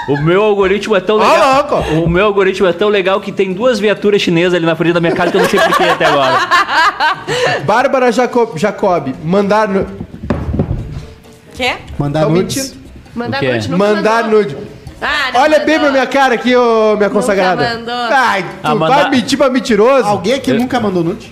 [0.09, 1.55] O meu algoritmo é tão legal.
[1.55, 1.75] louco.
[2.03, 4.99] O meu algoritmo é tão legal que tem duas viaturas chinesas ali na frente da
[4.99, 6.39] minha casa que eu não sei porquê até agora.
[7.65, 9.85] Bárbara Jacob, Jacob mandar nu...
[11.55, 11.73] Quê?
[11.97, 12.55] Mandar nudes.
[12.57, 12.79] mentindo.
[13.15, 13.51] Mandar O quê?
[13.53, 14.39] nude, nunca Mandar mandou.
[14.39, 14.57] nude.
[15.01, 15.65] Ah, não Olha mandou.
[15.65, 17.75] bem pra minha cara aqui, ô minha consagrada.
[17.77, 17.93] mandou.
[17.93, 20.07] Ai, tu Ah, vai mentir pra mentiroso?
[20.07, 21.31] Alguém aqui Eu- nunca mandou nude?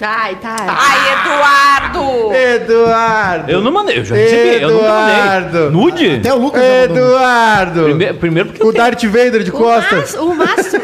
[0.00, 0.56] Ai, tá.
[0.68, 2.32] Ai, Eduardo!
[2.34, 3.50] Eduardo.
[3.50, 5.14] Eu não mandei, eu já recebi, eu nunca mandei.
[5.16, 5.70] Eduardo.
[5.70, 6.16] Nude?
[6.16, 6.96] Até o Lucas já mandou.
[7.08, 7.82] Eduardo.
[7.84, 9.96] Primeiro, primeiro porque eu O Darth Vader de O costa.
[9.96, 10.80] Mastro, o Mastro.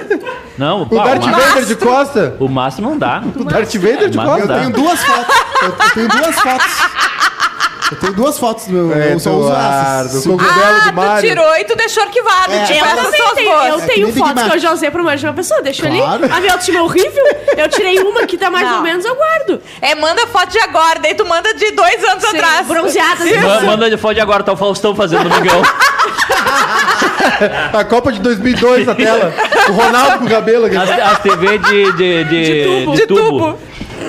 [0.58, 2.36] Não, O Darth o, ma- Vader de costa.
[2.40, 3.22] o mastro não dá.
[3.36, 4.46] O Darth Vader de Mas Eu costa.
[4.48, 4.58] dá.
[4.58, 5.36] tenho duas fotos.
[5.62, 6.76] Eu, eu tenho duas fotos.
[7.92, 8.96] Eu tenho duas fotos do meu.
[8.96, 10.24] É, eu só uso essas.
[10.26, 11.28] o cogumelo Ah, do tu Mário.
[11.28, 12.52] tirou e tu deixou arquivado.
[12.52, 14.50] É, tipo, Eu essas também tenho, eu É que tenho nem Big fotos Mac.
[14.50, 16.24] que eu já usei pra mais de uma pessoa, deixa Claro.
[16.24, 16.32] ali.
[16.32, 17.24] A minha autoestima é horrível,
[17.58, 18.76] eu tirei uma que tá mais Não.
[18.78, 19.60] ou menos, eu guardo.
[19.82, 22.66] É, manda foto de agora, daí tu manda de dois anos Sim, atrás.
[22.66, 23.30] bronzeadas.
[23.42, 25.62] Ma- Manda de fode agora, tá o Faustão fazendo Miguel.
[27.72, 29.32] A Copa de 2002 na tela.
[29.68, 30.76] O Ronaldo com o cabelo aqui.
[30.76, 32.96] As, as TV de, de, de, tubo.
[32.96, 33.58] De tubo.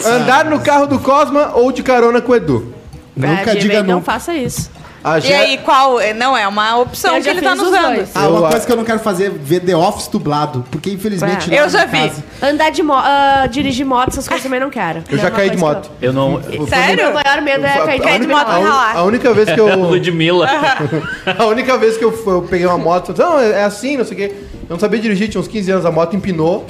[0.06, 2.75] Andar no carro do Cosma ou de carona com o Edu.
[3.16, 4.06] Nunca É, diga Não nunca.
[4.12, 4.70] faça isso.
[5.04, 5.98] A E aí, qual?
[6.16, 8.08] Não, é uma opção que já ele tá nos os dando.
[8.16, 10.66] Ah, uma coisa que eu não quero fazer é ver The Office dublado.
[10.72, 11.54] Porque infelizmente.
[11.54, 11.62] É.
[11.62, 12.00] Eu já vi.
[12.10, 13.06] casa- Andar de moto,
[13.52, 15.04] dirigir moto, essas coisas também não quero.
[15.08, 15.92] Eu Não já é uma caí de moto.
[16.02, 16.42] Eu não.
[16.52, 16.96] eu- Sério?
[16.96, 18.48] Meu maior medo é cair de Cair de moto.
[18.50, 18.98] e ralar.
[18.98, 19.76] a única vez que eu.
[19.78, 20.50] Ludmilla.
[21.38, 24.06] A única vez que eu, eu peguei uma moto, eu falei, não, é assim, não
[24.06, 24.36] sei o quê.
[24.68, 26.66] Eu não sabia dirigir, tinha uns 15 anos, a moto empinou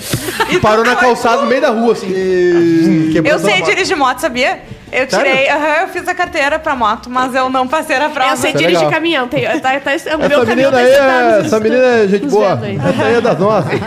[0.50, 3.10] e parou na calçada no meio da rua, assim.
[3.14, 4.60] Quebrou Eu sei dirigir moto, sabia?
[4.96, 8.32] Eu tirei, aham, eu fiz a carteira pra moto, mas eu não passei na prova.
[8.32, 8.91] Eu sei é dirigir legal.
[8.91, 9.28] caminhão.
[9.28, 12.08] Tem, tá, tá, o meu Essa caminhão menina tá aí, é, sentado, essa menina é
[12.08, 12.56] gente nos boa.
[12.56, 12.89] vendo aí.
[12.89, 13.72] Essa aí é das nossas.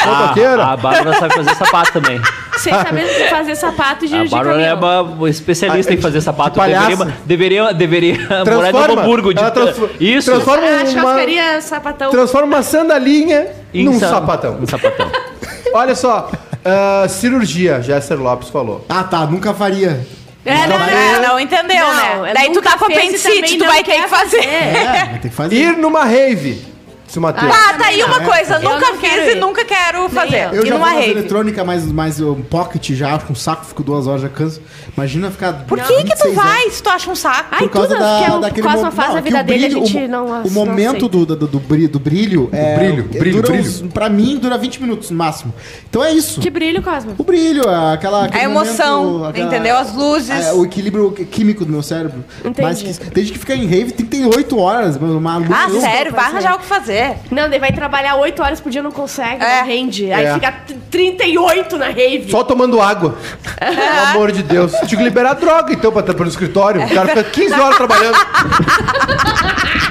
[0.00, 0.64] A, Motoqueira.
[0.64, 2.20] a Bárbara sabe fazer sapato também.
[2.56, 5.12] Sem saber fazer sapato e A dirigir Bárbara é caminhão.
[5.14, 6.56] uma especialista Ah, em fazer de sapato.
[6.58, 7.12] palhaça.
[7.24, 8.72] Deveria, deveria, deveria morar em.
[8.72, 9.34] Novo Hamburgo.
[9.34, 9.52] De, Ela
[10.00, 10.30] isso.
[10.30, 12.10] transforma A uma, churrascaria sapatão.
[12.10, 14.58] transforma uma sandalinha Em num sa- sapatão.
[14.60, 15.10] Um sapatão.
[15.74, 16.30] Olha só,
[16.64, 18.84] ah, cirurgia, Jéssica Lopes falou.
[18.88, 19.26] Ah, tá.
[19.26, 20.06] Nunca faria.
[20.44, 22.30] É, não, É, não entendeu, Não, né?
[22.30, 24.44] eu Daí tu tá com e apendicite, tu não vai ter quer que fazer.
[24.44, 25.54] É, vai ter que fazer.
[25.54, 26.69] Ir numa rave.
[27.10, 27.52] Se o Matheus.
[27.52, 30.48] Ah, tá aí uma coisa, nunca fiz e nunca quero fazer.
[30.52, 30.60] eu.
[30.60, 31.10] Eu já vou numa nas rave.
[31.10, 34.62] eletrônica, mas, mas um pocket já, com um saco, fico duas horas, já canso.
[34.96, 35.52] Imagina ficar.
[35.66, 37.48] Por que que tu 26 vai se tu acha um saco?
[37.50, 37.98] Ai, Por causa tudo
[38.40, 39.96] da, que é o Cosma mo- faz na é que vida o dele, a gente
[39.96, 41.08] o, não O não momento aceita.
[41.08, 42.76] do, do, do, brilho, do brilho é.
[42.76, 43.68] brilho, é, brilho, dura brilho.
[43.68, 45.52] uns- pra mim, dura 20 minutos no máximo.
[45.88, 46.40] Então é isso.
[46.40, 47.14] Que brilho, Cosmo.
[47.18, 48.26] O brilho, aquela.
[48.26, 49.76] aquele A emoção, momento, aquela- entendeu?
[49.76, 50.30] As luzes.
[50.30, 52.24] é, o equilíbrio químico do meu cérebro.
[52.44, 52.62] Entendi.
[52.62, 55.50] Mas que, tem gente que fica em rave 38 horas, mas uma luz.
[55.50, 56.12] Ah, sério?
[56.12, 56.99] Vai arranjar o que fazer.
[57.30, 59.60] Não, daí vai trabalhar 8 horas por dia, não consegue, É.
[59.60, 60.12] não rende.
[60.12, 60.34] Aí É.
[60.34, 62.30] fica t- 38 na rave.
[62.30, 63.16] Só tomando água.
[63.58, 64.72] Pelo amor de Deus.
[64.86, 66.82] Tinha que liberar droga, então, pra estar pro escritório.
[66.84, 68.16] O cara fica 15 horas trabalhando.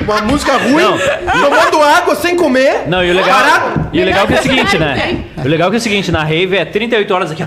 [0.01, 0.83] Uma música ruim,
[1.41, 2.87] tomando água sem comer.
[2.87, 3.89] Não, e o legal, Parado.
[3.93, 5.23] e o legal que é o seguinte, né?
[5.37, 7.45] O legal que é o seguinte, na rave é 38 horas aqui, ó.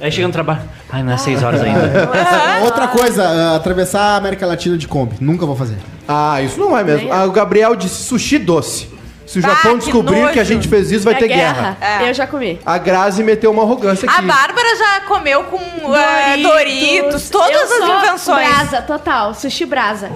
[0.00, 0.60] Aí chega no trabalho.
[0.90, 2.10] Ai, não é 6 horas ainda.
[2.64, 5.16] Outra coisa, ah, atravessar a América Latina de Kombi.
[5.20, 5.76] Nunca vou fazer.
[6.06, 7.12] Ah, isso não vai mesmo.
[7.12, 8.88] Ah, o Gabriel disse sushi doce.
[9.26, 10.32] Se o Ah, Japão que descobrir nojo.
[10.32, 11.76] que a gente fez isso, vai É ter guerra.
[11.78, 12.08] É.
[12.08, 12.58] Eu já comi.
[12.64, 14.26] A Grazi meteu uma arrogância A aqui.
[14.26, 18.48] Bárbara já comeu com eh, Doritos, todas Eu as sou invenções.
[18.48, 19.34] Brasa, total.
[19.34, 20.10] Sushi brasa.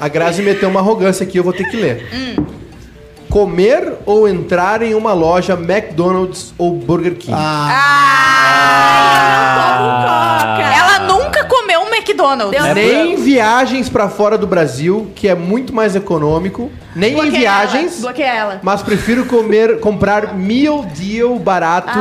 [0.00, 2.08] A Grazi meteu uma arrogância aqui, eu vou ter que ler.
[3.30, 7.36] Comer ou entrar em uma loja McDonald's ou Burger King?
[9.78, 12.74] Ah, Ela nunca comeu um McDonald's.
[12.74, 16.70] Nem viagens pra fora do Brasil, que é muito mais econômico.
[16.96, 17.92] Nem em Bloqueia viagens.
[17.92, 18.00] Ela.
[18.00, 18.60] Bloqueia ela.
[18.62, 21.98] Mas prefiro comer, comprar meal deal barato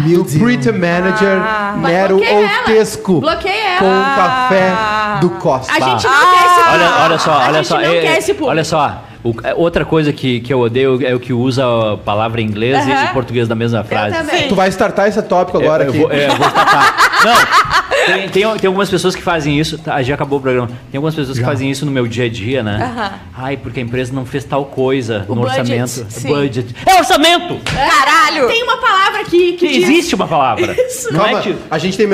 [0.00, 0.40] Meal do deal.
[0.42, 1.38] Pretty Manager,
[1.76, 2.64] Mas Nero ou ela.
[2.64, 3.20] Tesco.
[3.20, 4.14] Bloqueia Com ela.
[4.16, 4.72] café
[5.20, 5.72] do Costa.
[5.72, 6.20] A gente não Ah.
[6.32, 6.72] quer esse público.
[6.72, 7.74] Olha, olha só, A olha gente só.
[7.76, 8.50] não quer esse público.
[8.50, 9.02] olha só.
[9.24, 12.44] O- é, outra coisa que, que eu odeio é o que usa a palavra em
[12.46, 14.16] inglês e em português na mesma frase.
[14.48, 15.98] Tu vai startar esse tópico agora eu, eu aqui.
[16.00, 17.10] Vou, é, eu vou startar.
[17.20, 19.76] Não, tem, tem, tem algumas pessoas que fazem isso.
[19.78, 20.68] Tá, já acabou o programa.
[20.90, 22.78] Tem algumas pessoas que fazem isso no meu dia a dia, né?
[22.82, 23.10] Aham.
[23.36, 26.06] Ai, porque a empresa não fez tal coisa O no budget, orçamento.
[26.10, 26.28] sim.
[26.28, 26.74] Budget.
[26.86, 27.58] É orçamento!
[27.64, 28.48] Caralho!
[28.48, 29.82] Tem uma palavra aqui que diz...
[29.84, 30.74] Existe uma palavra.
[31.12, 31.56] Não Calma, é que.
[31.70, 32.06] a gente tem.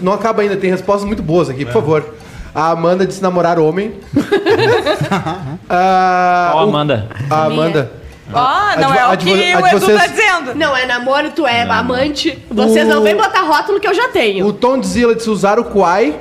[0.00, 2.14] Não acaba ainda, tem respostas muito boas aqui, por favor.
[2.54, 3.94] A Amanda disse namorar homem.
[5.68, 7.08] Ah, Ó, o- Amanda.
[7.30, 7.90] A Amanda.
[8.32, 10.54] Ó, não A é a o que a o Edu vocês- tá dizendo.
[10.54, 12.38] Não, é namoro, tu é amante.
[12.50, 14.46] Vocês O- não vêm botar rótulo que eu já tenho.
[14.46, 16.18] O Tom Zilla disse usar o Quai.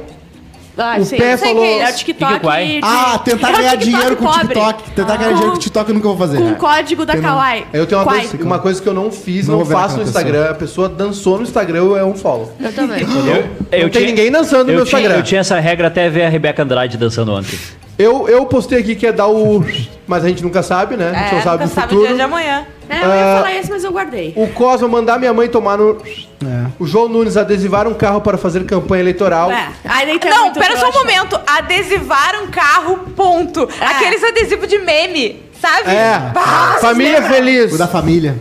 [0.82, 1.18] Ah, o sim.
[1.18, 2.40] pé Sei falou- que É o Que TikTok.
[2.40, 4.48] de- Ah, tentar É o ganhar TikTok dinheiro com o pobre.
[4.48, 4.92] TikTok.
[4.92, 6.38] Tentar ganhar dinheiro com o TikTok eu nunca vou fazer.
[6.38, 7.66] Com o código da Eu não- Kawaii.
[7.74, 9.96] Eu tenho uma coisa, uma coisa que eu não fiz, Não não, vou ver faço
[9.98, 10.50] no aquela Instagram.
[10.50, 12.52] A pessoa dançou no Instagram, é um follow.
[12.60, 13.06] Eu também.
[13.06, 15.20] Não tem ninguém dançando no eu meu tinha, Instagram.
[15.20, 17.58] Eu tinha essa regra até ver a Rebeca Andrade dançando ontem.
[18.02, 19.64] Eu, eu postei aqui que é dar o.
[20.08, 21.12] Mas a gente nunca sabe, né?
[21.12, 22.08] A gente É, não sabe nunca no sabe o futuro.
[22.08, 22.66] dia de amanhã.
[22.90, 24.34] É, eu ia falar esse, mas eu guardei.
[24.36, 25.98] O Cosmo mandar minha mãe tomar no.
[26.44, 26.66] É.
[26.80, 29.52] O João Nunes adesivar um carro para fazer campanha eleitoral.
[29.52, 29.70] É.
[29.86, 31.00] Aí daí é Não, muito pera só um trouxa.
[31.00, 31.40] momento.
[31.48, 33.70] Adesivar um carro, ponto.
[33.80, 33.86] É.
[33.86, 35.90] Aqueles adesivos de meme, sabe?
[35.90, 36.32] É.
[36.34, 37.74] Bah, Família feliz.
[37.74, 38.38] O da família.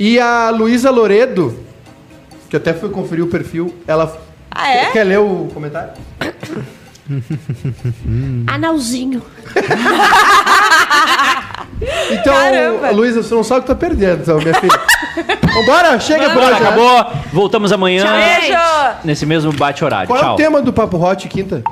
[0.00, 1.58] E a Luísa Loredo,
[2.50, 4.16] que eu até fui conferir o perfil, ela.
[4.50, 4.86] Ah, é?
[4.86, 5.90] Quer ler o comentário?
[8.46, 9.22] Analzinho.
[12.10, 12.90] Então, Caramba.
[12.90, 14.80] Luísa, você não sabe o que tá perdendo, então, minha filha.
[15.54, 16.64] Vambora, chega por Agora hoje.
[16.64, 17.06] acabou.
[17.32, 18.04] Voltamos amanhã.
[18.04, 18.96] Tchau!
[19.04, 20.08] Nesse mesmo bate-horário.
[20.08, 20.34] Qual é Tchau.
[20.34, 21.62] o tema do Papo Hot quinta?